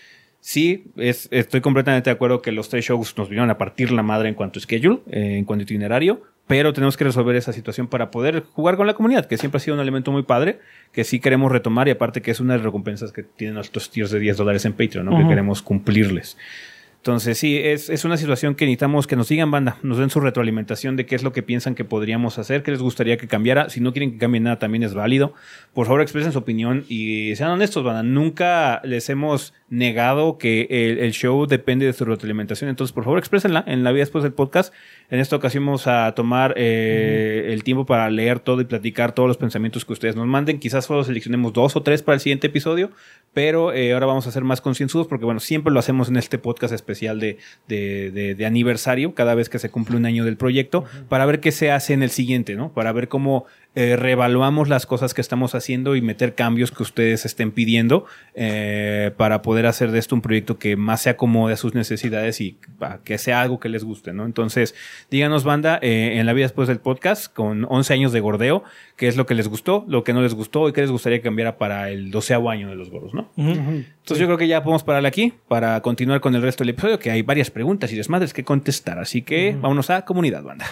[0.47, 4.01] sí, es, estoy completamente de acuerdo que los tres shows nos vinieron a partir la
[4.01, 7.51] madre en cuanto a schedule, eh, en cuanto a itinerario, pero tenemos que resolver esa
[7.51, 10.59] situación para poder jugar con la comunidad, que siempre ha sido un elemento muy padre,
[10.93, 13.91] que sí queremos retomar y aparte que es una de las recompensas que tienen nuestros
[13.91, 15.17] tiers de 10 dólares en Patreon, ¿no?
[15.17, 16.37] que queremos cumplirles.
[16.97, 20.19] Entonces, sí, es, es una situación que necesitamos que nos digan, banda, nos den su
[20.19, 23.69] retroalimentación de qué es lo que piensan que podríamos hacer, qué les gustaría que cambiara.
[23.69, 25.33] Si no quieren que cambie nada, también es válido.
[25.73, 28.03] Por favor, expresen su opinión y sean honestos, banda.
[28.03, 32.69] Nunca les hemos negado que el, el show depende de su retroalimentación.
[32.69, 34.73] Entonces, por favor, exprésenla en la vida después del podcast.
[35.09, 39.27] En esta ocasión vamos a tomar eh, el tiempo para leer todo y platicar todos
[39.27, 40.59] los pensamientos que ustedes nos manden.
[40.59, 42.91] Quizás solo seleccionemos dos o tres para el siguiente episodio,
[43.33, 46.37] pero eh, ahora vamos a ser más concienzudos porque, bueno, siempre lo hacemos en este
[46.37, 47.37] podcast especial de,
[47.67, 51.41] de, de- de aniversario, cada vez que se cumple un año del proyecto, para ver
[51.41, 52.71] qué se hace en el siguiente, ¿no?
[52.71, 53.45] Para ver cómo
[53.75, 59.11] eh, reevaluamos las cosas que estamos haciendo y meter cambios que ustedes estén pidiendo eh,
[59.17, 62.57] para poder hacer de esto un proyecto que más se acomode a sus necesidades y
[62.81, 64.25] ah, que sea algo que les guste, ¿no?
[64.25, 64.73] Entonces,
[65.11, 68.63] díganos, banda, eh, en la vida después del podcast, con 11 años de gordeo,
[68.95, 71.19] qué es lo que les gustó, lo que no les gustó y qué les gustaría
[71.19, 73.29] que cambiara para el doceavo año de los gordos, ¿no?
[73.37, 76.97] Entonces yo creo que ya podemos pararle aquí para continuar con el resto del episodio,
[76.97, 78.97] que hay varias preguntas y desmadres que contestar.
[78.97, 80.65] Así que vámonos a comunidad, banda.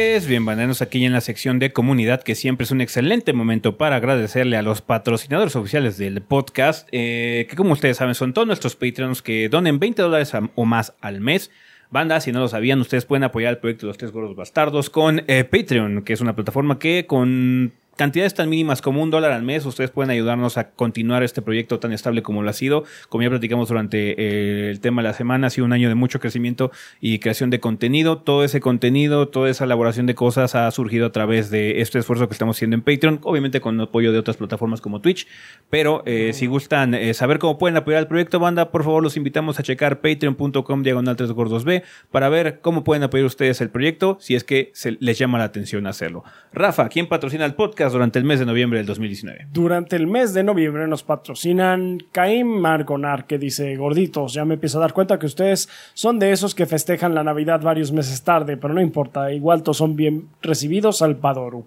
[0.00, 3.76] Pues bien, bandanos aquí en la sección de comunidad, que siempre es un excelente momento
[3.76, 8.46] para agradecerle a los patrocinadores oficiales del podcast, eh, que como ustedes saben son todos
[8.46, 11.50] nuestros Patreons que donen 20 dólares o más al mes.
[11.90, 14.88] Banda, si no lo sabían, ustedes pueden apoyar el proyecto de los Tres Gordos Bastardos
[14.88, 19.32] con eh, Patreon, que es una plataforma que con cantidades tan mínimas como un dólar
[19.32, 22.84] al mes, ustedes pueden ayudarnos a continuar este proyecto tan estable como lo ha sido.
[23.08, 25.96] Como ya platicamos durante eh, el tema de la semana, ha sido un año de
[25.96, 26.70] mucho crecimiento
[27.00, 28.18] y creación de contenido.
[28.18, 32.28] Todo ese contenido, toda esa elaboración de cosas ha surgido a través de este esfuerzo
[32.28, 35.26] que estamos haciendo en Patreon, obviamente con apoyo de otras plataformas como Twitch.
[35.68, 39.16] Pero eh, si gustan eh, saber cómo pueden apoyar al proyecto, banda, por favor los
[39.16, 43.70] invitamos a checar patreon.com diagonal 3 gordos B para ver cómo pueden apoyar ustedes el
[43.70, 46.22] proyecto si es que se les llama la atención hacerlo.
[46.52, 49.48] Rafa, ¿quién patrocina el podcast durante el mes de noviembre del 2019?
[49.52, 54.78] Durante el mes de noviembre nos patrocinan Caim Margonar, que dice, gorditos, ya me empiezo
[54.78, 58.56] a dar cuenta que ustedes son de esos que festejan la Navidad varios meses tarde,
[58.56, 61.66] pero no importa, igual todos son bien recibidos al Padoru.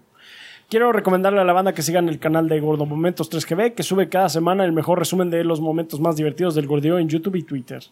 [0.68, 4.08] Quiero recomendarle a la banda que sigan el canal de Gordo Momentos 3GB, que sube
[4.08, 7.42] cada semana el mejor resumen de los momentos más divertidos del gordeo en YouTube y
[7.42, 7.82] Twitter.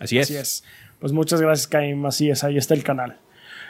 [0.00, 0.28] Así es.
[0.28, 0.64] Así es.
[0.98, 2.06] Pues muchas gracias, Caim.
[2.06, 3.18] Así es, ahí está el canal.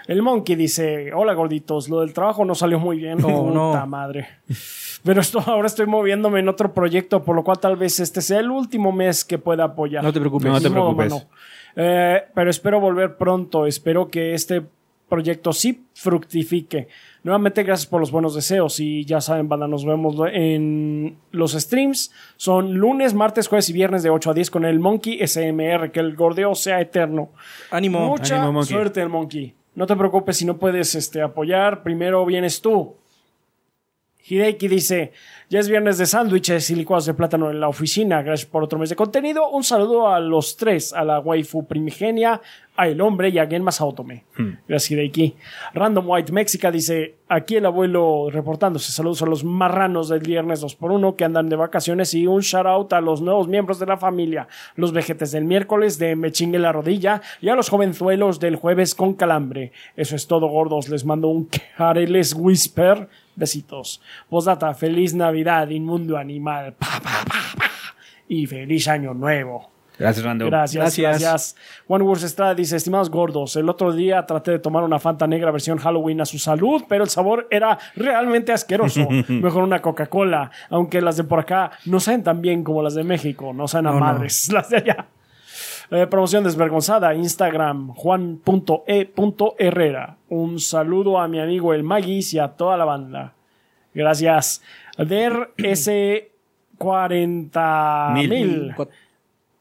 [0.07, 3.23] El Monkey dice: Hola gorditos, lo del trabajo no salió muy bien.
[3.24, 3.70] Oh, no.
[3.70, 4.29] Puta madre.
[5.05, 8.41] Pero esto, ahora estoy moviéndome en otro proyecto, por lo cual tal vez este sea
[8.41, 10.03] el último mes que pueda apoyar.
[10.03, 10.51] No te preocupes.
[10.51, 11.27] No te modo, preocupes.
[11.77, 13.66] Eh, pero espero volver pronto.
[13.66, 14.62] Espero que este
[15.09, 16.89] proyecto sí fructifique.
[17.23, 18.81] Nuevamente, gracias por los buenos deseos.
[18.81, 22.12] Y ya saben, banda, nos vemos en los streams.
[22.37, 25.91] Son lunes, martes, jueves y viernes de 8 a 10 con el Monkey SMR.
[25.93, 27.31] Que el gordeo sea eterno.
[27.70, 28.07] Ánimo.
[28.09, 28.74] Mucha Ánimo, Monkey.
[28.74, 29.55] suerte, el Monkey.
[29.74, 31.82] No te preocupes si no puedes este, apoyar.
[31.82, 32.97] Primero vienes tú.
[34.24, 35.12] Hideki dice,
[35.53, 38.23] ya es viernes de sándwiches y licuados de plátano en la oficina.
[38.23, 39.51] Gracias por otro mes de contenido.
[39.51, 42.41] Un saludo a los tres, a la waifu primigenia,
[42.74, 44.24] a El Hombre y a Genma Saotome.
[44.66, 45.35] Gracias, Hideki.
[45.74, 48.93] Random White Mexica dice, aquí el abuelo reportándose.
[48.93, 52.95] Saludos a los marranos del viernes 2x1 que andan de vacaciones y un shout out
[52.95, 54.49] a los nuevos miembros de la familia.
[54.77, 58.95] Los vejetes del miércoles de Me chingue la rodilla y a los jovenzuelos del jueves
[58.95, 59.73] con calambre.
[59.99, 60.89] Eso es todo, gordos.
[60.89, 63.07] Les mando un Careles Whisper.
[63.36, 64.00] Besitos.
[64.28, 66.74] Postdata, feliz Navidad, inmundo animal.
[66.74, 67.64] Pa, pa, pa, pa.
[68.28, 69.70] Y feliz año nuevo.
[69.98, 70.46] Gracias, Rando.
[70.46, 71.20] Gracias, Gracias.
[71.20, 71.56] gracias.
[71.86, 75.50] Juan Wurst Estrada dice, estimados gordos, el otro día traté de tomar una Fanta negra
[75.50, 79.06] versión Halloween a su salud, pero el sabor era realmente asqueroso.
[79.28, 83.04] Mejor una Coca-Cola, aunque las de por acá no saben tan bien como las de
[83.04, 84.06] México, no saben a No, no.
[84.06, 85.06] madres las de allá.
[85.94, 90.16] Eh, promoción desvergonzada, Instagram, juan.e.herrera.
[90.31, 93.35] Un saludo a mi amigo el Magis y a toda la banda.
[93.93, 94.62] Gracias.
[94.97, 98.28] Der S40 Mil.
[98.28, 98.74] mil.
[98.74, 98.89] Cuat-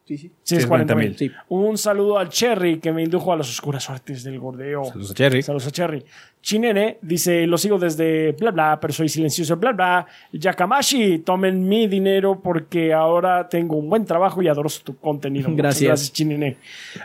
[0.06, 0.32] Sí, sí.
[0.44, 1.16] Sí, es Sí, 40 mil.
[1.16, 1.32] 40,000.
[1.32, 1.36] Sí.
[1.50, 4.84] Un saludo al Cherry que me indujo a las oscuras artes del gordeo.
[4.86, 5.42] Saludos a Cherry.
[5.42, 6.04] Saludos a Cherry.
[6.42, 10.08] Chinene dice, lo sigo desde bla bla, pero soy silencioso bla bla.
[10.32, 15.50] Yakamashi, tomen mi dinero porque ahora tengo un buen trabajo y adoro tu contenido.
[15.50, 15.88] Muchas Gracias.
[15.88, 16.58] gracias, Chinene.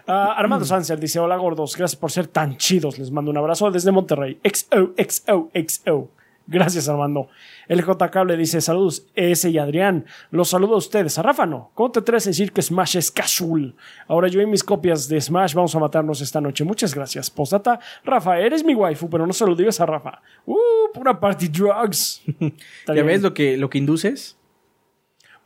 [0.06, 2.98] Ah, Armando Sánchez dice, hola gordos, gracias por ser tan chidos.
[2.98, 4.38] Les mando un abrazo desde Monterrey.
[4.42, 6.08] XO, XO, XO.
[6.46, 7.28] Gracias, Armando.
[7.68, 8.10] El J.
[8.10, 10.06] Cable dice: Saludos, ese y Adrián.
[10.30, 11.18] Los saludo a ustedes.
[11.18, 11.70] A Rafa no.
[11.74, 13.74] ¿Cómo te atreves a decir que Smash es casual?
[14.08, 16.64] Ahora yo y mis copias de Smash vamos a matarnos esta noche.
[16.64, 17.30] Muchas gracias.
[17.30, 20.20] Postdata, Rafa, eres mi waifu, pero no se lo digas a Rafa.
[20.44, 20.56] Uh,
[20.92, 22.22] pura party drugs.
[22.86, 24.36] ¿Ya ves lo que, lo que induces?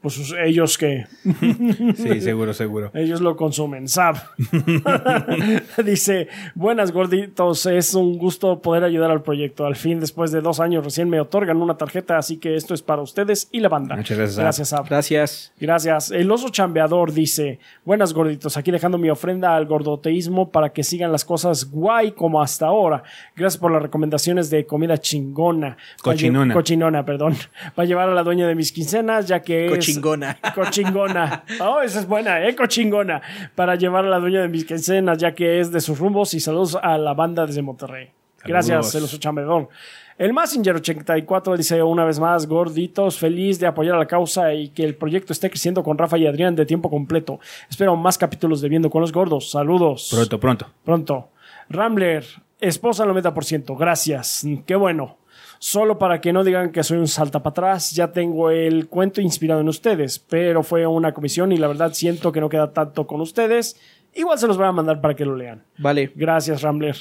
[0.01, 1.07] Pues ellos que.
[1.97, 2.91] Sí, seguro, seguro.
[2.95, 4.17] Ellos lo consumen, ¿sab?
[5.85, 9.67] Dice, buenas gorditos, es un gusto poder ayudar al proyecto.
[9.67, 12.83] Al fin, después de dos años, recién me otorgan una tarjeta, así que esto es
[12.83, 13.97] para ustedes y la banda.
[13.97, 14.45] Muchas gracias, Sab.
[14.45, 14.89] Gracias, Sab.
[14.89, 15.53] Gracias.
[15.61, 16.11] Gracias.
[16.11, 21.13] El oso chambeador dice, buenas gorditos, aquí dejando mi ofrenda al gordoteísmo para que sigan
[21.13, 23.03] las cosas guay como hasta ahora.
[23.37, 25.77] Gracias por las recomendaciones de comida chingona.
[26.03, 26.55] Cochinona.
[26.55, 27.37] Cochinona, perdón.
[27.75, 29.90] Para llevar a la dueña de mis quincenas, ya que es...
[29.95, 30.39] Cochingona.
[30.55, 31.45] Cochingona.
[31.61, 32.55] Oh, esa es buena, ¿eh?
[32.55, 33.21] Cochingona.
[33.55, 36.35] Para llevar a la dueña de mis quincenas, ya que es de sus rumbos.
[36.35, 38.11] Y saludos a la banda desde Monterrey.
[38.45, 38.95] Gracias, Saludos.
[38.95, 39.69] el oso chambedón.
[40.17, 44.69] El Massinger 84 dice una vez más, gorditos, feliz de apoyar a la causa y
[44.69, 47.41] que el proyecto esté creciendo con Rafa y Adrián de tiempo completo.
[47.71, 49.51] Espero más capítulos de Viendo con los Gordos.
[49.51, 50.11] Saludos.
[50.13, 50.67] Pronto, pronto.
[50.85, 51.29] Pronto.
[51.71, 52.25] Rambler,
[52.61, 53.77] esposa al 90%.
[53.79, 54.47] Gracias.
[54.67, 55.17] Qué bueno.
[55.63, 59.21] Solo para que no digan que soy un salta para atrás, ya tengo el cuento
[59.21, 63.07] inspirado en ustedes, pero fue una comisión y la verdad siento que no queda tanto
[63.07, 63.79] con ustedes.
[64.15, 65.63] Igual se los voy a mandar para que lo lean.
[65.77, 66.13] Vale.
[66.15, 66.97] Gracias, Rambler.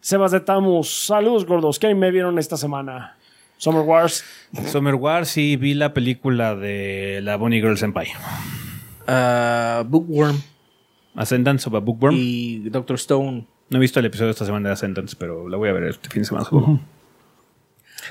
[0.00, 1.80] Sebas de Tamus, saludos gordos.
[1.80, 3.16] ¿Qué me vieron esta semana?
[3.56, 4.24] Summer Wars.
[4.66, 8.06] Summer Wars sí vi la película de la Bonnie Girl Senpai.
[9.08, 10.40] Ah, Bookworm
[11.16, 12.14] Ascendance of a Bookworm.
[12.16, 13.46] y Doctor Stone.
[13.68, 15.84] No he visto el episodio de esta semana de Ascendance, pero la voy a ver
[15.84, 16.44] este fin de semana.
[16.44, 16.78] supongo.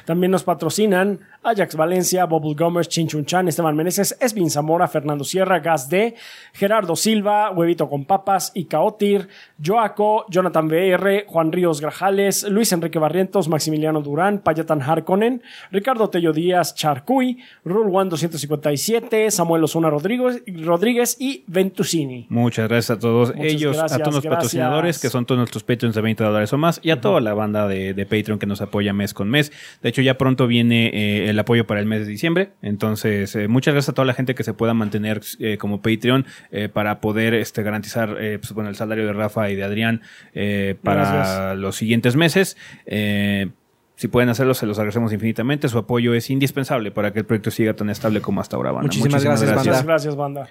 [0.03, 5.89] También nos patrocinan Ajax Valencia, Bubble Gomers, Chinchunchan, Esteban Meneses, Esvin Zamora, Fernando Sierra, Gas
[5.89, 6.15] D,
[6.53, 9.27] Gerardo Silva, Huevito con Papas, Icaotir,
[9.63, 15.41] Joaco, Jonathan VR, Juan Ríos Grajales, Luis Enrique Barrientos, Maximiliano Durán, Payatan Harkonnen,
[15.71, 22.25] Ricardo Tello Díaz, Charcuy, Rule One 257, Samuel Osuna Rodríguez, Rodríguez y Ventusini.
[22.29, 24.37] Muchas gracias a todos Muchas ellos, gracias, a todos los gracias.
[24.37, 27.33] patrocinadores que son todos nuestros Patreons de 20 dólares o más y a toda la
[27.33, 29.51] banda de, de Patreon que nos apoya mes con mes.
[29.81, 32.51] De hecho, ya pronto viene eh, el apoyo para el mes de diciembre.
[32.61, 36.25] Entonces, eh, muchas gracias a toda la gente que se pueda mantener eh, como Patreon
[36.51, 40.01] eh, para poder este, garantizar eh, pues, bueno, el salario de Rafa y de Adrián
[40.33, 41.57] eh, para Gracias.
[41.57, 42.57] los siguientes meses.
[42.85, 43.49] Eh,
[43.95, 45.69] si pueden hacerlo, se los agradecemos infinitamente.
[45.69, 48.83] Su apoyo es indispensable para que el proyecto siga tan estable como hasta ahora, banda.
[48.87, 49.83] Muchísimas gracias, Muchas banda.
[49.83, 50.49] gracias, banda.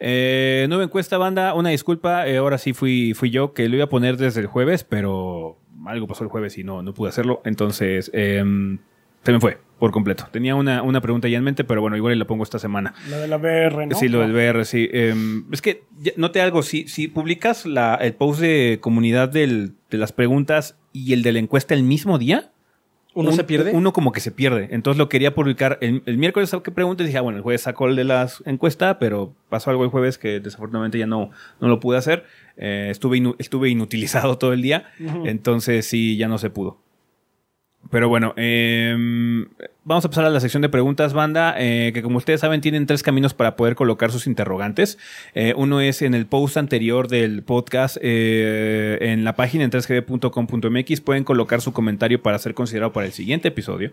[0.00, 1.54] Eh, nueva encuesta, banda.
[1.54, 2.26] Una disculpa.
[2.28, 5.58] eh, ahora sí fui, fui yo que lo iba a poner desde el jueves, pero
[5.86, 7.42] algo pasó el jueves y no, no pude hacerlo.
[7.44, 8.78] Entonces, em,
[9.24, 10.26] se me fue por completo.
[10.32, 12.94] Tenía una, una pregunta ya en mente, pero bueno, igual la pongo esta semana.
[13.10, 13.96] La de la BR, ¿no?
[13.96, 14.88] Sí, lo del VR, sí.
[14.92, 15.84] Em, es que,
[16.16, 21.12] note algo, si, si publicas la, el post de comunidad del- de las preguntas y
[21.12, 22.50] el de la encuesta el mismo día,
[23.14, 23.70] ¿Uno un- se pierde?
[23.72, 24.68] Uno como que se pierde.
[24.72, 27.02] Entonces lo quería publicar el, el miércoles, ¿sabes qué pregunta?
[27.02, 29.90] Y dije, ah, bueno, el jueves sacó el de las encuesta, pero pasó algo el
[29.90, 31.30] jueves que desafortunadamente ya no,
[31.60, 32.24] no lo pude hacer.
[32.56, 34.86] Eh, estuve, inu- estuve inutilizado todo el día,
[35.24, 36.80] entonces sí, ya no se pudo.
[37.90, 39.46] Pero bueno, em,
[39.84, 42.84] vamos a pasar a la sección de preguntas, banda, eh, que como ustedes saben tienen
[42.84, 44.98] tres caminos para poder colocar sus interrogantes.
[45.34, 51.00] Eh, uno es en el post anterior del podcast, eh, en la página en 3gb.com.mx,
[51.00, 53.92] pueden colocar su comentario para ser considerado para el siguiente episodio.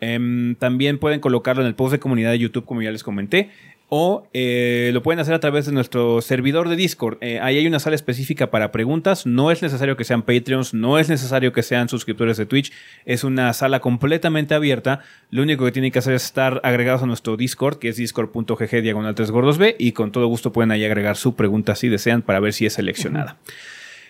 [0.00, 3.50] Em, también pueden colocarlo en el post de comunidad de YouTube, como ya les comenté
[3.88, 7.18] o eh, lo pueden hacer a través de nuestro servidor de Discord.
[7.20, 9.26] Eh, ahí hay una sala específica para preguntas.
[9.26, 12.72] No es necesario que sean Patreons, no es necesario que sean suscriptores de Twitch.
[13.04, 15.00] Es una sala completamente abierta.
[15.30, 18.82] Lo único que tienen que hacer es estar agregados a nuestro Discord, que es discord.gg
[18.82, 22.22] diagonal 3 gordos B, y con todo gusto pueden ahí agregar su pregunta si desean
[22.22, 23.38] para ver si es seleccionada.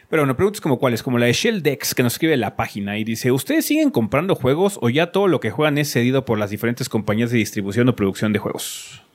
[0.09, 2.97] Pero bueno, preguntas como cuáles, como la de Shell Dex que nos escribe la página
[2.97, 6.39] y dice, ¿ustedes siguen comprando juegos o ya todo lo que juegan es cedido por
[6.39, 9.06] las diferentes compañías de distribución o producción de juegos?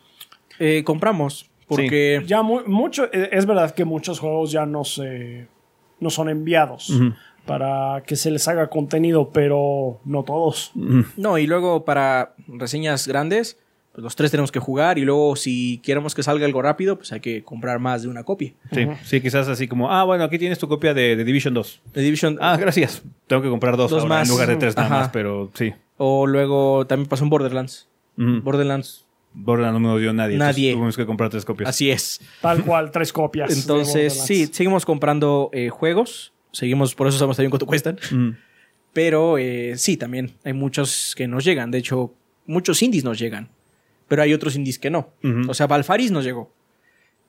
[0.63, 1.49] Eh, compramos.
[1.67, 2.21] Porque.
[2.27, 5.47] Ya mu- mucho, eh, es verdad que muchos juegos ya no se
[5.99, 6.91] no son enviados
[7.45, 10.71] para que se les haga contenido, pero no todos.
[11.17, 13.57] No, y luego para reseñas grandes,
[13.93, 14.97] pues los tres tenemos que jugar.
[14.97, 18.23] Y luego, si queremos que salga algo rápido, pues hay que comprar más de una
[18.23, 18.53] copia.
[18.71, 21.81] Sí, sí, quizás así como, ah, bueno, aquí tienes tu copia de, de Division 2.
[21.93, 22.37] The Division.
[22.41, 23.03] Ah, gracias.
[23.27, 24.27] Tengo que comprar dos, Dos ahora más.
[24.27, 24.99] en lugar de tres nada Ajá.
[25.01, 25.73] más, pero sí.
[25.97, 27.87] O luego también pasó en Borderlands.
[28.17, 29.05] Borderlands.
[29.33, 30.37] Borderlands no me lo dio nadie.
[30.37, 30.73] Nadie.
[30.73, 31.69] Tuvimos que comprar tres copias.
[31.69, 32.21] Así es.
[32.41, 33.51] Tal cual, tres copias.
[33.57, 36.33] Entonces, sí, seguimos comprando eh, juegos.
[36.51, 37.97] Seguimos, por eso sabemos también cuánto cuestan.
[38.11, 38.31] Mm.
[38.93, 41.71] Pero eh, sí, también hay muchos que nos llegan.
[41.71, 42.13] De hecho,
[42.45, 43.49] muchos indies nos llegan.
[44.07, 45.13] Pero hay otros indies que no.
[45.47, 46.53] O sea, Valfaris nos llegó.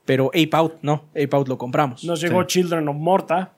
[0.05, 1.05] Pero Ape Out no.
[1.11, 2.03] Ape Out lo compramos.
[2.03, 3.55] Nos llegó Children of Morta.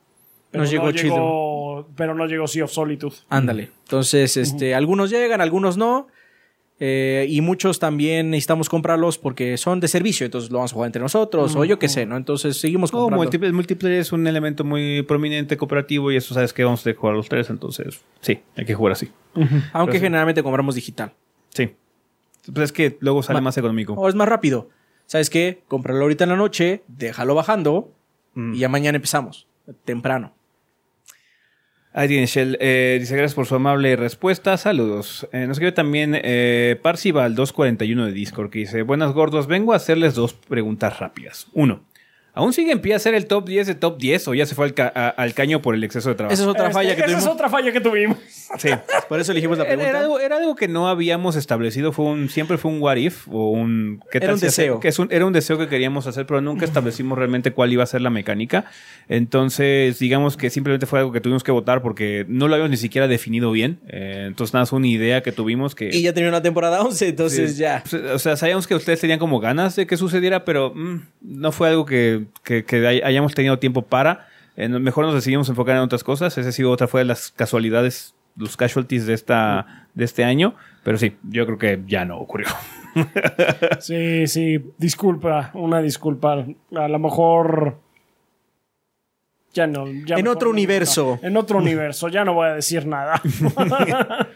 [0.50, 3.16] Pero Nos no llegó llegó, pero no llegó Sea of Solitude.
[3.28, 3.70] Ándale.
[3.84, 6.06] Entonces, este, algunos llegan, algunos no.
[6.80, 10.24] Eh, y muchos también necesitamos comprarlos porque son de servicio.
[10.24, 11.54] Entonces lo vamos a jugar entre nosotros.
[11.54, 12.16] O yo qué sé, ¿no?
[12.16, 13.22] Entonces seguimos No, comprando.
[13.22, 16.92] multiplayer, el multiplayer es un elemento muy prominente cooperativo y eso sabes que vamos a
[16.94, 19.08] jugar los tres, entonces sí, hay que jugar así.
[19.34, 19.98] Aunque Pero sí.
[20.00, 21.12] generalmente compramos digital.
[21.50, 21.70] Sí.
[22.52, 23.94] Pues es que luego sale Ma- más económico.
[23.94, 24.68] O es más rápido.
[25.06, 25.62] ¿Sabes qué?
[25.68, 27.90] Cómpralo ahorita en la noche, déjalo bajando
[28.34, 28.54] Mm.
[28.54, 29.46] y ya mañana empezamos.
[29.84, 30.34] Temprano.
[31.96, 32.58] Ahí tiene Shell.
[32.60, 34.56] Eh, dice gracias por su amable respuesta.
[34.56, 35.28] Saludos.
[35.30, 40.16] Eh, nos escribe también eh, Parcival241 de Discord que dice: Buenas gordos, vengo a hacerles
[40.16, 41.46] dos preguntas rápidas.
[41.52, 41.84] Uno,
[42.34, 44.54] ¿aún sigue en pie a ser el top 10 de top 10 o ya se
[44.54, 46.34] fue al, ca- a- al caño por el exceso de trabajo?
[46.34, 47.24] Esa es otra Este, falla que esa tuvimos.
[47.24, 48.18] es otra falla que tuvimos.
[48.56, 48.68] Sí.
[49.08, 49.88] Por eso elegimos la pregunta.
[49.90, 53.26] era algo, era algo que no habíamos establecido, fue un, siempre fue un what if
[53.28, 54.00] o un...
[54.12, 54.78] ¿qué Era tal un si deseo.
[54.78, 57.82] que es un- era un deseo que queríamos hacer, pero nunca establecimos realmente cuál iba
[57.82, 58.66] a ser la mecánica.
[59.08, 62.76] Entonces, digamos que simplemente fue algo que tuvimos que votar porque no lo habíamos ni
[62.76, 63.80] siquiera definido bien.
[63.88, 65.90] Eh, entonces, nada, es una idea que tuvimos que...
[65.92, 67.82] Y ya tenía una temporada 11, entonces Sí, ya.
[67.88, 71.52] pues, O sea, sabíamos que ustedes tenían como ganas de que sucediera, pero mm, no
[71.52, 74.28] fue algo que, que- que hay- hayamos tenido tiempo para.
[74.56, 76.36] Eh, mejor nos decidimos enfocar en otras cosas.
[76.38, 80.54] Esa ha sido otra fue de las casualidades, los casualties de esta de este año.
[80.82, 82.46] Pero sí, yo creo que ya no ocurrió.
[83.80, 86.44] Sí, sí, disculpa, una disculpa.
[86.76, 87.78] A lo mejor.
[89.52, 89.86] Ya no.
[90.06, 91.18] ya En otro no, universo.
[91.20, 91.28] no.
[91.28, 93.20] En otro universo, ya no voy a decir nada.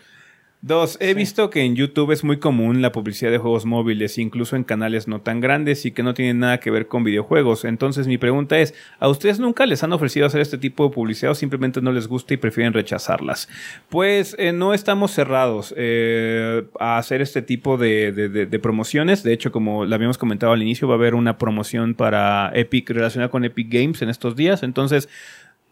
[0.68, 4.54] Dos, he visto que en YouTube es muy común la publicidad de juegos móviles, incluso
[4.54, 7.64] en canales no tan grandes y que no tienen nada que ver con videojuegos.
[7.64, 11.32] Entonces mi pregunta es, ¿a ustedes nunca les han ofrecido hacer este tipo de publicidad
[11.32, 13.48] o simplemente no les gusta y prefieren rechazarlas?
[13.88, 19.22] Pues eh, no estamos cerrados eh, a hacer este tipo de, de- de- de promociones.
[19.22, 22.90] De hecho, como lo habíamos comentado al inicio, va a haber una promoción para Epic
[22.90, 24.62] relacionada con Epic Games en estos días.
[24.62, 25.08] Entonces,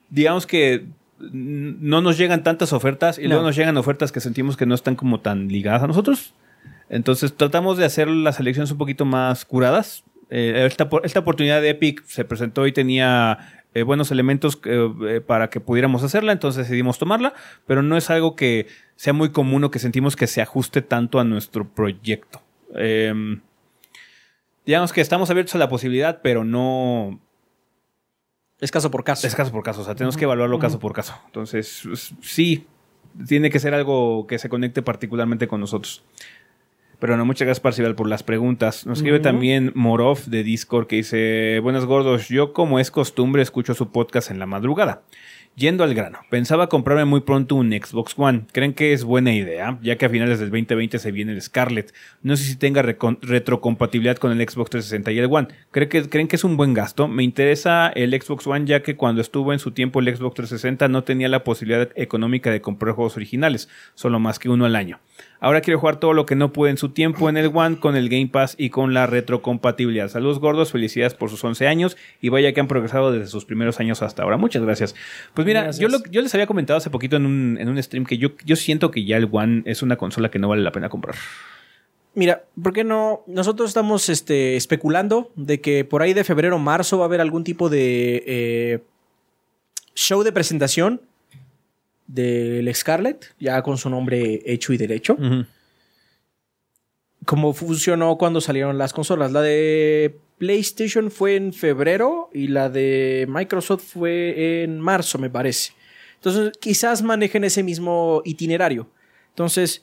[0.08, 0.84] digamos que
[1.18, 3.28] no nos llegan tantas ofertas y No.
[3.30, 6.34] luego nos llegan ofertas que sentimos que no están como tan ligadas a nosotros.
[6.88, 10.04] Entonces tratamos de hacer las elecciones un poquito más curadas.
[10.30, 15.20] Eh, esta, esta oportunidad de Epic se presentó y tenía eh, buenos elementos eh, eh,
[15.20, 17.34] para que pudiéramos hacerla, entonces decidimos tomarla,
[17.66, 21.20] pero no es algo que sea muy común o que sentimos que se ajuste tanto
[21.20, 22.40] a nuestro proyecto.
[22.74, 23.42] Em,
[24.64, 27.20] digamos que estamos abiertos a la posibilidad, pero no,
[28.60, 29.26] Es caso por caso.
[29.26, 31.14] es caso por caso, o sea, tenemos que evaluarlo caso por caso.
[31.26, 31.82] Entonces,
[32.22, 32.66] sí,
[33.26, 36.02] tiene que ser algo que se conecte particularmente con nosotros.
[36.98, 38.86] Pero no, muchas gracias, Parcival, por las preguntas.
[38.86, 43.74] Nos escribe también Morov de Discord que dice: Buenas gordos, yo como es costumbre escucho
[43.74, 45.02] su podcast en la madrugada.
[45.58, 48.42] Yendo al grano, pensaba comprarme muy pronto un Xbox One.
[48.52, 49.78] ¿Creen que es buena idea?
[49.80, 51.94] Ya que a finales del 2020 se viene el Scarlet.
[52.20, 55.48] No sé si tenga retrocompatibilidad con el Xbox 360 y el One.
[55.70, 57.08] ¿Creen que, ¿Creen que es un buen gasto?
[57.08, 60.88] Me interesa el Xbox One ya que cuando estuvo en su tiempo el Xbox 360
[60.88, 65.00] no tenía la posibilidad económica de comprar juegos originales, solo más que uno al año.
[65.40, 67.94] Ahora quiero jugar todo lo que no pude en su tiempo en el One con
[67.96, 70.08] el Game Pass y con la retrocompatibilidad.
[70.08, 73.78] Saludos gordos, felicidades por sus 11 años y vaya que han progresado desde sus primeros
[73.80, 74.36] años hasta ahora.
[74.38, 74.94] Muchas gracias.
[75.34, 75.80] Pues mira, Gracias.
[75.80, 78.30] yo, lo- yo les había comentado hace poquito en un, en un stream que yo,
[78.44, 81.16] yo siento que ya el One es una consola que no vale la pena comprar.
[82.14, 83.22] Mira, ¿por qué no?
[83.26, 87.20] Nosotros estamos este, especulando de que por ahí de febrero o marzo va a haber
[87.20, 88.78] algún tipo de eh,
[89.94, 91.02] show de presentación
[92.06, 95.16] del Scarlett, ya con su nombre hecho y derecho.
[97.24, 99.32] Como funcionó cuando salieron las consolas.
[99.32, 105.72] La de PlayStation fue en febrero y la de Microsoft fue en marzo, me parece.
[106.16, 108.88] Entonces, quizás manejen ese mismo itinerario.
[109.30, 109.82] Entonces,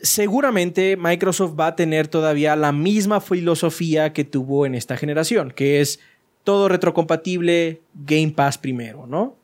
[0.00, 5.80] seguramente Microsoft va a tener todavía la misma filosofía que tuvo en esta generación, que
[5.80, 6.00] es
[6.44, 9.36] todo retrocompatible, Game Pass primero, ¿no?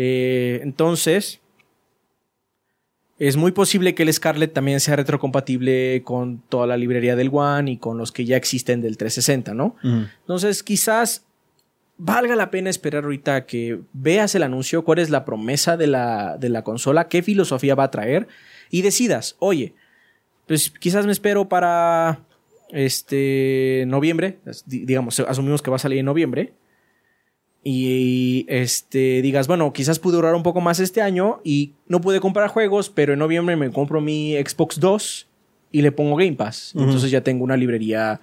[0.00, 1.40] Eh, entonces,
[3.18, 7.72] es muy posible que el Scarlett también sea retrocompatible con toda la librería del One
[7.72, 9.74] y con los que ya existen del 360, ¿no?
[10.20, 11.24] Entonces, quizás
[11.96, 16.36] valga la pena esperar ahorita que veas el anuncio, cuál es la promesa de la,
[16.38, 18.28] de la consola, qué filosofía va a traer
[18.70, 19.74] y decidas, oye,
[20.46, 22.20] pues quizás me espero para
[22.70, 26.52] este noviembre, di- digamos, asumimos que va a salir en noviembre.
[27.64, 32.20] Y este digas, bueno, quizás pude durar un poco más este año y no pude
[32.20, 35.26] comprar juegos, pero en noviembre me compro mi Xbox 2
[35.72, 36.72] y le pongo Game Pass.
[36.76, 38.20] Entonces ya tengo una librería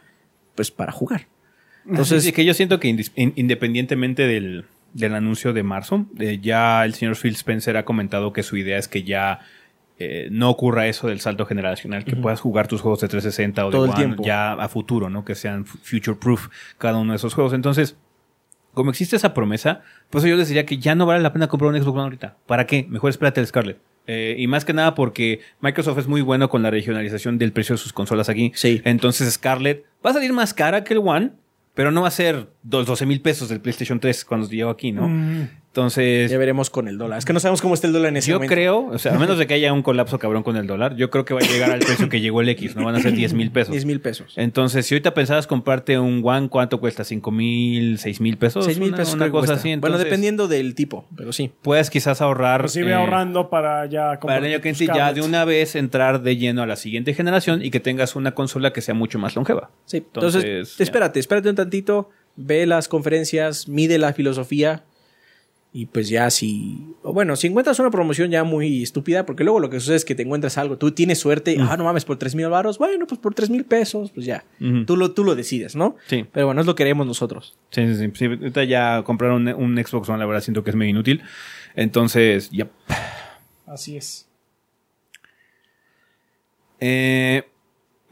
[0.55, 1.27] pues para jugar.
[1.85, 6.83] Entonces, Entonces, que yo siento que in- independientemente del, del anuncio de marzo, eh, ya
[6.85, 9.41] el señor Phil Spencer ha comentado que su idea es que ya
[9.99, 13.69] eh, no ocurra eso del salto generacional, que puedas jugar tus juegos de 360 o
[13.69, 15.23] de Todo el One ya a futuro, ¿no?
[15.23, 16.47] Que sean future proof
[16.79, 17.53] cada uno de esos juegos.
[17.53, 17.95] Entonces,
[18.75, 19.81] como existe esa promesa,
[20.11, 22.37] pues yo les diría que ya no vale la pena comprar un Xbox One ahorita.
[22.45, 22.85] ¿Para qué?
[22.89, 23.79] Mejor espérate el Scarlett.
[24.07, 27.73] Eh, y más que nada porque Microsoft es muy bueno con la regionalización del precio
[27.73, 28.51] de sus consolas aquí.
[28.53, 28.79] Sí.
[28.85, 31.31] Entonces Scarlett va a salir más cara que el One,
[31.73, 34.91] pero no va a ser dos- 12 mil pesos del PlayStation 3 cuando llegó aquí,
[34.91, 35.09] ¿no?
[35.75, 37.19] Entonces, ya veremos con el dólar.
[37.19, 38.55] Es que no sabemos cómo está el dólar en ese yo momento.
[38.55, 41.09] creo, o sea, a menos de que haya un colapso cabrón con el dólar, yo
[41.09, 42.85] creo que va a llegar al precio que llegó el X, ¿no?
[42.85, 43.73] Van a ser 10 mil pesos.
[43.73, 44.35] 10 mil pesos.
[44.37, 47.03] Entonces, si ahorita pensabas comprarte un One, ¿cuánto cuesta?
[47.03, 48.63] ¿5 mil, 6 mil pesos?
[48.63, 49.15] 6 mil pesos.
[49.15, 49.53] Una, cosa cuesta.
[49.55, 49.75] así.
[49.75, 51.51] bueno, dependiendo del tipo, pero sí.
[51.61, 52.61] Puedes quizás ahorrar.
[52.61, 55.43] Pues sigue eh, ahorrando para ya Para comprar el año que entra ya de una
[55.43, 58.93] vez entrar de lleno a la siguiente generación y que tengas una consola que sea
[58.93, 59.71] mucho más longeva.
[59.83, 64.85] Sí, entonces, Entonces, espérate, espérate un tantito, ve las conferencias, mide la filosofía
[65.77, 66.95] y pues ya si...
[67.03, 70.15] Bueno, si encuentras una promoción ya muy estúpida, porque luego lo que sucede es que
[70.15, 73.19] te encuentras algo, tú tienes suerte, ah, no mames, por 3 mil baros, bueno, pues
[73.19, 74.45] por 3 mil pesos, pues ya,
[74.87, 75.97] tú, lo, tú lo decides, ¿no?
[76.07, 76.25] Sí.
[76.31, 77.57] Pero bueno, es lo que queremos nosotros.
[77.71, 78.11] Sí, sí, sí.
[78.13, 81.23] Sí, ahorita ya comprar un, un Xbox One, la verdad, siento que es medio inútil.
[81.75, 82.69] Entonces, ya.
[83.65, 84.29] Así es.
[86.79, 87.43] Eh,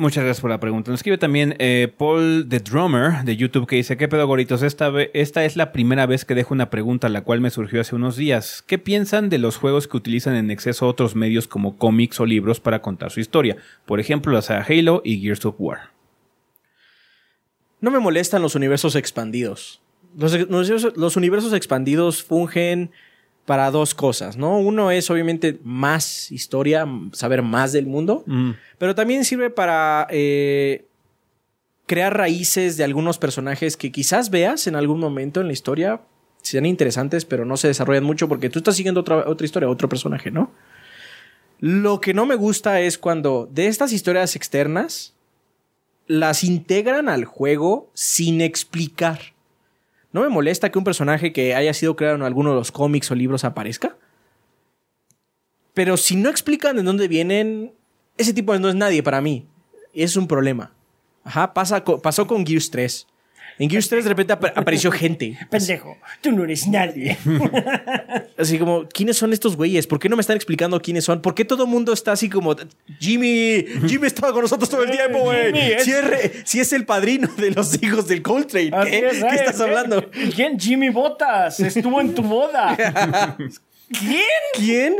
[0.03, 0.91] muchas gracias por la pregunta.
[0.91, 4.61] Nos escribe también eh, Paul the Drummer de YouTube que dice: ¿Qué pedo, goritos?
[4.61, 7.95] Esta, esta es la primera vez que dejo una pregunta, la cual me surgió hace
[7.95, 8.63] unos días.
[8.67, 12.59] ¿Qué piensan de los juegos que utilizan en exceso otros medios como cómics o libros
[12.59, 13.57] para contar su historia?
[13.85, 15.91] Por ejemplo, la saga Halo y Gears of War.
[17.79, 19.81] No me molestan los universos expandidos.
[20.15, 22.91] Los universos expandidos fungen
[23.45, 24.57] para dos cosas, ¿no?
[24.57, 28.23] Uno es obviamente más historia, saber más del mundo.
[28.25, 28.51] Mm.
[28.77, 30.85] Pero también sirve para eh,
[31.85, 36.01] crear raíces de algunos personajes que quizás veas en algún momento en la historia.
[36.41, 39.89] Sean interesantes, pero no se desarrollan mucho porque tú estás siguiendo otra, otra historia, otro
[39.89, 40.51] personaje, ¿no?
[41.59, 45.13] Lo que no me gusta es cuando de estas historias externas
[46.07, 49.32] las integran al juego sin explicar.
[50.13, 53.11] No me molesta que un personaje que haya sido creado en alguno de los cómics
[53.11, 53.97] o libros aparezca.
[55.73, 57.73] Pero si no explican de dónde vienen,
[58.17, 59.47] ese tipo no es nadie para mí.
[59.93, 60.71] Es un problema.
[61.23, 63.07] Ajá, pasa pasó con Gears 3.
[63.59, 65.37] En Gears 3 de repente ap- apareció gente.
[65.49, 67.17] Pendejo, tú no eres nadie.
[68.37, 69.85] Así como, ¿quiénes son estos güeyes?
[69.87, 71.21] ¿Por qué no me están explicando quiénes son?
[71.21, 72.55] ¿Por qué todo el mundo está así como,
[72.99, 75.57] Jimmy, Jimmy estaba con nosotros todo el tiempo, güey?
[75.73, 78.71] Es- Si, es re- si es el padrino de los hijos del Coltrane.
[78.89, 79.35] ¿Qué, es, ¿Qué ¿eh?
[79.35, 80.09] estás hablando?
[80.35, 80.59] ¿Quién?
[80.59, 83.37] Jimmy Botas estuvo en tu boda.
[83.99, 84.21] ¿Quién?
[84.55, 84.95] ¿Quién?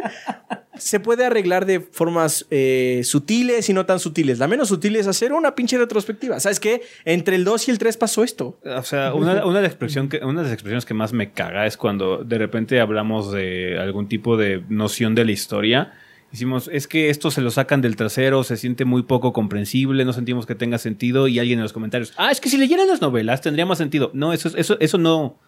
[0.77, 4.39] Se puede arreglar de formas eh, sutiles y no tan sutiles.
[4.39, 6.39] La menos sutil es hacer una pinche retrospectiva.
[6.39, 6.81] ¿Sabes qué?
[7.05, 8.59] Entre el 2 y el 3 pasó esto.
[8.65, 11.31] O sea, una, una de, las expresión que, una de las expresiones que más me
[11.31, 15.93] caga es cuando de repente hablamos de algún tipo de noción de la historia.
[16.31, 20.13] Decimos, es que esto se lo sacan del trasero, se siente muy poco comprensible, no
[20.13, 21.27] sentimos que tenga sentido.
[21.27, 24.09] Y alguien en los comentarios, ah, es que si leyeran las novelas tendría más sentido.
[24.15, 25.39] No, eso, es- eso, eso no.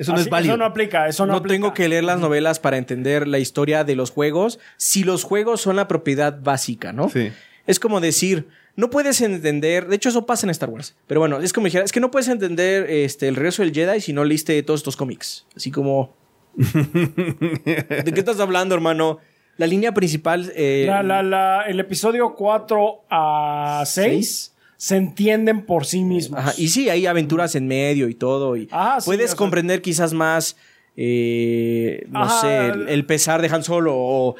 [0.00, 0.54] Eso no Así- es válido.
[0.54, 1.54] Eso no aplica, eso no, No aplica.
[1.54, 5.60] tengo que leer las novelas para entender la historia de los juegos si los juegos
[5.60, 7.08] son la propiedad básica, ¿no?
[7.10, 7.30] Sí.
[7.66, 11.38] Es como decir, no puedes entender, de hecho eso pasa en Star Wars, pero bueno,
[11.40, 14.24] es como dijera, es que no puedes entender este, el regreso del Jedi si no
[14.24, 15.46] leíste todos estos cómics.
[15.54, 16.16] Así como...
[16.56, 19.18] ¿De qué estás hablando, hermano?
[19.56, 20.50] La línea principal...
[20.56, 24.49] eh, La- la- la- el episodio 4 a 6
[24.82, 26.40] se entienden por sí mismos.
[26.40, 28.56] Ajá, y sí, hay aventuras en medio y todo.
[28.56, 30.56] Y Ah, sí, puedes sea- comprender quizás más,
[30.96, 34.36] eh, no Ajá, sé, el, pesar de Han Solo o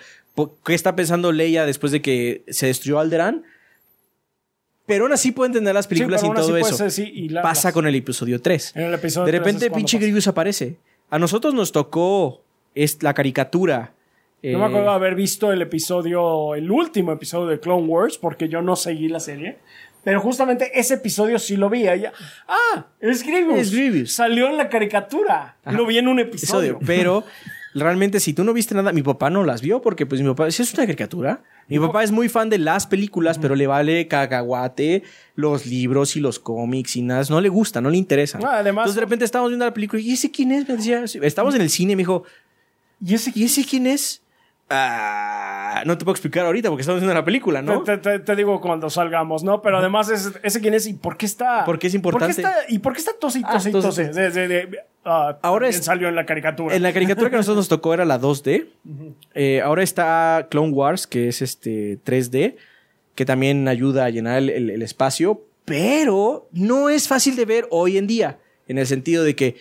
[0.65, 3.43] qué está pensando Leia después de que se destruyó Alderaan.
[4.87, 6.75] Pero aún así puedo entender las Sí, películas pero y todo eso.
[6.77, 8.73] ser, sí, y la- Pasa con el episodio 3.
[8.77, 9.99] En el episodio De 3 repente pinche.
[9.99, 10.77] Grievous aparece.
[11.11, 12.43] A nosotros nos tocó
[12.75, 13.93] es la caricatura.
[14.43, 18.49] Eh, me acuerdo de haber visto el episodio, el último episodio de Clone Wars, porque
[18.49, 19.59] yo no seguí la serie.
[20.03, 21.87] Pero justamente ese episodio sí lo vi.
[21.89, 22.13] Ella,
[22.49, 23.59] ah, es Grievous.
[23.59, 24.13] Es Grievous.
[24.13, 25.57] Salió en la caricatura.
[25.67, 26.77] Lo vi en un episodio.
[26.77, 26.87] episodio.
[26.87, 27.25] Pero
[27.75, 30.51] realmente, si tú no viste nada, mi papá no las vio porque, pues, mi papá,
[30.51, 31.43] si es una caricatura.
[31.69, 35.05] Mi papá es muy fan de las películas, pero le vale cacahuate
[35.37, 37.23] los libros y los cómics y nada.
[37.31, 38.41] No le gusta, no le interesa.
[38.43, 40.69] Ah, además- Entonces, de repente estábamos viendo la película y ¿ese quién es?
[40.69, 42.25] Me decía, estábamos en el cine y me dijo,
[43.05, 44.21] ¿Y ese ¿y ese quién es?
[44.73, 47.83] Ah, no te puedo explicar ahorita porque estamos viendo la película, ¿no?
[47.83, 49.61] Te, te- te digo cuando salgamos, ¿no?
[49.63, 51.65] Pero además, ese, ese quién es y por qué está.
[51.65, 52.35] ¿Por qué es importante?
[52.35, 54.21] ¿Por qué está, ¿Y por qué está tose y Ah, tose y entonces- tose?
[54.21, 56.75] De- de- de- ah, Ahora también es- salió en la caricatura.
[56.75, 58.69] En la caricatura que a nosotros nos tocó era la 2D.
[59.35, 62.57] Eh, ahora está Clone Wars, que es este 3D,
[63.15, 67.67] que también ayuda a llenar el, el- el espacio, pero no es fácil de ver
[67.71, 68.39] hoy en día,
[68.69, 69.57] en el sentido de que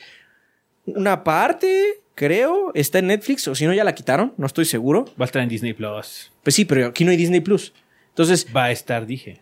[0.86, 5.06] una parte, creo, está en Netflix, o si no ya la quitaron, no estoy seguro.
[5.20, 6.34] Va a estar en Disney Plus.
[6.44, 7.74] Pues sí, pero aquí no hay Disney Plus.
[8.10, 9.40] Entonces, Va a estar, dije.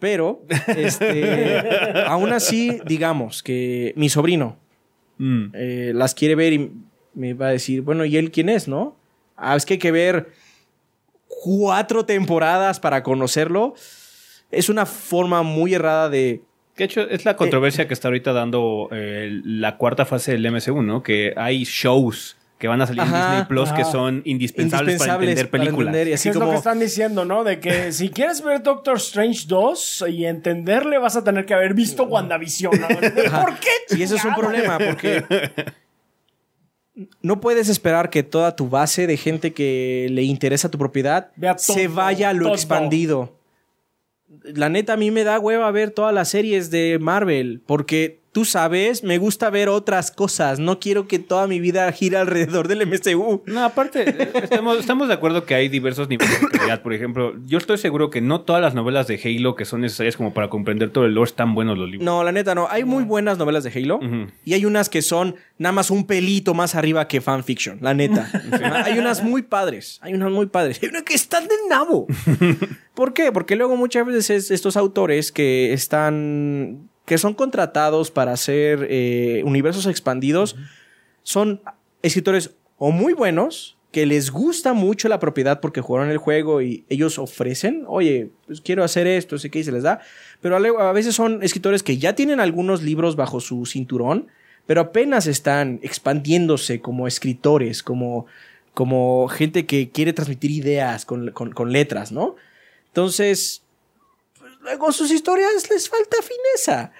[0.00, 1.60] pero, este,
[2.06, 4.58] aún así, digamos que mi sobrino,
[5.18, 5.46] Mm.
[5.54, 6.70] eh, las quiere ver y
[7.14, 8.96] me va a decir, bueno, ¿y él quién es, no?
[9.36, 10.28] Ah, es que hay que ver
[11.26, 13.74] cuatro temporadas para conocerlo.
[14.50, 16.42] Es una forma muy errada de...
[16.76, 20.82] De hecho, es la controversia que está ahorita dando eh, la cuarta fase del MCU,
[20.82, 21.02] ¿no?
[21.02, 25.50] Que hay shows que van a salir en Disney Plus que son indispensables, para entender
[25.50, 25.88] películas.
[25.88, 26.52] entender y Que así es lo como...
[26.52, 27.44] que están diciendo, ¿no?
[27.44, 31.74] De que si quieres ver Doctor Strange 2 y entenderle, vas a tener que haber
[31.74, 32.80] visto WandaVision.
[32.80, 32.88] ¿no?
[33.42, 33.96] ¿Por qué?
[33.96, 34.40] Y eso es un chingado?
[34.40, 35.24] problema porque
[37.20, 41.88] no puedes esperar que toda tu base de gente que le interesa tu propiedad se
[41.88, 42.54] vaya a lo todo.
[42.54, 43.35] expandido.
[44.42, 48.44] La neta, a mí me da hueva ver todas las series de Marvel porque tú
[48.44, 50.58] sabes, me gusta ver otras cosas.
[50.58, 53.42] No quiero que toda mi vida gire alrededor del MCU.
[53.46, 54.04] No, aparte,
[54.42, 56.82] estamos, estamos de acuerdo que hay diversos niveles de calidad.
[56.82, 60.18] Por ejemplo, yo estoy seguro que no todas las novelas de Halo que son necesarias
[60.18, 62.04] como para comprender todo el lore están buenos los libros.
[62.04, 62.68] No, la neta no.
[62.68, 64.00] Hay muy buenas novelas de Halo
[64.44, 68.30] y hay unas que son nada más un pelito más arriba que fanfiction, la neta.
[68.84, 70.78] hay unas muy padres, hay unas muy padres.
[70.82, 72.06] Hay una que están de nabo.
[72.94, 73.32] ¿Por qué?
[73.32, 79.86] Porque luego muchas veces estos autores que están que son contratados para hacer eh, universos
[79.86, 80.56] expandidos
[81.22, 81.62] son
[82.02, 86.84] escritores o muy buenos que les gusta mucho la propiedad porque jugaron el juego y
[86.90, 90.00] ellos ofrecen, oye, pues quiero hacer esto, sé qué y se les da,
[90.42, 94.26] pero a veces son escritores que ya tienen algunos libros bajo su cinturón,
[94.66, 98.26] pero apenas están expandiéndose como escritores, como,
[98.74, 102.34] como gente que quiere transmitir ideas con, con- con letras, ¿no?
[102.88, 103.62] Entonces,
[104.66, 106.92] luego sus historias les falta fineza.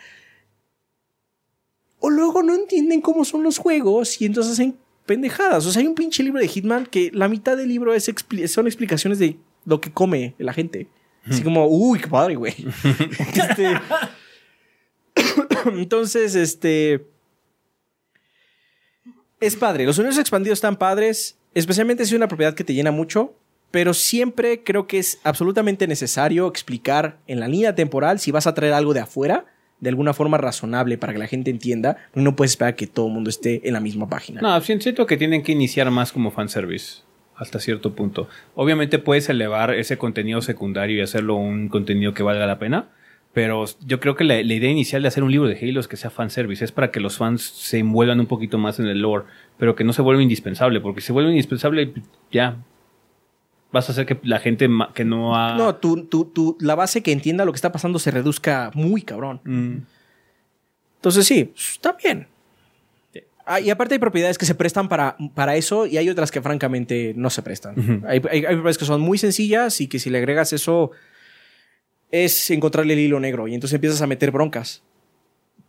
[1.99, 5.67] O luego no entienden cómo son los juegos y entonces hacen pendejadas.
[5.67, 8.47] O sea, hay un pinche libro de Hitman que la mitad del libro es expli-
[8.47, 10.89] son explicaciones de lo que come la gente.
[11.29, 12.55] Así como, uy, qué padre, güey.
[13.35, 13.75] Este,
[15.67, 17.05] entonces, este.
[19.41, 19.85] Es padre.
[19.85, 23.35] Los universos expandidos están padres, especialmente si es una propiedad que te llena mucho.
[23.71, 28.55] Pero siempre creo que es absolutamente necesario explicar en la línea temporal si vas a
[28.55, 29.47] traer algo de afuera
[29.81, 31.97] de alguna forma razonable para que la gente entienda.
[32.15, 34.41] No puedes esperar que todo el mundo esté en la misma página.
[34.41, 37.03] No, siento que tienen que iniciar más como fanservice.
[37.37, 38.29] Hasta cierto punto.
[38.55, 42.89] Obviamente puedes elevar ese contenido secundario y hacerlo un contenido que valga la pena.
[43.35, 45.89] Pero yo creo que la, la idea inicial de hacer un libro de Halo es
[45.89, 46.65] que sea fanservice.
[46.65, 49.27] Es para que los fans se envuelvan un poquito más en el lore.
[49.59, 50.81] Pero que no se vuelva indispensable.
[50.81, 51.93] Porque si se vuelve indispensable,
[52.33, 52.57] ya.
[53.73, 55.55] Vas a hacer que la gente que no ha.
[55.57, 59.03] No, tu, tu- tu- la base que entienda lo que está pasando se reduzca muy
[59.03, 59.41] cabrón.
[59.45, 59.77] Mm.
[60.97, 62.29] Entonces sí, está bien.
[63.49, 66.43] Ah, y aparte hay propiedades que se prestan para, para eso y hay otras que
[66.43, 68.03] francamente no se prestan.
[68.09, 70.91] Hay, hay- hay propiedades que son muy sencillas y que si le agregas eso
[72.11, 74.83] es encontrarle el hilo negro y entonces empiezas a meter broncas.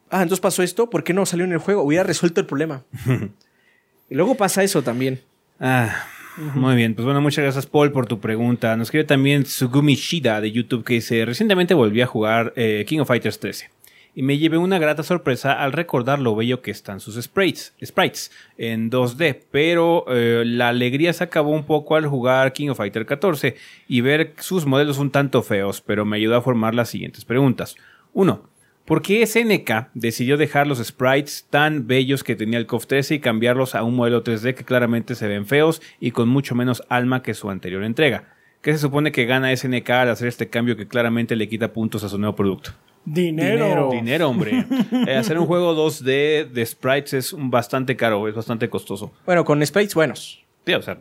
[0.09, 1.83] ah, entonces pasó esto, ¿por qué no salió en el juego?
[1.83, 2.83] Hubiera resuelto el problema.
[4.09, 5.19] y luego pasa eso también.
[5.59, 6.03] Ah,
[6.37, 6.95] muy bien.
[6.95, 8.75] Pues bueno, muchas gracias, Paul, por tu pregunta.
[8.77, 12.99] Nos escribe también Sugumi Shida de YouTube que dice: Recientemente volví a jugar eh, King
[12.99, 13.77] of Fighters 13
[14.17, 18.31] y me llevé una grata sorpresa al recordar lo bello que están sus sprites, sprites
[18.57, 23.05] en 2D, pero eh, la alegría se acabó un poco al jugar King of Fighters
[23.05, 23.55] 14
[23.87, 27.75] y ver sus modelos un tanto feos, pero me ayudó a formar las siguientes preguntas.
[28.13, 28.56] 1.
[28.87, 33.19] ¿Por qué SNK decidió dejar los sprites tan bellos que tenía el KOF 13 y
[33.19, 37.21] cambiarlos a un modelo 3D que claramente se ven feos y con mucho menos alma
[37.21, 38.33] que su anterior entrega?
[38.61, 42.05] ¿Qué se supone que gana SNK al hacer este cambio que claramente le quita puntos
[42.05, 42.71] a su nuevo producto?
[43.03, 43.89] Dinero.
[43.91, 44.65] Dinero, hombre.
[45.05, 49.11] Eh, hacer un juego 2D de sprites es un bastante caro, es bastante costoso.
[49.25, 50.45] Bueno, con sprites buenos.
[50.65, 50.97] Sí, o sea,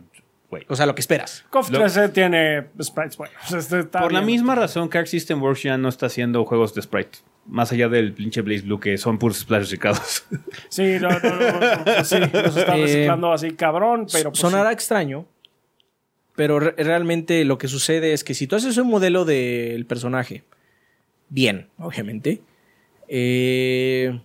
[0.49, 0.63] güey.
[0.67, 1.45] O sea, lo que esperas.
[1.49, 3.37] KOF Lo- 13 tiene sprites buenos.
[3.53, 6.81] Este Por la misma razón que Arc System Works ya no está haciendo juegos de
[6.81, 7.19] sprite.
[7.47, 10.25] Más allá del pinche Blaze Blue, que son puros splash reciclados.
[10.69, 11.59] Sí, no, no, no, no,
[11.97, 15.25] no, sí, los está Eh, reciclando así cabrón, pero pues, Sonará extraño,
[16.35, 20.43] pero re- realmente lo que sucede es que si tú haces un modelo del personaje,
[21.29, 22.41] bien, obviamente,
[23.07, 24.19] eh,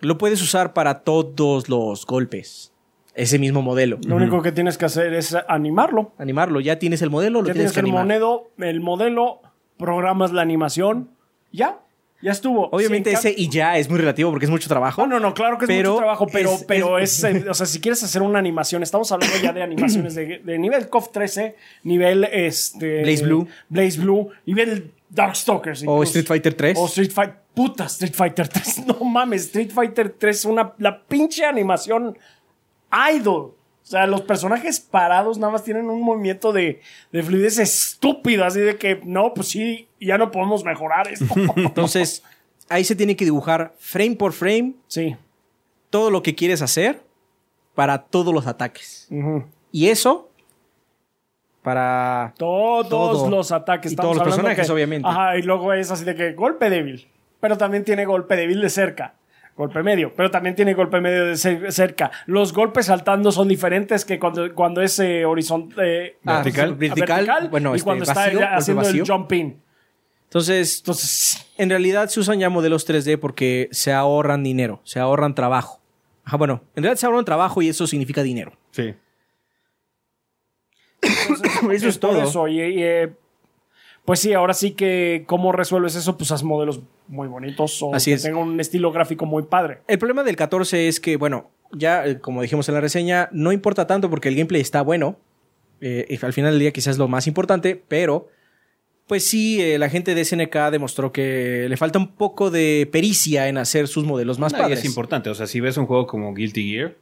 [0.00, 2.72] lo puedes usar para todos los golpes.
[3.14, 3.98] Ese mismo modelo.
[4.04, 6.12] Lo único que tienes que hacer es animarlo.
[6.18, 8.06] Animarlo, ya tienes el modelo, lo Ya tienes tienes que el animar.
[8.06, 9.40] modelo, el modelo,
[9.78, 11.10] programas la animación,
[11.52, 11.78] ya,
[12.24, 12.68] ya estuvo.
[12.72, 15.06] Obviamente Si ese y ya es muy relativo porque es mucho trabajo.
[15.06, 17.54] No, no, no, claro que es Pero mucho trabajo, pero, es- pero es- es, o
[17.54, 21.12] sea, si quieres hacer una animación, estamos hablando ya de animaciones de, de nivel KOF
[21.12, 23.46] 13, nivel este Blaze Blue.
[23.68, 25.82] Blaze Blue, nivel Darkstalkers.
[25.82, 26.02] O incluso.
[26.04, 26.78] Street Fighter 3.
[26.78, 31.02] O Street Fighter, puta, Street Fighter 3, no mames, Street Fighter 3 es una, la
[31.04, 32.16] pinche animación
[33.14, 33.54] idol.
[33.84, 36.80] O sea, los personajes parados nada más tienen un movimiento de,
[37.12, 41.26] de fluidez estúpido, así de que, no, pues sí, ya no podemos mejorar esto.
[41.56, 42.22] Entonces,
[42.70, 45.14] ahí se tiene que dibujar frame por frame sí.
[45.90, 47.02] todo lo que quieres hacer
[47.74, 49.06] para todos los ataques.
[49.70, 50.30] Y eso
[51.62, 53.30] para Todos Todo.
[53.30, 53.92] los ataques.
[53.92, 55.08] Y estamos todos los personajes, que- obviamente.
[55.08, 57.08] Ajá, y luego es así de que golpe débil.
[57.40, 59.14] Pero también tiene golpe débil de cerca.
[59.56, 62.10] Golpe medio, pero también tiene golpe medio de cer- cerca.
[62.26, 66.12] Los golpes saltando son diferentes que cuando, cuando es eh, horizontal.
[66.24, 66.74] Ah, Vertical.
[66.74, 69.02] vertical, bueno, y este, cuando está vacío, haciendo vacío.
[69.04, 69.62] el jump in.
[70.24, 75.36] Entonces, Entonces, en realidad se usan ya modelos 3D porque se ahorran dinero, se ahorran
[75.36, 75.80] trabajo.
[76.24, 78.56] Ajá, bueno, en realidad se ahorran trabajo y eso significa dinero.
[78.72, 78.94] Sí.
[81.70, 82.22] Eso es todo.
[82.22, 82.48] eso.
[82.48, 83.12] Y, y, eh,
[84.04, 86.16] pues sí, ahora sí que, ¿cómo resuelves eso?
[86.18, 88.22] Pues haz modelos muy bonitos o Así que es.
[88.22, 89.80] tengan un estilo gráfico muy padre.
[89.88, 93.52] El problema del 14 es que, bueno, ya eh, como dijimos en la reseña, no
[93.52, 95.18] importa tanto porque el gameplay está bueno.
[95.80, 98.28] Eh, y al final del día quizás es lo más importante, pero
[99.06, 103.48] pues sí, eh, la gente de SNK demostró que le falta un poco de pericia
[103.48, 104.78] en hacer sus modelos más No, y padres.
[104.78, 105.28] es importante.
[105.28, 106.96] O sea, si ves un juego como Guilty Gear,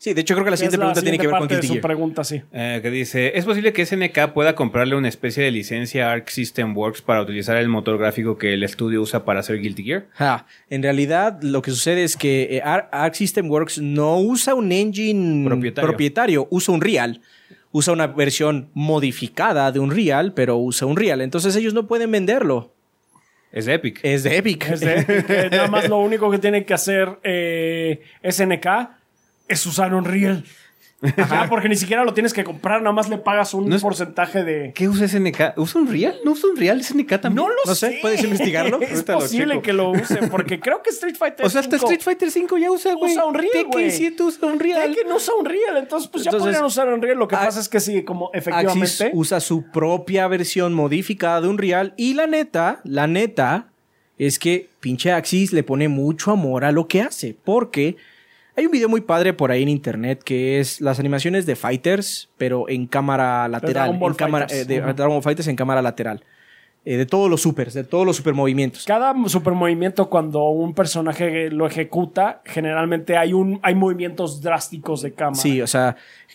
[0.00, 1.82] Sí, de hecho creo que la siguiente pregunta tiene que ver con Guilty su Gear.
[1.82, 2.40] pregunta, sí.
[2.52, 6.28] eh, que dice, ¿es posible que SNK pueda comprarle una especie de licencia a Arc
[6.28, 10.06] System Works para utilizar el motor gráfico que el estudio usa para hacer Guilty Gear?
[10.12, 14.54] Ja, en realidad lo que sucede es que eh, Ar- Arc System Works no usa
[14.54, 15.88] un engine Propietario.
[15.88, 17.20] propietario, usa un Real.
[17.72, 21.20] Usa una versión modificada de un Real, pero usa un Real.
[21.20, 22.72] Entonces ellos no pueden venderlo.
[23.50, 24.00] Es de Epic.
[24.04, 24.70] Es de Epic.
[24.70, 28.66] Es de- que nada más lo único que tiene que hacer eh, SNK
[29.48, 30.44] es usar un reel.
[31.16, 33.82] Ya, porque ni siquiera lo tienes que comprar, nada más le pagas un No es-
[33.82, 34.72] porcentaje de.
[34.74, 35.52] ¿Qué usa SNK?
[35.56, 36.16] ¿Usa un Real?
[36.24, 37.36] ¿No usa un Real SNK también?
[37.36, 37.98] No lo No sé, sé.
[38.02, 38.80] ¿puedes investigarlo?
[38.82, 41.86] Es Ahorita posible que lo use, porque creo que Street Fighter O sea, hasta 5
[41.92, 43.12] Street Fighter 5 ya usa, güey.
[43.12, 43.90] Usa un Real, Tekken güey.
[43.92, 44.96] 7 usa un Real.
[45.08, 47.16] no usa un reel, entonces pues ya Entonces, podrían usar un reel.
[47.16, 49.10] Lo que a- pasa es que sí, como Axis efectivamente.
[49.14, 51.94] usa su propia versión modificada de un Real.
[51.96, 53.68] Y la neta, la neta,
[54.18, 57.36] es que pinche Axis le pone mucho amor a lo que hace.
[57.44, 57.96] Porque
[58.58, 62.28] hay un video muy padre por ahí en internet que es las animaciones de Fighters,
[62.36, 63.72] pero en cámara lateral.
[63.72, 64.80] Dragon Ball en cámara, eh, de.
[64.80, 66.24] Dragon Ball Fighters en cámara lateral.
[66.84, 68.84] Eh, de todos los supers, de todos los super movimientos.
[68.84, 75.12] Cada super movimiento cuando un personaje lo ejecuta, generalmente hay un hay movimientos drásticos de
[75.12, 75.40] cámara.
[75.40, 75.94] Sí, o sea,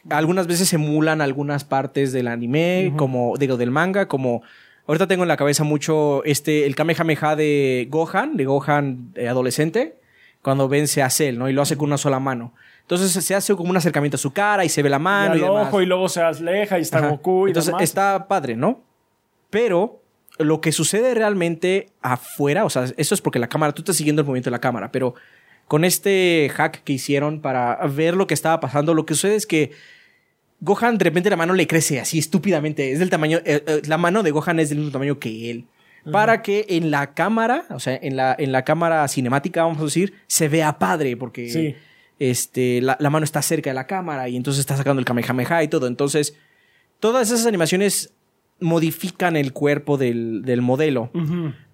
[0.10, 4.44] algunas veces emulan algunas partes del anime, como, digo, del manga, como...
[4.86, 9.96] Ahorita tengo en la cabeza mucho este, el Kamehameha de Gohan, de Gohan eh, adolescente,
[10.44, 11.50] cuando vence a Cell, ¿no?
[11.50, 12.54] Y lo hace con una sola mano.
[12.82, 15.36] Entonces se hace como un acercamiento a su cara y se ve la Y mano
[15.36, 15.68] y, al demás.
[15.70, 17.08] ojo y luego se aleja y está Ajá.
[17.08, 17.82] Goku y Entonces demás.
[17.84, 18.82] está padre, ¿no?
[19.50, 20.02] Pero
[20.38, 24.22] lo que sucede realmente afuera, o sea, esto es porque la cámara, tú estás siguiendo
[24.22, 25.16] el movimiento de la cámara, pero
[25.68, 29.48] con este hack que hicieron para ver lo que estaba pasando, lo que sucede es
[29.48, 29.72] que
[30.60, 33.98] Gohan de repente la mano le crece así estúpidamente, es del tamaño, eh, eh, la
[33.98, 35.66] mano de Gohan es del mismo tamaño que él.
[36.12, 39.86] Para que en la cámara, o sea, en la, en la cámara cinemática, vamos a
[39.86, 41.76] decir, se vea padre, porque Sí.
[42.20, 45.64] este, la, la mano está cerca de la cámara y entonces está sacando el Kamehameha
[45.64, 45.88] y todo.
[45.88, 46.36] Entonces,
[47.00, 48.14] todas esas animaciones
[48.60, 51.10] modifican el cuerpo del, del modelo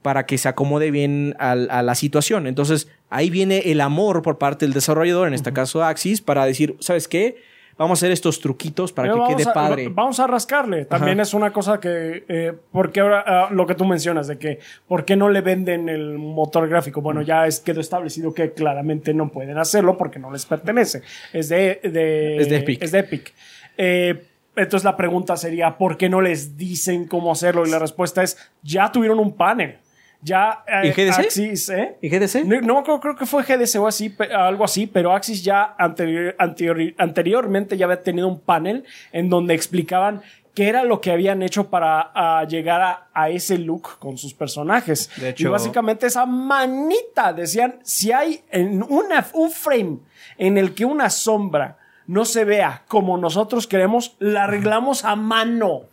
[0.01, 2.47] para que se acomode bien a, la situación.
[2.47, 6.75] Entonces, ahí viene el amor por parte del desarrollador, en este caso Axis, para decir,
[6.79, 7.37] ¿sabes qué?
[7.79, 9.87] Vamos a hacer estos truquitos para Pero que quede a- padre.
[9.87, 10.85] va- Vamos a rascarle.
[10.85, 11.23] También Ajá.
[11.23, 12.25] es una cosa que.
[12.27, 14.59] Eh, porque ahora ah, lo que tú mencionas de que.
[14.87, 17.01] ¿Por qué no le venden el motor gráfico?
[17.01, 21.01] Bueno, ya es quedó establecido que claramente no pueden hacerlo porque no les pertenece.
[21.33, 21.79] Es de.
[21.81, 22.83] de- Es de Epic.
[22.83, 23.33] Es de Epic.
[23.77, 24.25] Eh,
[24.57, 27.65] entonces la pregunta sería: ¿por qué no les dicen cómo hacerlo?
[27.65, 29.77] Y la respuesta es: ya tuvieron un panel.
[30.21, 30.63] Ya.
[30.67, 31.19] eh, ¿Y GDC?
[31.19, 31.95] Axis, ¿eh?
[32.01, 32.43] ¿Y GDC?
[32.45, 36.93] No, acuerdo, creo que fue GDC o así, algo así, pero Axis ya anterior- anterior-
[36.97, 38.83] anteriormente ya había tenido un panel
[39.13, 40.21] en donde explicaban
[40.53, 45.09] qué era lo que habían hecho para llegar a, a ese look con sus personajes.
[45.15, 49.99] De y hecho- básicamente esa manita, decían, si hay en una, un frame
[50.37, 51.77] en el que una sombra
[52.07, 55.83] no se vea como nosotros queremos, la arreglamos a mano.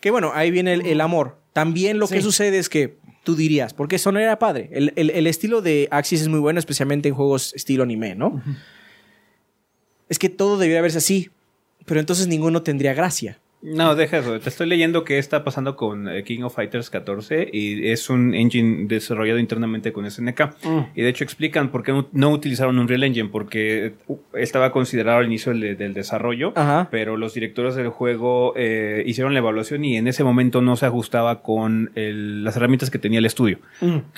[0.00, 1.36] Que bueno, ahí viene el, el amor.
[1.52, 2.96] También lo que sucede es que
[3.26, 4.70] tú dirías, porque no era padre.
[4.72, 8.40] El, el- el estilo de Axis es muy bueno, especialmente en juegos estilo anime, ¿no?
[10.08, 11.30] Es que todo debería verse así,
[11.84, 13.40] pero entonces ninguno tendría gracia.
[13.62, 14.38] No, deja eso.
[14.38, 18.34] Te estoy leyendo qué está pasando con eh, King of Fighters 14 y es un
[18.34, 20.40] engine desarrollado internamente con SNK.
[20.94, 25.26] Y de hecho explican por qué no- utilizaron Unreal Engine, porque uh, estaba considerado al
[25.26, 26.88] inicio del, del desarrollo, Ajá.
[26.90, 30.86] pero los directores del juego eh, hicieron la evaluación y en ese momento no se
[30.86, 33.58] ajustaba con el- las herramientas que tenía el estudio,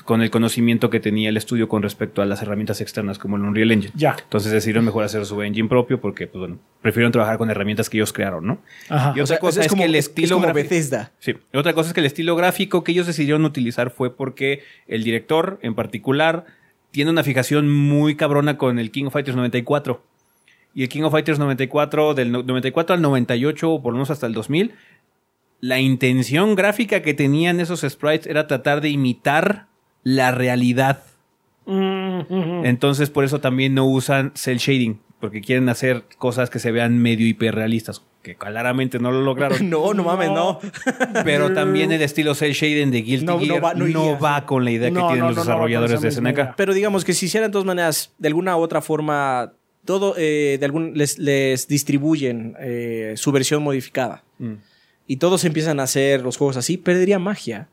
[0.05, 3.43] con el conocimiento que tenía el estudio con respecto a las herramientas externas como el
[3.44, 3.93] Unreal Engine.
[3.94, 4.16] Ya.
[4.20, 7.97] Entonces decidieron mejor hacer su engine propio porque, pues bueno, prefirieron trabajar con herramientas que
[7.98, 8.59] ellos crearon, ¿no?
[8.90, 9.15] Ajá.
[9.30, 11.12] Otra O sea, cosa es, que el es- estilo es como gráfico- Bethesda.
[11.18, 11.34] Sí.
[11.55, 15.59] Otra cosa es que el estilo gráfico que ellos decidieron utilizar fue porque el director,
[15.62, 16.44] en particular,
[16.90, 20.02] tiene una fijación muy cabrona con el King of Fighters 94.
[20.74, 24.10] Y el King of Fighters 94, del no- 94 al 98, o por lo menos
[24.10, 24.72] hasta el 2000,
[25.60, 29.66] la intención gráfica que tenían esos sprites era tratar de imitar
[30.05, 31.02] la realidad.
[31.66, 32.64] Mm.
[32.64, 36.98] Entonces, por eso también no usan cel shading, porque quieren hacer cosas que se vean
[36.98, 39.58] medio hiperrealistas, que claramente no lo lograron.
[39.70, 40.60] No, no mames, no.
[41.24, 44.70] Pero también el estilo cel shading de Guilty No, no va- no va con la
[44.70, 46.54] idea que tienen los desarrolladores esa de idea.
[46.56, 49.52] Pero digamos que si hicieran de todas maneras, de alguna u otra forma,
[49.84, 54.22] todo eh, de algún, les, les distribuyen eh, su versión modificada.
[54.38, 54.54] Mm.
[55.06, 57.68] Y todos empiezan a hacer los juegos así, perdería magia.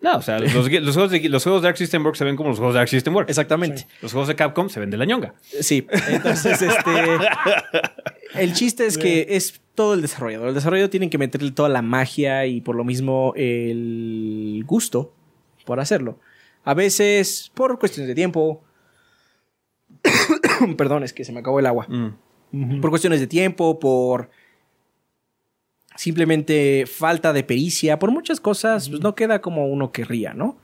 [0.00, 2.36] No, o sea, los, los juegos de, los juegos de Arc System Works se ven
[2.36, 3.30] como los juegos de Arc System Works.
[3.30, 3.86] Exactamente.
[4.02, 5.34] Los juegos de Capcom se ven de la ñonga.
[5.40, 6.90] Sí, entonces este
[8.34, 10.48] el chiste es que es todo el desarrollador.
[10.48, 15.14] El desarrollador tiene que meterle toda la magia y por lo mismo el gusto
[15.64, 16.18] por hacerlo.
[16.64, 18.62] A veces por cuestiones de tiempo.
[20.76, 21.86] Perdón, es que se me acabó el agua.
[21.88, 22.80] Mm.
[22.80, 24.30] Por cuestiones de tiempo, por
[25.96, 30.58] simplemente falta de pericia, por muchas cosas, pues no queda como uno querría, ¿no?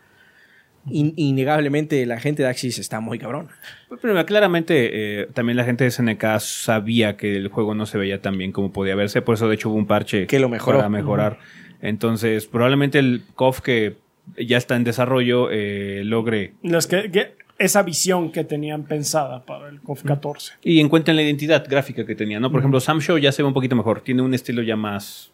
[0.86, 3.48] In- innegablemente la gente de Axis está muy cabrón.
[3.89, 7.98] Pues, Pero claramente eh, también la gente de SNK sabía que el juego no se
[7.98, 10.48] veía tan bien como podía verse, por eso de hecho hubo un parche Que lo
[10.48, 10.78] mejoró.
[10.78, 11.39] para mejorar.
[11.82, 13.97] Entonces, probablemente el KOF que
[14.39, 19.68] ya está en desarrollo eh, logre Los que, que- esa visión que tenían pensada para
[19.68, 20.54] el COF 14.
[20.62, 22.50] y encuentren la identidad gráfica que tenía, ¿no?
[22.50, 25.30] Por ejemplo, Sam Show ya se ve un poquito mejor, tiene un estilo ya más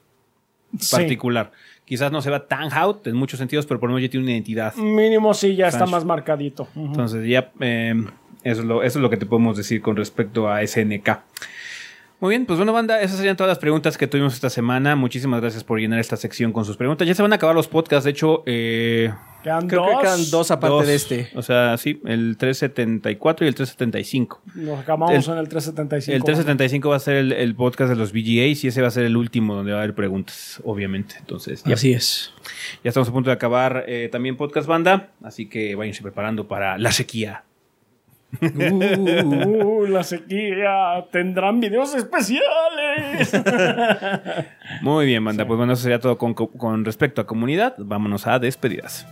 [0.78, 0.94] Sí.
[0.96, 1.52] particular.
[1.84, 4.24] Quizás no se va tan out en muchos sentidos, pero por lo menos ya tiene
[4.24, 4.74] una identidad.
[4.74, 6.66] Mínimo sí, ya está más marcadito.
[6.74, 7.94] Entonces ya eh,
[8.42, 11.08] eso, es lo, eso es lo que te podemos decir con respecto a SNK.
[12.18, 14.96] Muy bien, pues bueno, banda, esas serían todas las preguntas que tuvimos esta semana.
[14.96, 17.06] Muchísimas gracias por llenar esta sección con sus preguntas.
[17.06, 19.12] Ya se van a acabar los podcasts, de hecho, eh,
[19.42, 19.90] Quedan Creo dos.
[19.98, 20.86] que quedan dos aparte dos.
[20.88, 21.28] de este.
[21.36, 24.40] O sea, sí, el 374 y el 375.
[24.56, 26.16] Nos acabamos El- en el 375.
[26.16, 28.90] El 375 va a ser el, el podcast de los VGAs y ese va a
[28.90, 31.14] ser el último donde va a haber preguntas, obviamente.
[31.20, 32.32] Entonces, ya, Así es.
[32.82, 36.76] ya estamos a punto de acabar eh, también podcast banda, así que váyanse preparando para
[36.78, 37.44] la sequía.
[38.40, 41.06] Uh, la sequía.
[41.10, 43.32] Tendrán videos especiales.
[44.82, 45.46] Muy bien, banda.
[45.46, 47.74] Pues bueno, eso sería todo con, con respecto a comunidad.
[47.78, 49.06] Vámonos a despedidas.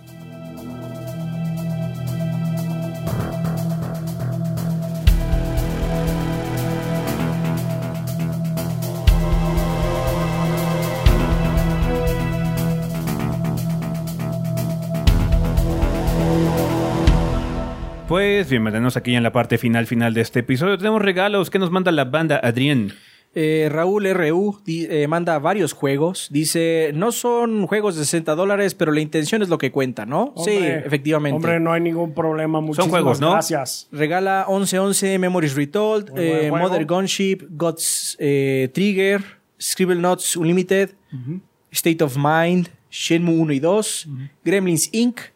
[18.15, 20.79] Pues bienvenidos aquí en la parte final final de este episodio.
[20.79, 22.93] Tenemos regalos que nos manda la banda Adrián.
[23.35, 26.29] Eh, Raúl RU di- eh, manda varios juegos.
[26.31, 30.33] Dice, no son juegos de 60 dólares, pero la intención es lo que cuenta, ¿no?
[30.45, 31.35] sí, efectivamente.
[31.35, 32.61] Hombre, no hay ningún problema.
[32.61, 33.33] Muchísimas juegos, ¿no?
[33.33, 33.89] Gracias.
[33.91, 36.53] Regala 1111 Memories Retold, eh.
[36.53, 39.25] Mother Gunship, God's eh, Trigger,
[39.61, 40.91] Scribble Notes Unlimited,
[41.73, 44.09] State of Mind, Shenmue 1 y 2,
[44.45, 45.34] Gremlins Inc.,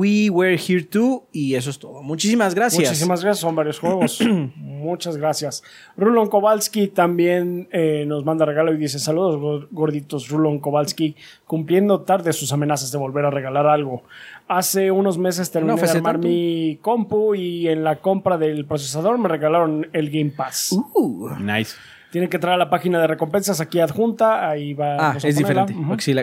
[0.00, 2.02] We Were Here Too, y eso es todo.
[2.02, 2.88] Muchísimas gracias.
[2.88, 4.18] Muchísimas gracias, son varios juegos.
[4.56, 5.62] Muchas gracias.
[5.96, 10.28] Rulon Kowalski también eh, nos manda regalo y dice: Saludos, go- gorditos.
[10.28, 11.16] Rulon Kowalski,
[11.46, 14.02] cumpliendo tarde sus amenazas de volver a regalar algo.
[14.48, 16.26] Hace unos meses terminé No de armar tanto.
[16.28, 20.72] mi compu y en la compra del procesador me regalaron el Game Pass.
[20.94, 21.28] Uh.
[21.40, 21.76] Nice.
[22.10, 24.48] Tienen que entrar a la página de recompensas aquí adjunta.
[24.48, 24.96] Ahí va.
[25.12, 25.74] Ah, es diferente.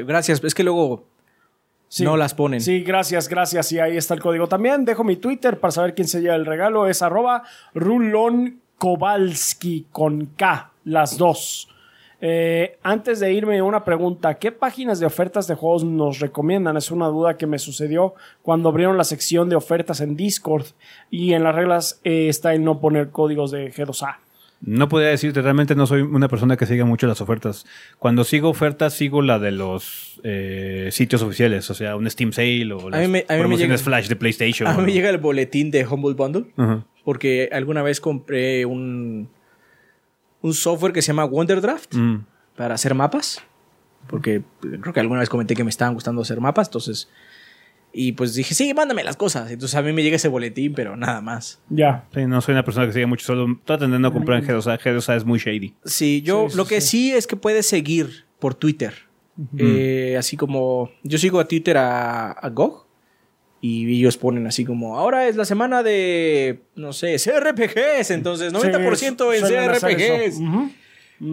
[0.05, 0.43] Gracias.
[0.43, 1.05] Es que luego
[1.89, 2.03] Sí.
[2.03, 2.61] no las ponen.
[2.61, 3.71] Sí, gracias, gracias.
[3.71, 4.85] Y ahí está el código también.
[4.85, 6.87] Dejo mi Twitter para saber quién se lleva el regalo.
[6.87, 7.43] Es arroba
[7.73, 11.69] Rulon Kowalski con K, las dos.
[12.19, 14.35] Eh, antes de irme, una pregunta.
[14.35, 16.75] ¿Qué páginas de ofertas de juegos nos recomiendan?
[16.77, 20.65] Es una duda que me sucedió cuando abrieron la sección de ofertas en Discord
[21.11, 24.17] y en las reglas eh, está el no poner códigos de G2A.
[24.59, 27.65] No podría decirte, realmente no soy una persona que siga mucho las ofertas.
[27.99, 32.73] Cuando sigo ofertas, sigo la de los eh, sitios oficiales, o sea, un Steam Sale
[32.73, 34.67] o las mí me- a mí me promociones llega- Flash de PlayStation.
[34.67, 36.45] A mí me llega el boletín de Humble Bundle
[37.03, 39.29] porque alguna vez compré un,
[40.41, 42.25] un software que se llama Wonderdraft Mm.
[42.55, 43.41] para hacer mapas.
[44.07, 44.41] Porque
[44.81, 47.09] creo que alguna vez comenté que me estaban gustando hacer mapas, entonces...
[47.99, 49.49] Y pues dije, sí, mándame las cosas.
[49.49, 51.59] Entonces a mí me llega ese boletín, pero nada más.
[51.69, 52.05] Ya.
[52.13, 54.79] Sí, no soy una persona que sigue mucho, solo traten de no comprar en G2A.
[54.79, 55.73] G2A es muy shady.
[55.83, 56.87] Sí, yo Sí, sí, lo que sí.
[56.89, 57.11] sí.
[57.13, 58.93] es que puedes seguir por Twitter.
[59.57, 62.85] Eh, así como yo sigo a Twitter a, a GOG
[63.61, 69.31] y ellos ponen así como ahora es la semana de no sé, CRPGs, entonces 90%
[69.31, 70.37] Sí, en CRPGs.
[70.39, 70.71] Ujú.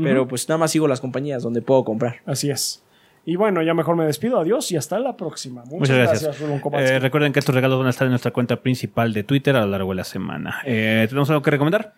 [0.03, 2.23] Pero pues nada más sigo las compañías donde puedo comprar.
[2.25, 2.83] Así es.
[3.27, 4.39] Y bueno, ya mejor me despido.
[4.41, 5.63] Adiós y hasta la próxima.
[5.65, 6.41] Muchas, Muchas gracias.
[6.41, 6.91] gracias.
[6.91, 9.63] Eh, recuerden que estos regalos van a estar en nuestra cuenta principal de Twitter a
[9.63, 10.59] lo largo de la semana.
[10.65, 11.95] Eh, ¿Tenemos algo que recomendar?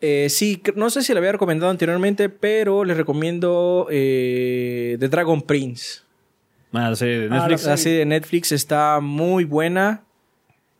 [0.00, 5.42] Eh, sí, no sé si le había recomendado anteriormente, pero les recomiendo eh, The Dragon
[5.42, 6.00] Prince.
[6.72, 7.64] Ah, la serie de Ah, Netflix.
[7.66, 10.02] La serie de Netflix está muy buena,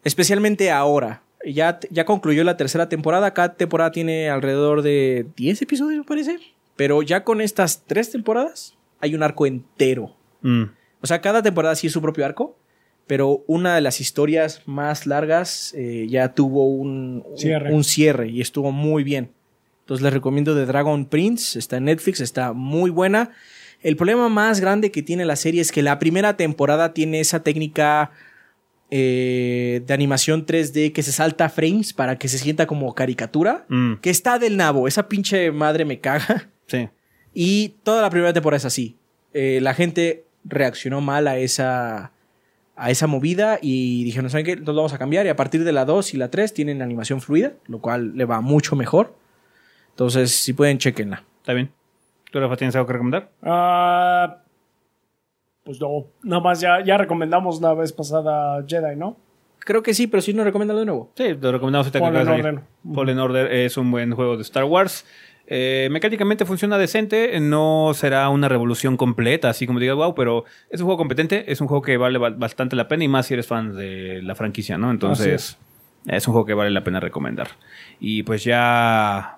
[0.05, 1.23] especialmente ahora.
[1.45, 3.35] Ya, ya concluyó la tercera temporada.
[3.35, 6.39] Cada temporada tiene alrededor de 10 episodios, me parece.
[6.77, 10.17] Pero ya con estas tres temporadas hay un arco entero.
[10.41, 10.63] Mm.
[11.03, 12.57] O sea, cada temporada sí es su propio arco.
[13.09, 17.75] Pero una de las historias más largas eh, ya tuvo un un- Cierre.
[17.75, 19.33] un cierre y estuvo muy bien.
[19.81, 21.59] Entonces les recomiendo The Dragon Prince.
[21.59, 23.33] Está en Netflix, está muy buena.
[23.83, 27.43] El problema más grande que tiene la serie es que la primera temporada tiene esa
[27.43, 28.13] técnica
[28.91, 33.65] eh, de animación 3D que se salta frames para que se sienta como caricatura.
[33.69, 33.95] Mm.
[33.95, 34.87] Que está del nabo.
[34.87, 36.51] Esa pinche madre me caga.
[36.69, 36.89] Sí.
[37.35, 38.97] Y toda la primera temporada es así.
[39.33, 42.13] Eh, la gente reaccionó mal a esa,
[42.77, 44.57] a esa movida y dijeron, ¿saben qué?
[44.57, 45.27] Nos vamos a cambiar.
[45.27, 48.25] Y a partir de la 2 y la 3 tienen animación fluida, lo cual le
[48.25, 49.15] va mucho mejor.
[49.91, 51.25] Entonces, si pueden, chequenla.
[51.41, 51.71] Está bien.
[52.31, 53.31] ¿Tú, Rafa, tienes algo que recomendar?
[53.43, 54.39] Ah,
[55.65, 59.17] pues no, nada más ya, ya recomendamos la vez pasada Jedi, ¿no?
[59.61, 61.13] Creo que sí, pero si no, recomiéndalo de nuevo.
[61.15, 62.29] Sí, lo recomendamos de salir.
[62.29, 62.61] Order.
[62.95, 65.07] Fallen Order es un buen juego de Star Wars.
[65.55, 70.81] Eh, mecánicamente funciona decente, no será una revolución completa, así como digas, wow, pero es
[70.81, 73.35] un juego competente, es un juego que vale ba- bastante la pena y más si
[73.35, 74.91] eres fan de la franquicia, ¿no?
[74.91, 75.59] Entonces,
[76.07, 77.49] es un juego que vale la pena recomendar.
[78.01, 79.37] Y pues ya.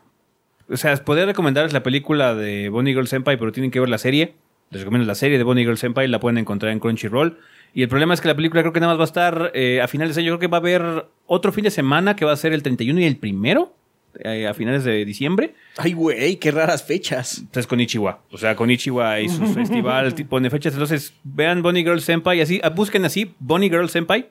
[0.70, 3.98] O sea, podría recomendarles la película de Bonnie Girl Senpai, pero tienen que ver la
[3.98, 4.34] serie.
[4.70, 7.38] Les recomiendo la serie de Bonnie Girl Senpai, la pueden encontrar en Crunchyroll.
[7.74, 9.80] Y el problema es que la película creo que nada más va a estar eh,
[9.82, 10.30] a finales de año.
[10.30, 13.00] Creo que va a haber otro fin de semana que va a ser el 31
[13.00, 13.74] y el primero,
[14.22, 15.54] eh, a finales de diciembre.
[15.76, 17.38] Ay, güey, qué raras fechas.
[17.38, 18.20] Entonces con Ichiwa.
[18.30, 20.72] O sea, con Ichiwa y su festival tipo pone fechas.
[20.74, 22.60] Entonces vean Bonnie Girl Senpai así.
[22.62, 24.28] ah, Busquen así Bonnie Girl Senpai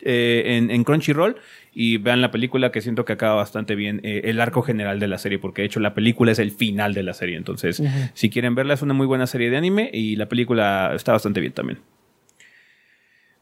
[0.00, 1.36] eh, en, en Crunchyroll
[1.74, 5.08] y vean la película que siento que acaba bastante bien eh, el arco general de
[5.08, 7.36] la serie porque de hecho la película es el final de la serie.
[7.36, 7.82] Entonces
[8.14, 11.40] si quieren verla es una muy buena serie de anime y la película está bastante
[11.40, 11.78] bien también.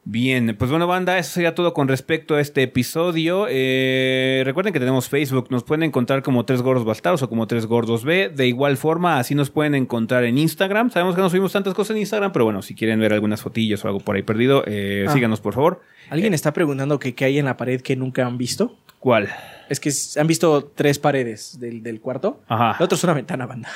[0.03, 3.45] Bien, pues bueno, banda, eso sería todo con respecto a este episodio.
[3.47, 7.67] Eh, recuerden que tenemos Facebook, nos pueden encontrar como Tres Gordos Bastardos o como Tres
[7.67, 8.29] Gordos B.
[8.29, 10.89] De igual forma, así nos pueden encontrar en Instagram.
[10.89, 13.85] Sabemos que no subimos tantas cosas en Instagram, pero bueno, si quieren ver algunas fotillas
[13.85, 15.13] o algo por ahí perdido, eh, Ah.
[15.13, 15.81] síganos por favor.
[16.09, 18.75] ¿Alguien está preguntando que qué hay en la pared que nunca han visto?
[18.97, 19.29] ¿Cuál?
[19.69, 22.41] Es que han visto tres paredes del, del cuarto.
[22.47, 22.75] Ajá.
[22.79, 23.69] La otra es una ventana, banda.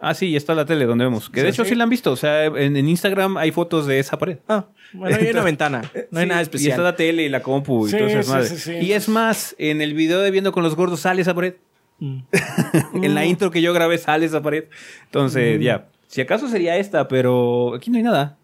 [0.00, 1.28] Ah, sí, está la tele donde vemos.
[1.28, 1.70] Que de Sí, hecho sí.
[1.70, 2.12] sí la han visto.
[2.12, 4.38] O sea, en, en Instagram hay fotos de esa pared.
[4.48, 5.82] Ah, bueno, hay una ventana.
[6.12, 6.70] No hay Sí, nada Y especial.
[6.70, 8.82] está la tele y la compu y todo eso madre.
[8.82, 11.54] Y es más, en el video de Viendo con los Gordos sale esa pared.
[12.00, 14.64] en la intro que yo grabé sale esa pared.
[15.06, 15.88] Entonces, ya.
[16.06, 18.38] Si acaso sería esta, pero aquí no hay nada.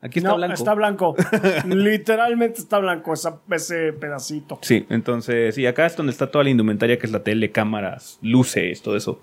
[0.00, 0.54] Aquí está no, blanco.
[0.54, 1.14] está blanco.
[1.66, 4.58] Literalmente está blanco esa- ese pedacito.
[4.62, 8.18] Sí, entonces, sí, acá es donde está toda la indumentaria, que es la tele, cámaras,
[8.22, 9.20] luces, todo eso.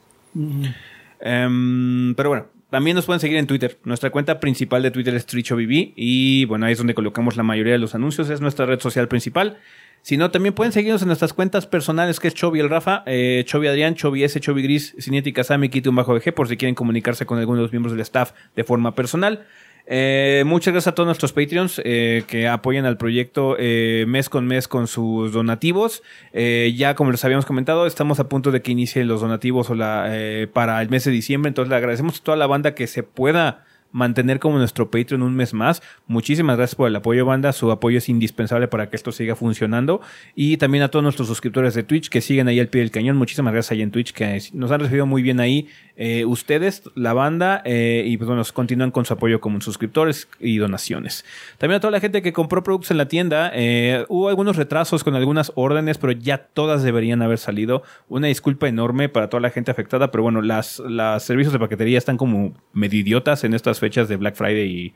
[1.22, 3.80] Em, pero bueno, también nos pueden seguir en Twitter.
[3.84, 7.74] Nuestra cuenta principal de Twitter es TrichoBB y bueno, ahí es donde colocamos la mayoría
[7.74, 9.58] de los anuncios, es nuestra red social principal.
[10.02, 13.44] Si no, también pueden seguirnos en nuestras cuentas personales, que es Chovy el Rafa, eh,
[13.46, 17.26] Chovy Adrián, Chovy S, Chovy Gris, Cinetti Kazami, Kito bajo VG, por si quieren comunicarse
[17.26, 19.46] con alguno de los miembros del staff de forma personal.
[19.92, 24.46] Eh, muchas gracias a todos nuestros Patreons eh, que apoyan al proyecto eh, mes con
[24.46, 26.04] mes con sus donativos.
[26.32, 30.48] Eh, ya como les habíamos comentado, estamos a punto de que inicie los donativos eh,
[30.54, 31.48] para el mes de diciembre.
[31.48, 35.36] Entonces le agradecemos a toda la banda que se pueda mantener como nuestro Patreon un
[35.36, 35.82] mes más.
[36.08, 37.52] Muchísimas gracias por el apoyo, banda.
[37.54, 40.02] Su apoyo es indispensable para que esto siga funcionando.
[40.36, 43.18] Y también a todos nuestros suscriptores de Twitch que siguen ahí al pie del cañón.
[43.18, 45.68] Muchísimas gracias ahí en Twitch que nos han recibido muy bien ahí.
[46.02, 50.58] eh, ustedes, la banda, eh, y pues bueno, continúan con su apoyo como suscriptores y
[50.58, 51.26] donaciones.
[51.58, 53.52] También a toda la gente que compró productos en la tienda.
[53.54, 57.84] eh, hubo algunos retrasos con algunas órdenes, pero ya todas deberían haber salido.
[58.08, 61.98] Una disculpa enorme para toda la gente afectada, pero bueno, las, las servicios de paquetería
[61.98, 64.94] están como medio idiotas en estas fechas de Black Friday y,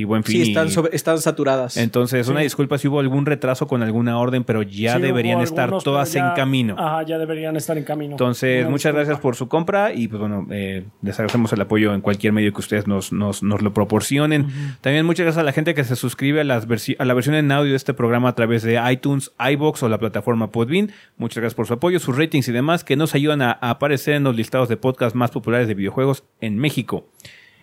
[0.00, 0.42] y Buen Fin.
[0.44, 1.76] Sí, están, y- sobre- están saturadas.
[1.76, 5.64] entonces, una disculpa si hubo algún retraso con alguna orden, pero ya Sí, deberían estar
[5.64, 6.76] algunos, todas ya- en camino.
[6.78, 8.12] Ajá, ya deberían estar en camino.
[8.12, 8.98] Entonces, Una muchas disculpa.
[9.04, 12.52] gracias por su compra y pues bueno, eh, les agradecemos el apoyo en cualquier medio
[12.52, 14.46] que ustedes nos, nos, nos lo proporcionen.
[14.80, 17.34] También muchas gracias a la gente que se suscribe a, las versi- a la versión
[17.34, 20.90] en audio de este programa a través de iTunes, iBox o la plataforma Podbean.
[21.18, 24.14] Muchas gracias por su apoyo, sus ratings y demás que nos ayudan a, a aparecer
[24.14, 27.06] en los listados de podcast más populares de videojuegos en México.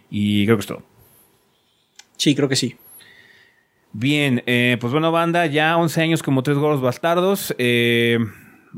[0.10, 0.84] Y creo que es todo.
[2.18, 2.76] Sí, creo que sí.
[3.92, 7.56] Bien, eh, pues bueno, banda, ya 11 años como tres gordos bastardos.
[7.58, 8.20] Eh,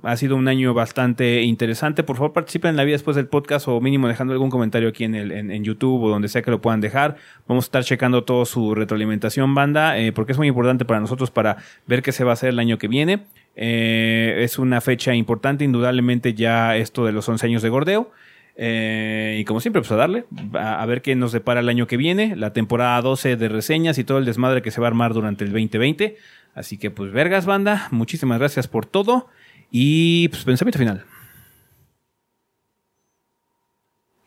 [0.04, 2.04] ha sido un año bastante interesante.
[2.04, 5.04] Por favor, participen en la vida después del podcast o mínimo dejando algún comentario aquí
[5.04, 7.18] en, el, en, en YouTube o donde sea que lo puedan dejar.
[7.48, 11.32] Vamos a estar checando toda su retroalimentación, banda, eh, porque es muy importante para nosotros
[11.32, 13.26] para ver qué se va a hacer el año que viene.
[13.56, 18.12] Eh, es una fecha importante, indudablemente ya esto de los 11 años de gordeo.
[18.64, 21.88] Eh, y como siempre, pues a darle, a, a ver qué nos depara el año
[21.88, 24.90] que viene, la temporada 12 de reseñas y todo el desmadre que se va a
[24.90, 26.16] armar durante el 2020.
[26.54, 29.30] Así que, pues, vergas, banda, muchísimas gracias por todo.
[29.72, 31.06] Y, pues, pensamiento final.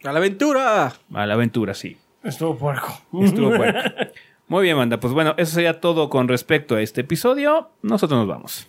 [0.02, 0.92] ¡A la aventura!
[1.12, 1.96] A la aventura, sí.
[2.24, 2.92] Estuvo puerco.
[3.22, 3.78] Estuvo bueno.
[4.48, 4.98] Muy bien, banda.
[4.98, 7.70] Pues bueno, eso sería todo con respecto a este episodio.
[7.82, 8.68] Nosotros nos vamos.